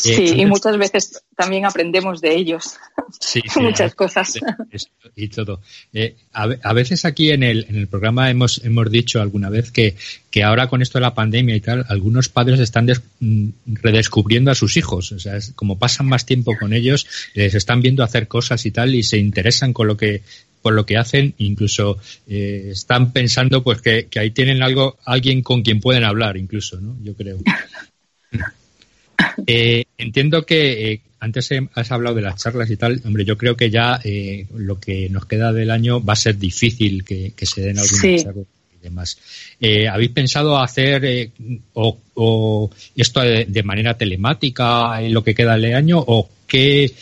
Sí, 0.00 0.34
y 0.36 0.46
muchas 0.46 0.76
veces 0.76 1.22
también 1.36 1.64
aprendemos 1.64 2.20
de 2.20 2.34
ellos. 2.34 2.74
Sí, 3.20 3.42
muchas 3.60 3.94
cosas. 3.94 4.38
y 5.16 5.28
todo. 5.28 5.60
Eh, 5.92 6.16
a, 6.32 6.72
veces 6.72 7.04
aquí 7.04 7.30
en 7.30 7.42
el, 7.42 7.66
en 7.68 7.76
el 7.76 7.86
programa 7.86 8.30
hemos, 8.30 8.64
hemos 8.64 8.90
dicho 8.90 9.20
alguna 9.20 9.50
vez 9.50 9.70
que, 9.70 9.96
que 10.30 10.42
ahora 10.42 10.68
con 10.68 10.82
esto 10.82 10.98
de 10.98 11.02
la 11.02 11.14
pandemia 11.14 11.56
y 11.56 11.60
tal, 11.60 11.84
algunos 11.88 12.28
padres 12.28 12.60
están 12.60 12.88
mm, 13.20 13.48
redescubriendo 13.66 14.50
a 14.50 14.54
sus 14.54 14.76
hijos. 14.76 15.12
O 15.12 15.18
sea, 15.18 15.38
como 15.54 15.78
pasan 15.78 16.06
más 16.06 16.26
tiempo 16.26 16.52
con 16.58 16.72
ellos, 16.72 17.06
les 17.34 17.54
están 17.54 17.80
viendo 17.80 18.02
hacer 18.02 18.28
cosas 18.28 18.64
y 18.66 18.70
tal 18.70 18.94
y 18.94 19.02
se 19.02 19.18
interesan 19.18 19.72
con 19.72 19.86
lo 19.86 19.96
que 19.96 20.22
por 20.64 20.72
lo 20.72 20.86
que 20.86 20.96
hacen, 20.96 21.34
incluso 21.36 21.98
eh, 22.26 22.70
están 22.70 23.12
pensando 23.12 23.62
pues 23.62 23.82
que, 23.82 24.06
que 24.06 24.18
ahí 24.18 24.30
tienen 24.30 24.62
algo, 24.62 24.96
alguien 25.04 25.42
con 25.42 25.60
quien 25.60 25.78
pueden 25.78 26.04
hablar, 26.04 26.38
incluso, 26.38 26.80
¿no? 26.80 26.96
Yo 27.02 27.14
creo. 27.14 27.38
Eh, 29.46 29.83
entiendo 29.98 30.44
que 30.44 30.92
eh, 30.92 31.00
antes 31.20 31.50
has 31.74 31.92
hablado 31.92 32.16
de 32.16 32.22
las 32.22 32.36
charlas 32.36 32.70
y 32.70 32.76
tal. 32.76 33.00
Hombre, 33.04 33.24
yo 33.24 33.36
creo 33.36 33.56
que 33.56 33.70
ya 33.70 34.00
eh, 34.04 34.46
lo 34.54 34.78
que 34.78 35.08
nos 35.08 35.26
queda 35.26 35.52
del 35.52 35.70
año 35.70 36.04
va 36.04 36.12
a 36.12 36.16
ser 36.16 36.38
difícil 36.38 37.04
que, 37.04 37.32
se 37.42 37.62
den 37.62 37.78
algunas 37.78 38.22
charlas 38.22 38.46
y 38.74 38.82
demás. 38.82 39.18
¿Habéis 39.90 40.10
pensado 40.10 40.58
hacer 40.58 41.30
o, 41.72 42.70
esto 42.94 43.20
de, 43.20 43.62
manera 43.62 43.96
telemática 43.96 45.00
en 45.00 45.14
lo 45.14 45.24
que 45.24 45.34
queda 45.34 45.56
del 45.56 45.74
año 45.74 45.98
o 46.06 46.28
qué 46.46 46.92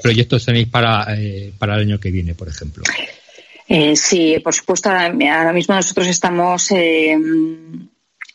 proyectos 0.00 0.44
tenéis 0.44 0.68
para, 0.68 1.06
para 1.58 1.74
el 1.74 1.80
año 1.80 1.98
que 1.98 2.12
viene, 2.12 2.34
por 2.34 2.48
ejemplo? 2.48 2.84
sí, 3.96 4.36
por 4.38 4.54
supuesto. 4.54 4.88
Ahora 4.90 5.52
mismo 5.52 5.74
nosotros 5.74 6.06
estamos 6.06 6.70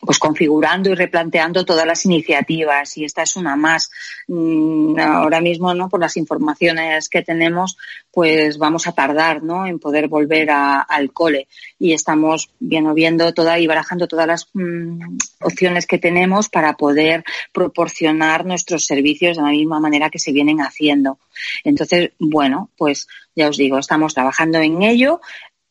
pues 0.04 0.18
configurando 0.18 0.90
y 0.90 0.94
replanteando 0.94 1.64
todas 1.64 1.86
las 1.86 2.04
iniciativas 2.04 2.96
y 2.96 3.04
esta 3.04 3.22
es 3.22 3.36
una 3.36 3.56
más. 3.56 3.90
Mm, 4.28 4.98
ahora 4.98 5.40
mismo, 5.40 5.74
¿no? 5.74 5.88
Por 5.88 6.00
las 6.00 6.16
informaciones 6.16 7.08
que 7.08 7.22
tenemos, 7.22 7.76
pues 8.10 8.58
vamos 8.58 8.86
a 8.86 8.92
tardar, 8.92 9.42
¿no? 9.42 9.66
En 9.66 9.78
poder 9.78 10.08
volver 10.08 10.50
al 10.50 11.12
cole 11.12 11.48
y 11.78 11.92
estamos 11.92 12.50
viendo, 12.60 12.94
viendo 12.94 13.32
toda 13.34 13.58
y 13.58 13.66
barajando 13.66 14.06
todas 14.06 14.26
las 14.26 14.48
mm, 14.52 15.16
opciones 15.40 15.86
que 15.86 15.98
tenemos 15.98 16.48
para 16.48 16.74
poder 16.74 17.24
proporcionar 17.52 18.44
nuestros 18.44 18.86
servicios 18.86 19.36
de 19.36 19.42
la 19.42 19.50
misma 19.50 19.80
manera 19.80 20.10
que 20.10 20.18
se 20.18 20.32
vienen 20.32 20.60
haciendo. 20.60 21.18
Entonces, 21.64 22.12
bueno, 22.18 22.70
pues 22.76 23.08
ya 23.34 23.48
os 23.48 23.56
digo, 23.56 23.78
estamos 23.78 24.14
trabajando 24.14 24.58
en 24.58 24.82
ello. 24.82 25.20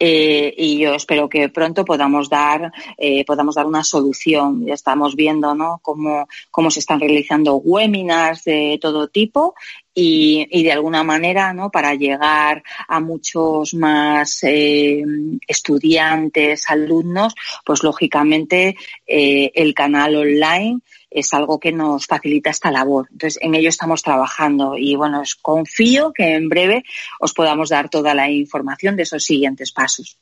Eh, 0.05 0.53
y 0.57 0.79
yo 0.79 0.95
espero 0.95 1.29
que 1.29 1.47
pronto 1.47 1.85
podamos 1.85 2.27
dar 2.27 2.73
eh, 2.97 3.23
podamos 3.23 3.55
dar 3.55 3.65
una 3.65 3.85
solución. 3.85 4.67
Estamos 4.67 5.15
viendo 5.15 5.55
¿no? 5.55 5.79
cómo, 5.81 6.27
cómo 6.51 6.69
se 6.69 6.81
están 6.81 6.99
realizando 6.99 7.55
webinars 7.55 8.43
de 8.43 8.77
todo 8.81 9.07
tipo 9.07 9.55
y, 9.93 10.45
y, 10.51 10.63
de 10.63 10.73
alguna 10.73 11.03
manera, 11.03 11.53
¿no? 11.53 11.69
Para 11.69 11.93
llegar 11.95 12.63
a 12.87 12.99
muchos 12.99 13.75
más 13.75 14.43
eh, 14.43 15.05
estudiantes, 15.47 16.69
alumnos, 16.69 17.33
pues 17.63 17.81
lógicamente 17.83 18.75
eh, 19.07 19.51
el 19.53 19.73
canal 19.73 20.17
online 20.17 20.81
es 21.13 21.33
algo 21.33 21.59
que 21.59 21.71
nos 21.71 22.05
facilita 22.05 22.49
esta 22.49 22.71
labor. 22.71 23.07
Entonces, 23.11 23.39
en 23.41 23.55
ello 23.55 23.69
estamos 23.69 24.01
trabajando 24.01 24.77
y 24.77 24.95
bueno, 24.95 25.21
os 25.21 25.35
confío 25.35 26.11
que 26.13 26.35
en 26.35 26.49
breve 26.49 26.83
os 27.19 27.33
podamos 27.33 27.69
dar 27.69 27.89
toda 27.89 28.13
la 28.13 28.29
información 28.29 28.95
de 28.95 29.03
esos 29.03 29.23
siguientes 29.23 29.71
pasos. 29.71 30.17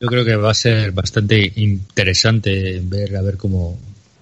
Yo 0.00 0.08
creo 0.08 0.24
que 0.24 0.36
va 0.36 0.52
a 0.52 0.54
ser 0.54 0.92
bastante 0.92 1.52
interesante 1.56 2.80
ver 2.82 3.16
a 3.16 3.22
ver 3.22 3.36
cómo, 3.36 3.76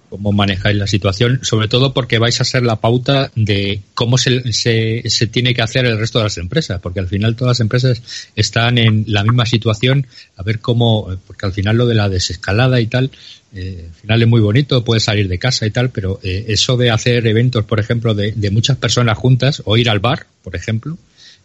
cómo 0.09 0.31
manejáis 0.31 0.77
la 0.77 0.87
situación, 0.87 1.39
sobre 1.43 1.67
todo 1.67 1.93
porque 1.93 2.19
vais 2.19 2.39
a 2.39 2.43
ser 2.43 2.63
la 2.63 2.77
pauta 2.77 3.31
de 3.35 3.81
cómo 3.93 4.17
se, 4.17 4.53
se, 4.53 5.03
se, 5.05 5.27
tiene 5.27 5.53
que 5.53 5.61
hacer 5.61 5.85
el 5.85 5.97
resto 5.97 6.19
de 6.19 6.25
las 6.25 6.37
empresas, 6.37 6.79
porque 6.81 6.99
al 6.99 7.07
final 7.07 7.35
todas 7.35 7.51
las 7.51 7.59
empresas 7.59 8.01
están 8.35 8.77
en 8.77 9.05
la 9.07 9.23
misma 9.23 9.45
situación, 9.45 10.07
a 10.35 10.43
ver 10.43 10.59
cómo, 10.59 11.17
porque 11.27 11.45
al 11.45 11.53
final 11.53 11.77
lo 11.77 11.85
de 11.85 11.95
la 11.95 12.09
desescalada 12.09 12.79
y 12.79 12.87
tal, 12.87 13.11
eh, 13.53 13.85
al 13.87 13.95
final 13.95 14.21
es 14.21 14.27
muy 14.27 14.41
bonito, 14.41 14.83
puedes 14.83 15.03
salir 15.03 15.27
de 15.27 15.39
casa 15.39 15.65
y 15.65 15.71
tal, 15.71 15.89
pero 15.89 16.19
eh, 16.23 16.45
eso 16.49 16.77
de 16.77 16.91
hacer 16.91 17.25
eventos, 17.27 17.65
por 17.65 17.79
ejemplo, 17.79 18.13
de, 18.13 18.31
de, 18.33 18.51
muchas 18.51 18.77
personas 18.77 19.17
juntas 19.17 19.61
o 19.65 19.77
ir 19.77 19.89
al 19.89 19.99
bar, 19.99 20.27
por 20.43 20.55
ejemplo, 20.55 20.97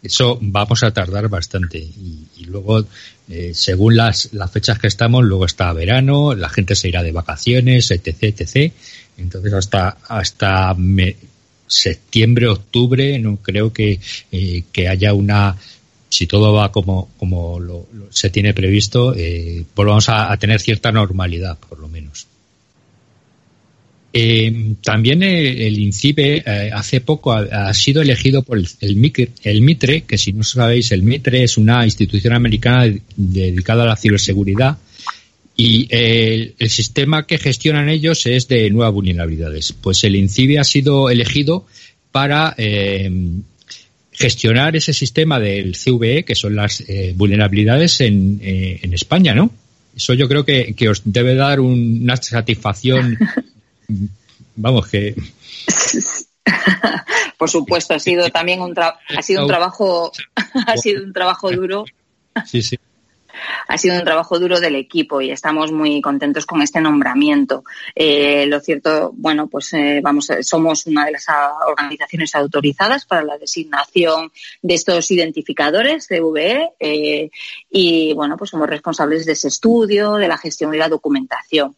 eso 0.03 0.39
vamos 0.41 0.83
a 0.83 0.91
tardar 0.91 1.29
bastante. 1.29 1.79
Y, 1.79 2.45
luego, 2.47 2.85
eh, 3.29 3.53
según 3.55 3.97
las, 3.97 4.33
las 4.33 4.51
fechas 4.51 4.79
que 4.79 4.89
estamos, 4.89 5.25
luego 5.25 5.47
está 5.47 5.73
verano, 5.73 6.35
la 6.35 6.49
gente 6.49 6.75
se 6.75 6.89
irá 6.89 7.03
de 7.03 7.13
vacaciones, 7.13 7.91
etc, 7.91 8.17
etc. 8.25 8.73
Entonces, 9.17 9.53
hasta, 9.53 9.99
hasta 10.09 10.77
septiembre, 11.67 12.49
octubre, 12.49 13.19
no 13.19 13.37
creo 13.37 13.73
que, 13.73 14.01
eh, 14.33 14.65
que 14.73 14.89
haya 14.89 15.15
una, 15.15 15.57
si 16.09 16.27
todo 16.27 16.53
va 16.53 16.73
como, 16.73 17.11
como 17.17 17.61
lo, 17.61 17.87
se 18.11 18.29
tiene 18.29 18.53
previsto, 18.53 19.15
eh, 19.17 19.65
volvamos 19.75 20.09
a, 20.09 20.33
a, 20.33 20.37
tener 20.37 20.61
cierta 20.61 20.91
normalidad, 20.91 21.59
por 21.59 21.79
lo 21.79 21.89
menos. 21.89 22.27
Eh, 24.15 24.75
también 24.83 25.23
el, 25.23 25.79
INCIBE 25.79 26.43
eh, 26.45 26.71
hace 26.73 27.01
poco 27.01 27.33
ha, 27.33 27.73
sido 27.73 28.03
elegido 28.03 28.43
por 28.43 28.59
el, 28.59 28.69
el, 28.81 28.97
MITRE, 29.63 30.03
que 30.03 30.19
si 30.19 30.33
no 30.33 30.43
sabéis, 30.43 30.93
el 30.93 31.03
MITRE 31.03 31.45
es 31.45 31.57
una 31.57 31.85
institución 31.85 32.35
americana 32.35 32.93
dedicada 33.17 33.85
a 33.85 33.87
la 33.87 33.97
ciberseguridad 33.97 34.79
y 35.57 35.87
el, 35.91 36.55
el, 36.59 36.71
sistema 36.71 37.27
que 37.27 37.39
gestionan 37.39 37.89
ellos 37.89 38.27
es 38.27 38.49
de 38.49 38.71
nuevas 38.71 38.93
vulnerabilidades. 38.93 39.73
Pues 39.73 40.05
el 40.05 40.17
INCIBE 40.17 40.59
ha 40.59 40.65
sido 40.65 41.09
elegido 41.09 41.67
para 42.13 42.55
eh, 42.59 43.11
gestionar 44.13 44.77
ese 44.77 44.93
sistema 44.93 45.41
del 45.41 45.75
CVE, 45.77 46.25
que 46.25 46.35
son 46.35 46.55
las 46.55 46.83
eh, 46.87 47.13
vulnerabilidades 47.17 48.01
en, 48.03 48.39
eh, 48.43 48.81
España, 48.93 49.35
¿no? 49.35 49.51
Eso 49.97 50.15
yo 50.15 50.29
creo 50.29 50.45
que, 50.45 50.75
que 50.75 50.89
os 50.89 51.03
debe 51.05 51.35
dar 51.35 51.61
un, 51.61 52.03
una 52.03 52.17
satisfacción, 52.17 53.19
vamos, 54.57 54.89
que... 54.89 55.15
Por 57.39 57.51
supuesto, 57.51 57.95
ha 57.95 57.99
sido 57.99 58.29
también 58.31 58.61
un, 58.61 58.75
ha 58.79 59.23
sido 59.23 59.43
un 59.43 59.49
trabajo, 59.49 60.13
ha 60.67 60.77
sido 60.77 61.03
un 61.03 61.13
trabajo 61.13 61.51
duro. 61.51 61.85
Sí, 62.47 62.63
sí 62.63 62.79
ha 63.69 63.79
sido 63.79 63.97
un 63.97 64.05
trabajo 64.05 64.39
duro 64.39 64.61
del 64.61 64.77
equipo 64.77 65.21
y 65.21 65.31
estamos 65.31 65.73
muy 65.73 66.01
contentos 66.01 66.47
con 66.47 66.63
este 66.63 66.81
nombramiento. 66.81 67.65
Eh, 67.95 68.47
lo 68.47 68.61
cierto, 68.61 69.13
bueno, 69.15 69.49
pues 69.49 69.73
eh, 69.73 70.01
vamos, 70.03 70.29
somos 70.43 70.87
una 70.87 71.07
de 71.07 71.13
las 71.13 71.27
organizaciones 71.67 72.35
autorizadas 72.35 73.07
para 73.07 73.23
la 73.23 73.39
designación 73.39 74.31
de 74.61 74.75
estos 74.75 75.11
identificadores 75.11 76.07
CVE 76.07 76.71
eh, 76.79 77.31
y 77.71 78.13
bueno, 78.15 78.37
pues 78.37 78.51
somos 78.51 78.69
responsables 78.69 79.27
de 79.27 79.33
ese 79.33 79.49
estudio, 79.49 80.15
de 80.15 80.29
la 80.29 80.39
gestión 80.39 80.75
y 80.75 80.79
la 80.79 80.89
documentación. 80.89 81.77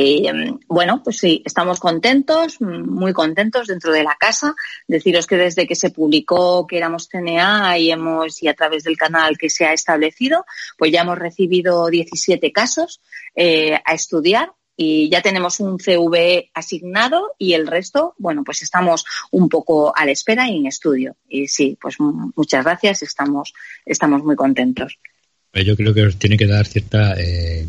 Eh, 0.00 0.30
bueno, 0.68 1.02
pues 1.02 1.16
sí, 1.16 1.42
estamos 1.44 1.80
contentos, 1.80 2.60
muy 2.60 3.12
contentos 3.12 3.66
dentro 3.66 3.90
de 3.90 4.04
la 4.04 4.14
casa. 4.14 4.54
Deciros 4.86 5.26
que 5.26 5.36
desde 5.36 5.66
que 5.66 5.74
se 5.74 5.90
publicó 5.90 6.68
que 6.68 6.76
éramos 6.76 7.08
CNA 7.08 7.76
y 7.78 7.90
hemos, 7.90 8.40
y 8.40 8.46
a 8.46 8.54
través 8.54 8.84
del 8.84 8.96
canal 8.96 9.36
que 9.36 9.50
se 9.50 9.64
ha 9.64 9.72
establecido, 9.72 10.44
pues 10.76 10.92
ya 10.92 11.00
hemos 11.00 11.18
recibido 11.18 11.88
17 11.88 12.52
casos 12.52 13.00
eh, 13.34 13.80
a 13.84 13.92
estudiar 13.92 14.52
y 14.76 15.08
ya 15.10 15.20
tenemos 15.20 15.58
un 15.58 15.80
CV 15.80 16.52
asignado 16.54 17.34
y 17.36 17.54
el 17.54 17.66
resto, 17.66 18.14
bueno, 18.18 18.44
pues 18.44 18.62
estamos 18.62 19.04
un 19.32 19.48
poco 19.48 19.92
a 19.96 20.06
la 20.06 20.12
espera 20.12 20.48
y 20.48 20.58
en 20.58 20.66
estudio. 20.66 21.16
Y 21.28 21.48
sí, 21.48 21.76
pues 21.80 21.96
muchas 21.98 22.64
gracias, 22.64 23.02
estamos, 23.02 23.52
estamos 23.84 24.22
muy 24.22 24.36
contentos. 24.36 24.96
Yo 25.54 25.76
creo 25.76 25.92
que 25.92 26.02
os 26.02 26.16
tiene 26.20 26.36
que 26.36 26.46
dar 26.46 26.68
cierta 26.68 27.14
eh, 27.18 27.66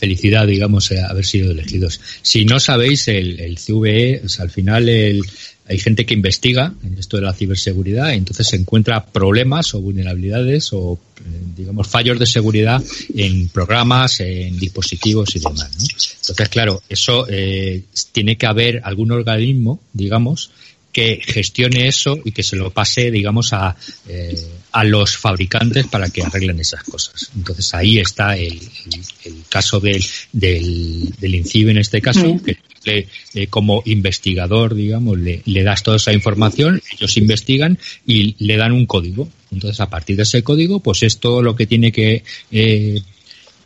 felicidad, 0.00 0.46
digamos, 0.46 0.90
haber 0.92 1.24
sido 1.24 1.52
elegidos. 1.52 2.00
Si 2.22 2.44
no 2.44 2.58
sabéis, 2.58 3.06
el, 3.08 3.38
el 3.38 3.56
CVE, 3.56 4.22
al 4.38 4.50
final 4.50 4.88
el, 4.88 5.22
hay 5.70 5.78
gente 5.78 6.04
que 6.04 6.14
investiga 6.14 6.74
en 6.82 6.98
esto 6.98 7.16
de 7.16 7.22
la 7.22 7.32
ciberseguridad 7.32 8.12
y 8.12 8.16
entonces 8.16 8.48
se 8.48 8.56
encuentra 8.56 9.06
problemas 9.06 9.72
o 9.74 9.80
vulnerabilidades 9.80 10.72
o, 10.72 10.98
eh, 11.20 11.22
digamos, 11.56 11.86
fallos 11.86 12.18
de 12.18 12.26
seguridad 12.26 12.82
en 13.14 13.48
programas, 13.50 14.18
en 14.18 14.58
dispositivos 14.58 15.36
y 15.36 15.38
demás. 15.38 15.70
¿no? 15.78 15.84
Entonces, 16.22 16.48
claro, 16.48 16.82
eso 16.88 17.24
eh, 17.28 17.84
tiene 18.10 18.36
que 18.36 18.46
haber 18.46 18.80
algún 18.82 19.12
organismo, 19.12 19.78
digamos, 19.92 20.50
que 20.92 21.20
gestione 21.24 21.86
eso 21.88 22.18
y 22.24 22.32
que 22.32 22.42
se 22.42 22.56
lo 22.56 22.70
pase, 22.70 23.10
digamos, 23.10 23.52
a, 23.52 23.76
eh, 24.08 24.34
a 24.72 24.84
los 24.84 25.16
fabricantes 25.16 25.86
para 25.86 26.08
que 26.10 26.22
arreglen 26.22 26.58
esas 26.60 26.82
cosas. 26.84 27.30
Entonces 27.36 27.72
ahí 27.74 27.98
está 27.98 28.36
el, 28.36 28.54
el, 28.54 29.02
el 29.24 29.34
caso 29.48 29.78
del, 29.80 30.04
del, 30.32 31.14
del 31.18 31.34
INCIBE 31.34 31.70
en 31.72 31.78
este 31.78 32.00
caso, 32.00 32.40
que 32.44 32.58
le- 32.84 33.08
eh, 33.34 33.46
como 33.48 33.82
investigador, 33.86 34.74
digamos, 34.74 35.18
le, 35.18 35.42
le 35.44 35.62
das 35.62 35.82
toda 35.82 35.96
esa 35.98 36.12
información, 36.12 36.82
ellos 36.92 37.16
investigan 37.16 37.78
y 38.06 38.34
le 38.44 38.56
dan 38.56 38.72
un 38.72 38.86
código. 38.86 39.28
Entonces 39.52 39.80
a 39.80 39.90
partir 39.90 40.16
de 40.16 40.22
ese 40.24 40.42
código, 40.42 40.80
pues 40.80 41.02
es 41.02 41.18
todo 41.18 41.42
lo 41.42 41.54
que 41.54 41.66
tiene 41.66 41.92
que 41.92 42.24
eh, 42.50 43.00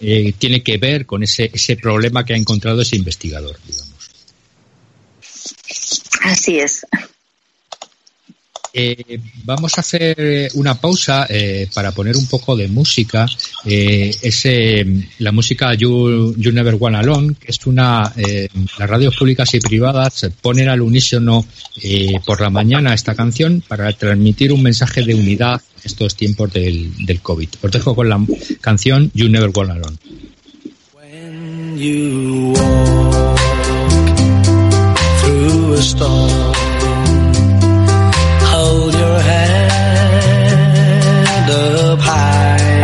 eh, 0.00 0.32
tiene 0.36 0.62
que 0.62 0.76
ver 0.78 1.06
con 1.06 1.22
ese, 1.22 1.50
ese 1.54 1.76
problema 1.76 2.24
que 2.24 2.34
ha 2.34 2.36
encontrado 2.36 2.82
ese 2.82 2.96
investigador, 2.96 3.56
digamos. 3.66 3.94
Así 6.22 6.58
es. 6.58 6.84
Eh, 8.76 9.20
vamos 9.44 9.78
a 9.78 9.82
hacer 9.82 10.16
eh, 10.18 10.48
una 10.54 10.74
pausa 10.74 11.28
eh, 11.30 11.68
para 11.72 11.92
poner 11.92 12.16
un 12.16 12.26
poco 12.26 12.56
de 12.56 12.66
música. 12.66 13.24
Es 13.64 14.48
la 15.18 15.30
música 15.30 15.72
you, 15.74 16.34
Never 16.36 16.76
One 16.78 16.98
Alone, 16.98 17.36
que 17.38 17.52
es 17.52 17.64
una. 17.66 18.12
las 18.78 18.90
radios 18.90 19.16
públicas 19.16 19.54
y 19.54 19.60
privadas 19.60 20.28
ponen 20.42 20.68
al 20.68 20.82
unísono 20.82 21.46
por 22.26 22.40
la 22.40 22.50
mañana 22.50 22.92
esta 22.92 23.14
canción 23.14 23.62
para 23.66 23.92
transmitir 23.92 24.52
un 24.52 24.62
mensaje 24.62 25.02
de 25.02 25.14
unidad 25.14 25.62
en 25.78 25.82
estos 25.84 26.16
tiempos 26.16 26.52
del, 26.52 27.20
COVID. 27.22 27.48
Os 27.62 27.70
dejo 27.70 27.94
con 27.94 28.08
la 28.08 28.20
canción 28.60 29.10
You 29.14 29.28
Never 29.28 29.50
One 29.54 29.72
Alone. 29.72 29.96
Your 39.14 39.22
head 39.22 39.70
up 41.50 42.00
high 42.00 42.82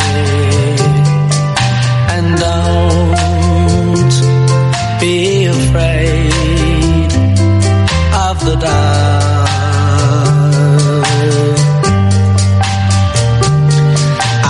and 2.15 2.27
don't 2.47 4.13
be 5.01 5.17
afraid 5.47 7.11
of 8.27 8.37
the 8.47 8.57
dark. 8.67 9.49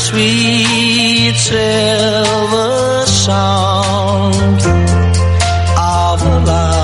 sweet 0.00 1.36
silver 1.36 3.04
sound 3.06 4.62
of 5.76 6.20
the 6.46 6.79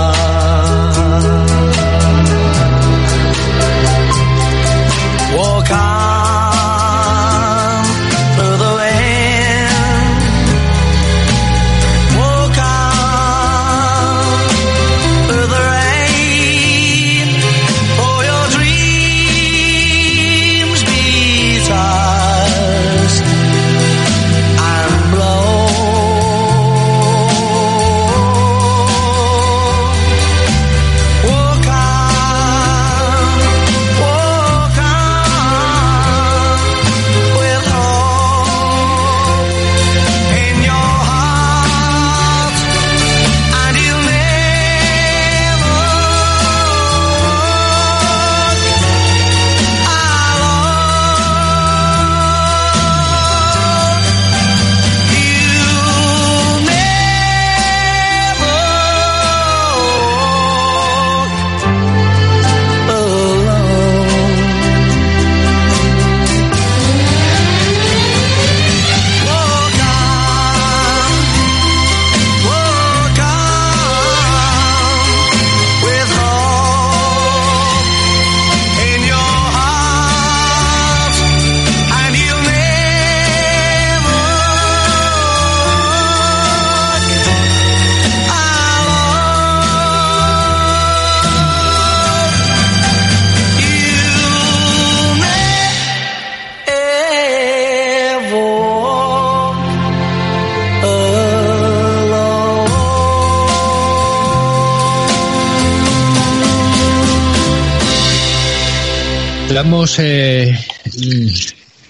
Hablamos, 109.56 109.98
eh, 110.00 110.54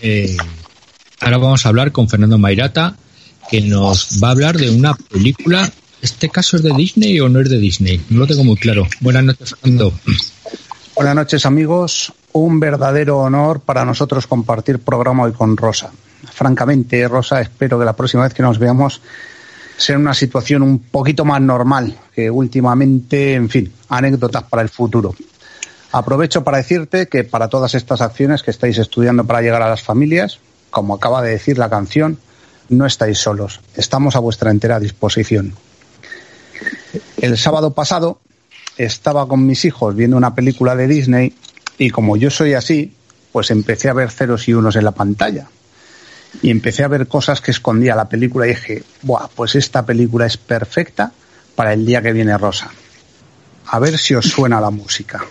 eh, 0.00 0.36
ahora 1.20 1.38
vamos 1.38 1.66
a 1.66 1.68
hablar 1.68 1.90
con 1.90 2.08
Fernando 2.08 2.38
Mairata, 2.38 2.96
que 3.50 3.60
nos 3.60 4.20
va 4.22 4.28
a 4.28 4.30
hablar 4.30 4.56
de 4.56 4.70
una 4.70 4.94
película. 4.94 5.68
¿Este 6.00 6.28
caso 6.28 6.58
es 6.58 6.62
de 6.62 6.72
Disney 6.76 7.18
o 7.18 7.28
no 7.28 7.40
es 7.40 7.50
de 7.50 7.58
Disney? 7.58 8.00
No 8.08 8.20
lo 8.20 8.28
tengo 8.28 8.44
muy 8.44 8.54
claro. 8.54 8.86
Buenas 9.00 9.24
noches, 9.24 9.56
Fernando. 9.60 9.92
Buenas 10.94 11.16
noches 11.16 11.44
amigos, 11.44 12.12
un 12.34 12.60
verdadero 12.60 13.18
honor 13.18 13.58
para 13.58 13.84
nosotros 13.84 14.28
compartir 14.28 14.78
programa 14.78 15.24
hoy 15.24 15.32
con 15.32 15.56
Rosa. 15.56 15.90
Francamente, 16.32 17.08
Rosa, 17.08 17.40
espero 17.40 17.80
que 17.80 17.84
la 17.84 17.96
próxima 17.96 18.22
vez 18.22 18.32
que 18.32 18.44
nos 18.44 18.60
veamos 18.60 19.00
sea 19.76 19.98
una 19.98 20.14
situación 20.14 20.62
un 20.62 20.78
poquito 20.78 21.24
más 21.24 21.40
normal 21.40 21.98
que 22.14 22.30
últimamente, 22.30 23.34
en 23.34 23.48
fin, 23.48 23.72
anécdotas 23.88 24.44
para 24.44 24.62
el 24.62 24.68
futuro. 24.68 25.16
Aprovecho 25.96 26.44
para 26.44 26.58
decirte 26.58 27.08
que 27.08 27.24
para 27.24 27.48
todas 27.48 27.74
estas 27.74 28.02
acciones 28.02 28.42
que 28.42 28.50
estáis 28.50 28.76
estudiando 28.76 29.24
para 29.24 29.40
llegar 29.40 29.62
a 29.62 29.70
las 29.70 29.80
familias, 29.80 30.40
como 30.68 30.94
acaba 30.94 31.22
de 31.22 31.30
decir 31.30 31.56
la 31.56 31.70
canción, 31.70 32.18
no 32.68 32.84
estáis 32.84 33.16
solos, 33.16 33.62
estamos 33.76 34.14
a 34.14 34.18
vuestra 34.18 34.50
entera 34.50 34.78
disposición. 34.78 35.54
El 37.16 37.38
sábado 37.38 37.72
pasado 37.72 38.20
estaba 38.76 39.26
con 39.26 39.46
mis 39.46 39.64
hijos 39.64 39.96
viendo 39.96 40.18
una 40.18 40.34
película 40.34 40.76
de 40.76 40.86
Disney 40.86 41.34
y 41.78 41.88
como 41.88 42.18
yo 42.18 42.28
soy 42.28 42.52
así, 42.52 42.92
pues 43.32 43.50
empecé 43.50 43.88
a 43.88 43.94
ver 43.94 44.10
ceros 44.10 44.46
y 44.48 44.52
unos 44.52 44.76
en 44.76 44.84
la 44.84 44.92
pantalla. 44.92 45.48
Y 46.42 46.50
empecé 46.50 46.84
a 46.84 46.88
ver 46.88 47.08
cosas 47.08 47.40
que 47.40 47.52
escondía 47.52 47.96
la 47.96 48.10
película 48.10 48.44
y 48.44 48.50
dije, 48.50 48.84
Buah, 49.00 49.28
pues 49.34 49.54
esta 49.54 49.86
película 49.86 50.26
es 50.26 50.36
perfecta 50.36 51.12
para 51.54 51.72
el 51.72 51.86
día 51.86 52.02
que 52.02 52.12
viene 52.12 52.36
Rosa. 52.36 52.70
A 53.68 53.78
ver 53.78 53.96
si 53.96 54.14
os 54.14 54.26
suena 54.26 54.60
la 54.60 54.68
música. 54.68 55.24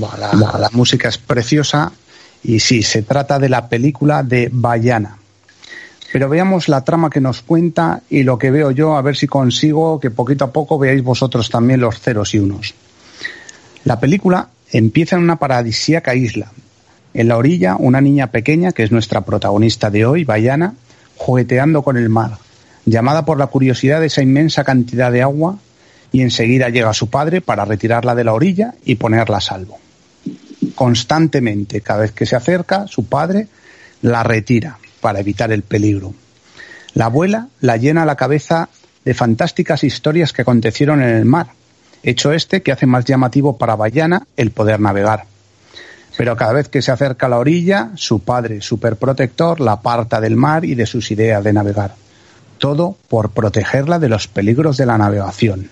La, 0.00 0.70
música 0.72 1.08
es 1.08 1.18
preciosa 1.18 1.92
Y 2.42 2.60
sí, 2.60 2.82
se 2.82 3.02
trata 3.02 3.38
de 3.38 3.48
la 3.48 3.68
película 3.68 4.22
de 4.22 4.48
Bayana. 4.52 5.18
Pero 6.12 6.28
veamos 6.28 6.68
la 6.68 6.84
trama 6.84 7.10
que 7.10 7.20
nos 7.20 7.42
cuenta 7.42 8.00
y 8.08 8.22
lo 8.22 8.38
que 8.38 8.50
veo 8.50 8.70
yo, 8.70 8.96
a 8.96 9.02
ver 9.02 9.16
si 9.16 9.26
consigo 9.26 10.00
que 10.00 10.10
poquito 10.10 10.44
a 10.44 10.52
poco 10.52 10.78
veáis 10.78 11.02
vosotros 11.02 11.50
también 11.50 11.80
los 11.80 12.00
ceros 12.00 12.34
y 12.34 12.38
unos. 12.38 12.74
La 13.84 14.00
película 14.00 14.48
empieza 14.72 15.16
en 15.16 15.22
una 15.22 15.36
paradisíaca 15.36 16.14
isla. 16.14 16.50
En 17.12 17.28
la 17.28 17.36
orilla, 17.36 17.76
una 17.76 18.00
niña 18.00 18.28
pequeña, 18.28 18.72
que 18.72 18.82
es 18.84 18.92
nuestra 18.92 19.22
protagonista 19.22 19.90
de 19.90 20.06
hoy, 20.06 20.24
Bayana, 20.24 20.74
jugueteando 21.16 21.82
con 21.82 21.96
el 21.96 22.08
mar, 22.08 22.38
llamada 22.86 23.24
por 23.24 23.38
la 23.38 23.48
curiosidad 23.48 24.00
de 24.00 24.06
esa 24.06 24.22
inmensa 24.22 24.64
cantidad 24.64 25.12
de 25.12 25.22
agua, 25.22 25.58
y 26.12 26.22
enseguida 26.22 26.70
llega 26.70 26.94
su 26.94 27.10
padre 27.10 27.40
para 27.40 27.64
retirarla 27.64 28.14
de 28.14 28.24
la 28.24 28.32
orilla 28.32 28.74
y 28.84 28.94
ponerla 28.94 29.38
a 29.38 29.42
salvo. 29.42 29.78
Constantemente, 30.78 31.80
cada 31.80 32.02
vez 32.02 32.12
que 32.12 32.24
se 32.24 32.36
acerca, 32.36 32.86
su 32.86 33.06
padre 33.06 33.48
la 34.00 34.22
retira 34.22 34.78
para 35.00 35.18
evitar 35.18 35.50
el 35.50 35.62
peligro. 35.62 36.14
La 36.94 37.06
abuela 37.06 37.48
la 37.60 37.76
llena 37.76 38.06
la 38.06 38.14
cabeza 38.14 38.68
de 39.04 39.12
fantásticas 39.12 39.82
historias 39.82 40.32
que 40.32 40.42
acontecieron 40.42 41.02
en 41.02 41.08
el 41.08 41.24
mar, 41.24 41.48
hecho 42.04 42.30
este 42.30 42.62
que 42.62 42.70
hace 42.70 42.86
más 42.86 43.04
llamativo 43.04 43.58
para 43.58 43.74
Bayana 43.74 44.28
el 44.36 44.52
poder 44.52 44.78
navegar. 44.78 45.24
Pero 46.16 46.36
cada 46.36 46.52
vez 46.52 46.68
que 46.68 46.80
se 46.80 46.92
acerca 46.92 47.26
a 47.26 47.30
la 47.30 47.38
orilla, 47.38 47.90
su 47.96 48.20
padre, 48.20 48.60
superprotector, 48.60 49.58
la 49.58 49.72
aparta 49.72 50.20
del 50.20 50.36
mar 50.36 50.64
y 50.64 50.76
de 50.76 50.86
sus 50.86 51.10
ideas 51.10 51.42
de 51.42 51.54
navegar. 51.54 51.96
Todo 52.58 52.96
por 53.08 53.30
protegerla 53.30 53.98
de 53.98 54.10
los 54.10 54.28
peligros 54.28 54.76
de 54.76 54.86
la 54.86 54.96
navegación. 54.96 55.70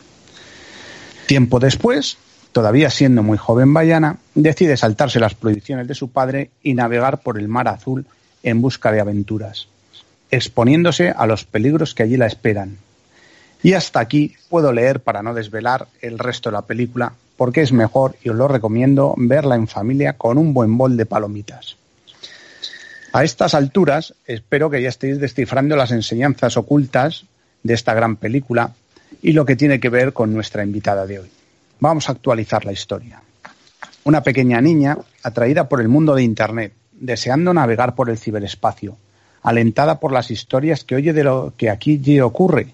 Tiempo 1.28 1.61
después, 1.61 2.18
todavía 2.57 2.88
siendo 2.88 3.22
muy 3.22 3.36
joven 3.36 3.74
Bayana, 3.74 4.16
decide 4.34 4.78
saltarse 4.78 5.20
las 5.20 5.34
prohibiciones 5.34 5.86
de 5.88 5.94
su 5.94 6.09
padre 6.09 6.48
y 6.62 6.72
navegar 6.72 7.18
por 7.18 7.38
el 7.38 7.48
mar 7.48 7.68
azul 7.68 8.07
en 8.42 8.62
busca 8.62 8.90
de 8.90 9.00
aventuras, 9.00 9.68
exponiéndose 10.30 11.11
a 11.11 11.26
los 11.26 11.44
peligros 11.44 11.94
que 11.94 12.04
allí 12.04 12.16
la 12.16 12.24
esperan. 12.24 12.78
Y 13.62 13.74
hasta 13.74 14.00
aquí 14.00 14.36
puedo 14.48 14.72
leer 14.72 15.00
para 15.00 15.22
no 15.22 15.34
desvelar 15.34 15.86
el 16.00 16.18
resto 16.18 16.48
de 16.48 16.54
la 16.54 16.62
película, 16.62 17.12
porque 17.36 17.61
es 17.61 17.72
mejor 17.72 18.16
y 18.22 18.30
os 18.30 18.36
lo 18.36 18.48
recomiendo 18.48 19.12
verla 19.18 19.54
en 19.54 19.68
familia 19.68 20.14
con 20.14 20.38
un 20.38 20.54
buen 20.54 20.78
bol 20.78 20.96
de 20.96 21.04
palomitas. 21.04 21.76
A 23.12 23.22
estas 23.22 23.52
alturas 23.52 24.14
espero 24.24 24.70
que 24.70 24.80
ya 24.80 24.88
estéis 24.88 25.20
descifrando 25.20 25.76
las 25.76 25.90
enseñanzas 25.90 26.57
ocultas 26.57 27.26
de 27.62 27.74
esta 27.74 27.92
gran 27.92 28.16
película 28.16 28.72
y 29.20 29.32
lo 29.32 29.44
que 29.44 29.57
tiene 29.57 29.78
que 29.78 29.90
ver 29.90 30.14
con 30.14 30.32
nuestra 30.32 30.64
invitada 30.64 31.07
de 31.07 31.18
hoy. 31.18 31.36
Vamos 31.78 32.08
a 32.08 32.12
actualizar 32.12 32.64
la 32.64 32.72
historia. 32.72 33.20
Una 34.04 34.22
pequeña 34.22 34.60
niña, 34.60 34.96
atraída 35.22 35.68
por 35.68 35.80
el 35.80 35.88
mundo 35.88 36.14
de 36.14 36.22
Internet, 36.22 36.72
deseando 36.92 37.52
navegar 37.52 37.94
por 37.94 38.08
el 38.08 38.16
ciberespacio, 38.16 38.96
alentada 39.42 40.00
por 40.00 40.12
las 40.12 40.30
historias 40.30 40.84
que 40.84 40.94
oye 40.94 41.12
de 41.12 41.24
lo 41.24 41.52
que 41.56 41.68
aquí 41.68 42.20
ocurre, 42.20 42.68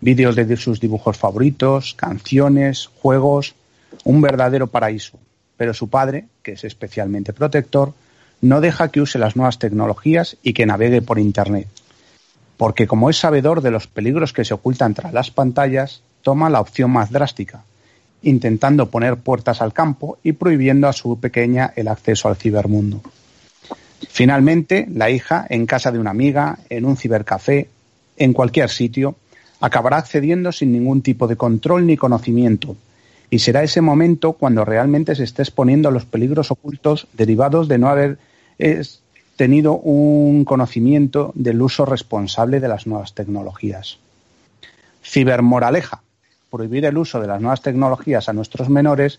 vídeos 0.00 0.36
de 0.36 0.56
sus 0.56 0.80
dibujos 0.80 1.16
favoritos, 1.16 1.94
canciones, 1.94 2.90
juegos, 3.00 3.54
un 4.04 4.20
verdadero 4.20 4.66
paraíso. 4.66 5.18
Pero 5.56 5.72
su 5.72 5.88
padre, 5.88 6.26
que 6.42 6.52
es 6.52 6.64
especialmente 6.64 7.32
protector, 7.32 7.94
no 8.42 8.60
deja 8.60 8.88
que 8.88 9.00
use 9.00 9.18
las 9.18 9.34
nuevas 9.34 9.58
tecnologías 9.58 10.36
y 10.42 10.52
que 10.52 10.66
navegue 10.66 11.00
por 11.00 11.18
Internet. 11.18 11.68
Porque 12.58 12.86
como 12.86 13.08
es 13.08 13.16
sabedor 13.16 13.62
de 13.62 13.70
los 13.70 13.86
peligros 13.86 14.32
que 14.32 14.44
se 14.44 14.52
ocultan 14.52 14.92
tras 14.92 15.14
las 15.14 15.30
pantallas, 15.30 16.02
toma 16.22 16.50
la 16.50 16.60
opción 16.60 16.90
más 16.90 17.10
drástica, 17.10 17.64
intentando 18.22 18.90
poner 18.90 19.16
puertas 19.16 19.62
al 19.62 19.72
campo 19.72 20.18
y 20.22 20.32
prohibiendo 20.32 20.88
a 20.88 20.92
su 20.92 21.18
pequeña 21.18 21.72
el 21.76 21.88
acceso 21.88 22.28
al 22.28 22.36
cibermundo. 22.36 23.00
Finalmente, 24.08 24.86
la 24.92 25.10
hija, 25.10 25.46
en 25.48 25.66
casa 25.66 25.92
de 25.92 25.98
una 25.98 26.10
amiga, 26.10 26.58
en 26.68 26.84
un 26.84 26.96
cibercafé, 26.96 27.68
en 28.16 28.32
cualquier 28.32 28.68
sitio, 28.68 29.16
acabará 29.60 29.98
accediendo 29.98 30.52
sin 30.52 30.72
ningún 30.72 31.02
tipo 31.02 31.28
de 31.28 31.36
control 31.36 31.86
ni 31.86 31.96
conocimiento, 31.96 32.76
y 33.30 33.38
será 33.38 33.62
ese 33.62 33.80
momento 33.80 34.34
cuando 34.34 34.64
realmente 34.64 35.14
se 35.14 35.24
esté 35.24 35.42
exponiendo 35.42 35.88
a 35.88 35.92
los 35.92 36.04
peligros 36.04 36.50
ocultos 36.50 37.06
derivados 37.14 37.66
de 37.66 37.78
no 37.78 37.88
haber 37.88 38.18
tenido 39.36 39.78
un 39.78 40.44
conocimiento 40.44 41.32
del 41.34 41.62
uso 41.62 41.86
responsable 41.86 42.60
de 42.60 42.68
las 42.68 42.86
nuevas 42.86 43.14
tecnologías. 43.14 43.98
Cibermoraleja. 45.02 46.02
Prohibir 46.52 46.84
el 46.84 46.98
uso 46.98 47.18
de 47.18 47.26
las 47.26 47.40
nuevas 47.40 47.62
tecnologías 47.62 48.28
a 48.28 48.32
nuestros 48.32 48.68
menores 48.68 49.18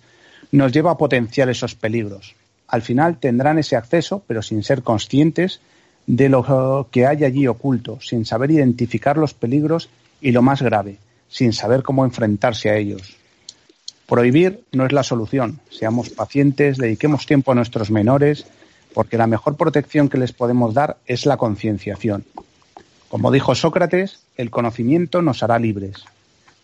nos 0.51 0.71
lleva 0.71 0.91
a 0.91 0.97
potenciar 0.97 1.49
esos 1.49 1.73
peligros, 1.73 2.35
al 2.67 2.81
final 2.81 3.17
tendrán 3.17 3.59
ese 3.59 3.75
acceso, 3.75 4.23
pero 4.25 4.41
sin 4.41 4.63
ser 4.63 4.83
conscientes 4.83 5.59
de 6.07 6.29
lo 6.29 6.87
que 6.91 7.05
hay 7.05 7.23
allí 7.23 7.47
oculto, 7.47 7.99
sin 8.01 8.25
saber 8.25 8.51
identificar 8.51 9.17
los 9.17 9.33
peligros 9.33 9.89
y 10.21 10.31
lo 10.31 10.41
más 10.41 10.61
grave, 10.61 10.97
sin 11.27 11.53
saber 11.53 11.83
cómo 11.83 12.05
enfrentarse 12.05 12.69
a 12.69 12.77
ellos. 12.77 13.15
Prohibir 14.07 14.63
no 14.71 14.85
es 14.85 14.91
la 14.91 15.03
solución. 15.03 15.59
Seamos 15.69 16.09
pacientes, 16.09 16.77
dediquemos 16.77 17.25
tiempo 17.25 17.51
a 17.51 17.55
nuestros 17.55 17.89
menores, 17.89 18.45
porque 18.93 19.17
la 19.17 19.27
mejor 19.27 19.55
protección 19.55 20.09
que 20.09 20.17
les 20.17 20.33
podemos 20.33 20.73
dar 20.73 20.97
es 21.05 21.25
la 21.25 21.37
concienciación. 21.37 22.25
Como 23.07 23.31
dijo 23.31 23.55
Sócrates, 23.55 24.19
el 24.35 24.49
conocimiento 24.49 25.21
nos 25.21 25.43
hará 25.43 25.59
libres. 25.59 26.05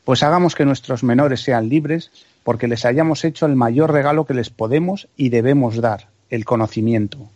Pues 0.09 0.23
hagamos 0.23 0.55
que 0.55 0.65
nuestros 0.65 1.03
menores 1.03 1.41
sean 1.41 1.69
libres 1.69 2.09
porque 2.43 2.67
les 2.67 2.83
hayamos 2.83 3.23
hecho 3.23 3.45
el 3.45 3.55
mayor 3.55 3.91
regalo 3.91 4.25
que 4.25 4.33
les 4.33 4.49
podemos 4.49 5.07
y 5.15 5.29
debemos 5.29 5.79
dar, 5.81 6.07
el 6.31 6.45
conocimiento. 6.45 7.29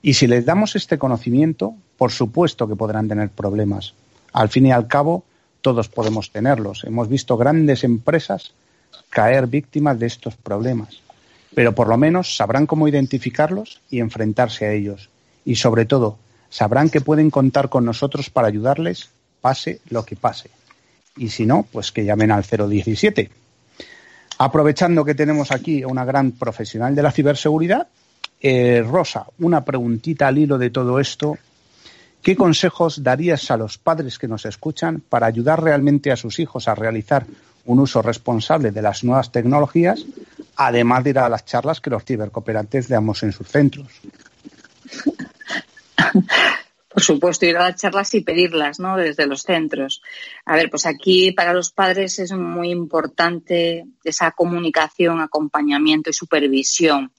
Y 0.00 0.14
si 0.14 0.28
les 0.28 0.46
damos 0.46 0.76
este 0.76 0.96
conocimiento, 0.96 1.74
por 1.96 2.12
supuesto 2.12 2.68
que 2.68 2.76
podrán 2.76 3.08
tener 3.08 3.30
problemas. 3.30 3.94
Al 4.32 4.48
fin 4.48 4.66
y 4.66 4.70
al 4.70 4.86
cabo, 4.86 5.24
todos 5.60 5.88
podemos 5.88 6.30
tenerlos. 6.30 6.84
Hemos 6.84 7.08
visto 7.08 7.36
grandes 7.36 7.82
empresas 7.82 8.54
caer 9.10 9.48
víctimas 9.48 9.98
de 9.98 10.06
estos 10.06 10.36
problemas. 10.36 11.00
Pero 11.52 11.74
por 11.74 11.88
lo 11.88 11.96
menos 11.96 12.36
sabrán 12.36 12.66
cómo 12.66 12.86
identificarlos 12.86 13.80
y 13.90 13.98
enfrentarse 13.98 14.66
a 14.66 14.72
ellos. 14.72 15.10
Y 15.44 15.56
sobre 15.56 15.84
todo, 15.84 16.18
sabrán 16.48 16.90
que 16.90 17.00
pueden 17.00 17.32
contar 17.32 17.70
con 17.70 17.84
nosotros 17.84 18.30
para 18.30 18.46
ayudarles, 18.46 19.10
pase 19.40 19.80
lo 19.90 20.04
que 20.04 20.14
pase. 20.14 20.48
Y 21.16 21.28
si 21.28 21.46
no, 21.46 21.66
pues 21.70 21.92
que 21.92 22.04
llamen 22.04 22.30
al 22.32 22.42
017. 22.44 23.30
Aprovechando 24.38 25.04
que 25.04 25.14
tenemos 25.14 25.52
aquí 25.52 25.82
a 25.82 25.88
una 25.88 26.04
gran 26.04 26.32
profesional 26.32 26.94
de 26.94 27.02
la 27.02 27.12
ciberseguridad, 27.12 27.86
eh, 28.40 28.84
Rosa, 28.86 29.26
una 29.38 29.64
preguntita 29.64 30.28
al 30.28 30.38
hilo 30.38 30.58
de 30.58 30.70
todo 30.70 30.98
esto. 30.98 31.38
¿Qué 32.20 32.34
consejos 32.34 33.02
darías 33.02 33.50
a 33.50 33.56
los 33.56 33.78
padres 33.78 34.18
que 34.18 34.28
nos 34.28 34.44
escuchan 34.44 35.02
para 35.08 35.26
ayudar 35.26 35.62
realmente 35.62 36.10
a 36.10 36.16
sus 36.16 36.38
hijos 36.40 36.68
a 36.68 36.74
realizar 36.74 37.26
un 37.66 37.78
uso 37.78 38.02
responsable 38.02 38.70
de 38.70 38.82
las 38.82 39.04
nuevas 39.04 39.30
tecnologías, 39.30 40.04
además 40.56 41.04
de 41.04 41.10
ir 41.10 41.18
a 41.18 41.28
las 41.28 41.44
charlas 41.44 41.80
que 41.80 41.90
los 41.90 42.04
cibercooperantes 42.04 42.88
damos 42.88 43.22
en 43.22 43.32
sus 43.32 43.48
centros? 43.48 43.88
por 46.94 47.02
supuesto, 47.02 47.44
ir 47.44 47.56
a 47.56 47.70
las 47.70 47.80
charlas 47.80 48.14
y 48.14 48.20
pedirlas, 48.20 48.78
¿no? 48.78 48.96
Desde 48.96 49.26
los 49.26 49.42
centros. 49.42 50.00
A 50.44 50.54
ver, 50.54 50.70
pues 50.70 50.86
aquí 50.86 51.32
para 51.32 51.52
los 51.52 51.72
padres 51.72 52.20
es 52.20 52.30
muy 52.30 52.70
importante 52.70 53.84
esa 54.04 54.30
comunicación, 54.30 55.20
acompañamiento 55.20 56.10
y 56.10 56.12
supervisión. 56.12 57.12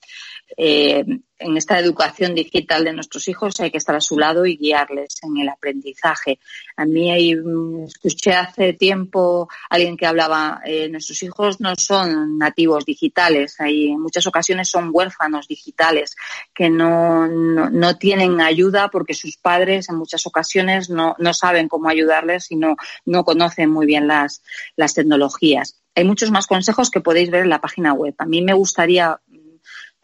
Eh, 0.57 1.03
en 1.37 1.57
esta 1.57 1.77
educación 1.79 2.33
digital 2.33 2.85
de 2.85 2.93
nuestros 2.93 3.27
hijos 3.27 3.59
hay 3.59 3.69
que 3.69 3.77
estar 3.77 3.95
a 3.95 4.01
su 4.01 4.17
lado 4.17 4.45
y 4.45 4.55
guiarles 4.55 5.15
en 5.21 5.37
el 5.37 5.49
aprendizaje. 5.49 6.39
A 6.77 6.85
mí 6.85 7.35
mm, 7.35 7.85
escuché 7.85 8.33
hace 8.33 8.73
tiempo 8.73 9.49
alguien 9.69 9.97
que 9.97 10.05
hablaba, 10.05 10.61
eh, 10.65 10.87
nuestros 10.89 11.21
hijos 11.23 11.59
no 11.59 11.75
son 11.75 12.37
nativos 12.37 12.85
digitales, 12.85 13.59
hay, 13.59 13.89
en 13.89 14.01
muchas 14.01 14.25
ocasiones 14.27 14.69
son 14.69 14.89
huérfanos 14.93 15.47
digitales 15.47 16.15
que 16.53 16.69
no, 16.69 17.27
no, 17.27 17.97
tienen 17.97 18.39
ayuda 18.39 18.89
porque 18.89 19.13
sus 19.13 19.37
padres 19.37 19.89
en 19.89 19.97
muchas 19.97 20.25
ocasiones 20.25 20.89
no, 20.89 21.15
no 21.19 21.33
saben 21.33 21.67
cómo 21.67 21.89
ayudarles 21.89 22.51
y 22.51 22.55
no, 22.55 22.75
no 23.05 23.25
conocen 23.25 23.69
muy 23.71 23.85
bien 23.85 24.07
las, 24.07 24.41
las 24.75 24.93
tecnologías. 24.93 25.81
Hay 25.95 26.03
muchos 26.03 26.29
más 26.29 26.47
consejos 26.47 26.91
que 26.91 26.99
podéis 26.99 27.29
ver 27.29 27.43
en 27.43 27.49
la 27.49 27.61
página 27.61 27.93
web. 27.93 28.15
A 28.17 28.25
mí 28.25 28.41
me 28.41 28.53
gustaría 28.53 29.19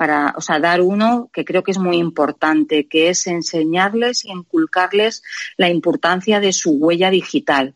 para, 0.01 0.33
o 0.35 0.41
sea, 0.41 0.59
dar 0.59 0.81
uno 0.81 1.29
que 1.31 1.45
creo 1.45 1.61
que 1.61 1.69
es 1.69 1.77
muy 1.77 1.97
importante, 1.97 2.87
que 2.87 3.09
es 3.09 3.27
enseñarles 3.27 4.25
y 4.25 4.31
inculcarles 4.31 5.21
la 5.57 5.69
importancia 5.69 6.39
de 6.39 6.53
su 6.53 6.71
huella 6.71 7.11
digital. 7.11 7.75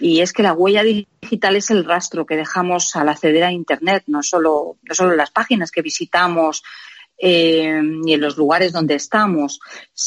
Y 0.00 0.22
es 0.22 0.32
que 0.32 0.42
la 0.42 0.54
huella 0.54 0.82
digital 0.82 1.54
es 1.54 1.70
el 1.70 1.84
rastro 1.84 2.26
que 2.26 2.34
dejamos 2.34 2.96
al 2.96 3.10
acceder 3.10 3.44
a 3.44 3.52
Internet, 3.52 4.02
no 4.08 4.24
solo, 4.24 4.78
no 4.82 4.92
solo 4.92 5.14
las 5.14 5.30
páginas 5.30 5.70
que 5.70 5.82
visitamos 5.82 6.64
eh, 7.16 7.80
ni 7.80 8.14
en 8.14 8.20
los 8.20 8.36
lugares 8.36 8.72
donde 8.72 8.96
estamos, 8.96 9.60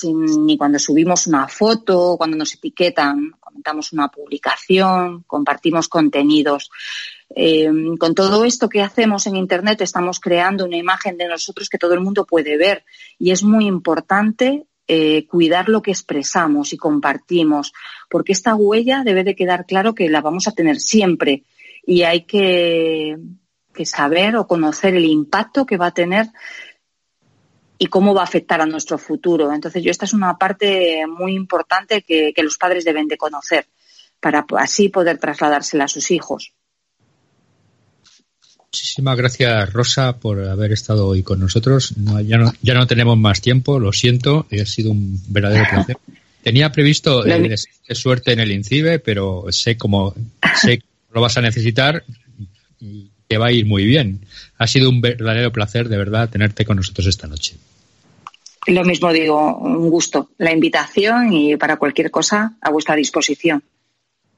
ni 0.03 0.57
cuando 0.57 0.77
subimos 0.77 1.25
una 1.25 1.47
foto, 1.47 2.15
cuando 2.17 2.35
nos 2.35 2.53
etiquetan, 2.53 3.31
comentamos 3.55 3.93
una 3.93 4.09
publicación, 4.09 5.23
compartimos 5.25 5.87
contenidos. 5.87 6.69
Eh, 7.33 7.71
con 7.97 8.13
todo 8.13 8.43
esto 8.43 8.67
que 8.67 8.81
hacemos 8.81 9.27
en 9.27 9.37
Internet 9.37 9.79
estamos 9.79 10.19
creando 10.19 10.65
una 10.65 10.75
imagen 10.75 11.17
de 11.17 11.29
nosotros 11.29 11.69
que 11.69 11.77
todo 11.77 11.93
el 11.93 12.01
mundo 12.01 12.25
puede 12.25 12.57
ver 12.57 12.83
y 13.17 13.31
es 13.31 13.43
muy 13.43 13.65
importante 13.65 14.65
eh, 14.89 15.25
cuidar 15.27 15.69
lo 15.69 15.81
que 15.81 15.91
expresamos 15.91 16.73
y 16.73 16.77
compartimos, 16.77 17.71
porque 18.09 18.33
esta 18.33 18.55
huella 18.55 19.03
debe 19.05 19.23
de 19.23 19.35
quedar 19.35 19.65
claro 19.65 19.95
que 19.95 20.09
la 20.09 20.19
vamos 20.19 20.49
a 20.49 20.51
tener 20.51 20.81
siempre 20.81 21.43
y 21.85 22.03
hay 22.03 22.25
que, 22.25 23.17
saber 23.85 24.35
o 24.35 24.47
conocer 24.47 24.95
el 24.95 25.05
impacto 25.05 25.65
que 25.65 25.77
va 25.77 25.87
a 25.87 25.93
tener 25.93 26.27
y 27.78 27.88
cómo 27.88 28.13
va 28.13 28.21
a 28.21 28.26
afectar 28.26 28.61
a 28.61 28.65
nuestro 28.65 28.97
futuro. 28.97 29.53
Entonces, 29.53 29.84
yo 29.84 29.91
esta 29.91 30.05
es 30.05 30.13
una 30.13 30.38
parte 30.38 31.05
muy 31.07 31.36
importante 31.36 32.01
que, 32.01 32.34
que 32.34 32.43
los 32.43 32.57
padres 32.57 32.86
deben 32.86 33.07
de 33.07 33.17
conocer 33.17 33.67
para 34.19 34.45
así 34.57 34.89
poder 34.89 35.17
trasladársela 35.17 35.86
a 35.86 35.88
sus 35.88 36.09
hijos. 36.11 36.53
Muchísimas 38.76 39.15
gracias, 39.15 39.71
Rosa, 39.71 40.19
por 40.19 40.43
haber 40.43 40.73
estado 40.73 41.07
hoy 41.07 41.23
con 41.23 41.39
nosotros. 41.39 41.93
ya, 42.26 42.38
no, 42.38 42.51
ya 42.61 42.73
no 42.73 42.88
tenemos 42.88 43.17
más 43.17 43.39
tiempo, 43.39 43.80
lo 43.80 43.93
siento, 43.93 44.47
ha 44.51 44.65
sido 44.65 44.91
un 44.91 45.17
verdadero 45.30 45.63
placer. 45.71 45.97
Tenía 46.43 46.71
previsto 46.71 47.26
eh, 47.26 47.55
suerte 47.91 48.34
en 48.34 48.41
el 48.41 48.51
INCIBE, 48.51 48.99
pero 48.99 49.45
sé 49.49 49.78
cómo 49.78 50.13
sé 50.61 50.80
que 50.80 50.86
lo 51.11 51.21
vas 51.21 51.38
a 51.38 51.41
necesitar 51.41 52.03
y 52.80 53.09
que 53.28 53.38
va 53.38 53.47
a 53.47 53.51
ir 53.51 53.65
muy 53.65 53.86
bien. 53.86 54.21
Ha 54.57 54.67
sido 54.67 54.89
un 54.89 55.01
verdadero 55.01 55.51
placer, 55.51 55.89
de 55.89 55.97
verdad, 55.97 56.30
tenerte 56.30 56.65
con 56.65 56.78
nosotros 56.78 57.07
esta 57.07 57.28
noche. 57.28 57.55
Lo 58.67 58.84
mismo 58.84 59.13
digo, 59.13 59.57
un 59.57 59.89
gusto. 59.89 60.30
La 60.38 60.51
invitación 60.51 61.32
y 61.32 61.55
para 61.57 61.78
cualquier 61.78 62.09
cosa 62.09 62.53
a 62.61 62.71
vuestra 62.71 62.95
disposición. 62.95 63.63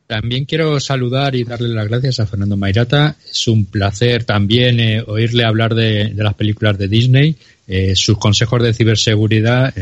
También 0.05 0.45
quiero 0.45 0.79
saludar 0.79 1.35
y 1.35 1.43
darle 1.43 1.67
las 1.67 1.87
gracias 1.87 2.21
a 2.21 2.25
Fernando 2.25 2.55
Mairata. 2.55 3.17
Es 3.29 3.47
un 3.47 3.65
placer 3.65 4.23
también 4.23 4.79
eh, 4.79 5.03
oírle 5.05 5.43
hablar 5.43 5.75
de, 5.75 6.13
las 6.15 6.33
películas 6.33 6.77
de 6.77 6.87
Disney, 6.87 7.35
eh, 7.67 7.93
sus 7.93 8.17
consejos 8.17 8.63
de 8.63 8.73
ciberseguridad. 8.73 9.73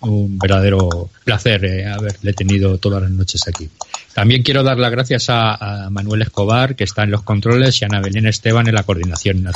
Un 0.00 0.38
verdadero 0.38 1.10
placer 1.24 1.64
eh, 1.64 1.86
haberle 1.86 2.32
tenido 2.32 2.78
todas 2.78 3.02
las 3.02 3.10
noches 3.10 3.46
aquí. 3.48 3.68
También 4.14 4.42
quiero 4.42 4.62
dar 4.62 4.78
las 4.78 4.90
gracias 4.90 5.26
a, 5.28 5.88
Manuel 5.90 6.22
Escobar, 6.22 6.74
que 6.74 6.84
está 6.84 7.04
en 7.04 7.10
los 7.10 7.22
controles, 7.22 7.80
y 7.80 7.84
a 7.84 7.88
Ana 7.88 8.00
Belén 8.00 8.26
Esteban 8.26 8.66
en 8.66 8.74
la 8.74 8.82
coordinación. 8.82 9.38
El 9.38 9.52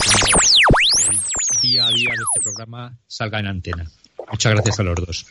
día 1.62 1.86
a 1.86 1.90
día 1.90 2.10
de 2.10 2.22
este 2.22 2.40
programa 2.42 2.92
salga 3.06 3.40
en 3.40 3.46
antena. 3.46 3.90
Muchas 4.30 4.52
gracias 4.52 4.80
a 4.80 4.82
los 4.82 4.96
dos. 4.96 5.26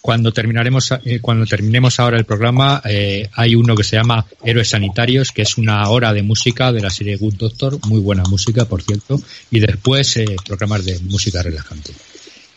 Cuando 0.00 0.32
terminaremos, 0.32 0.92
eh, 1.04 1.20
cuando 1.20 1.44
terminemos 1.44 2.00
ahora 2.00 2.16
el 2.16 2.24
programa, 2.24 2.80
eh, 2.86 3.28
hay 3.34 3.54
uno 3.54 3.76
que 3.76 3.84
se 3.84 3.96
llama 3.96 4.24
Héroes 4.42 4.70
Sanitarios, 4.70 5.30
que 5.30 5.42
es 5.42 5.58
una 5.58 5.86
hora 5.90 6.14
de 6.14 6.22
música 6.22 6.72
de 6.72 6.80
la 6.80 6.88
serie 6.88 7.16
Good 7.16 7.34
Doctor, 7.34 7.78
muy 7.86 8.00
buena 8.00 8.22
música, 8.24 8.64
por 8.64 8.82
cierto, 8.82 9.20
y 9.50 9.60
después 9.60 10.16
eh, 10.16 10.36
programas 10.46 10.86
de 10.86 10.98
música 11.00 11.42
relajante. 11.42 11.92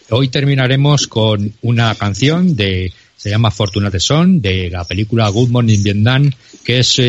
Hoy 0.10 0.28
terminaremos 0.28 1.08
con 1.08 1.54
una 1.62 1.96
canción 1.96 2.56
de, 2.56 2.92
se 3.16 3.30
llama 3.30 3.52
Fortunate 3.52 4.00
Son, 4.00 4.42
de 4.42 4.70
la 4.70 4.84
película 4.84 5.30
Good 5.30 5.50
Morning 5.50 5.82
Vietnam, 5.82 6.32
que 6.64 6.80
es 6.80 7.02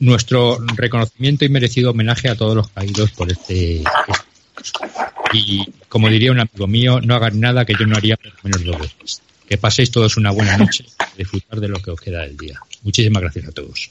nuestro 0.00 0.58
reconocimiento 0.76 1.44
y 1.44 1.48
merecido 1.48 1.90
homenaje 1.90 2.28
a 2.28 2.34
todos 2.34 2.56
los 2.56 2.68
caídos 2.68 3.10
por 3.12 3.30
este, 3.30 3.82
y 5.32 5.64
como 5.88 6.08
diría 6.08 6.32
un 6.32 6.40
amigo 6.40 6.66
mío, 6.66 7.00
no 7.00 7.14
hagan 7.14 7.40
nada 7.40 7.64
que 7.64 7.74
yo 7.78 7.86
no 7.86 7.96
haría 7.96 8.16
por 8.16 8.32
menos 8.44 8.64
dos 8.64 8.78
veces. 8.78 9.22
Que 9.48 9.58
paséis 9.58 9.90
todos 9.90 10.16
una 10.16 10.30
buena 10.30 10.56
noche 10.56 10.84
disfrutar 11.16 11.60
de 11.60 11.68
lo 11.68 11.80
que 11.80 11.90
os 11.90 12.00
queda 12.00 12.22
del 12.22 12.36
día. 12.36 12.60
Muchísimas 12.82 13.22
gracias 13.22 13.48
a 13.48 13.52
todos. 13.52 13.90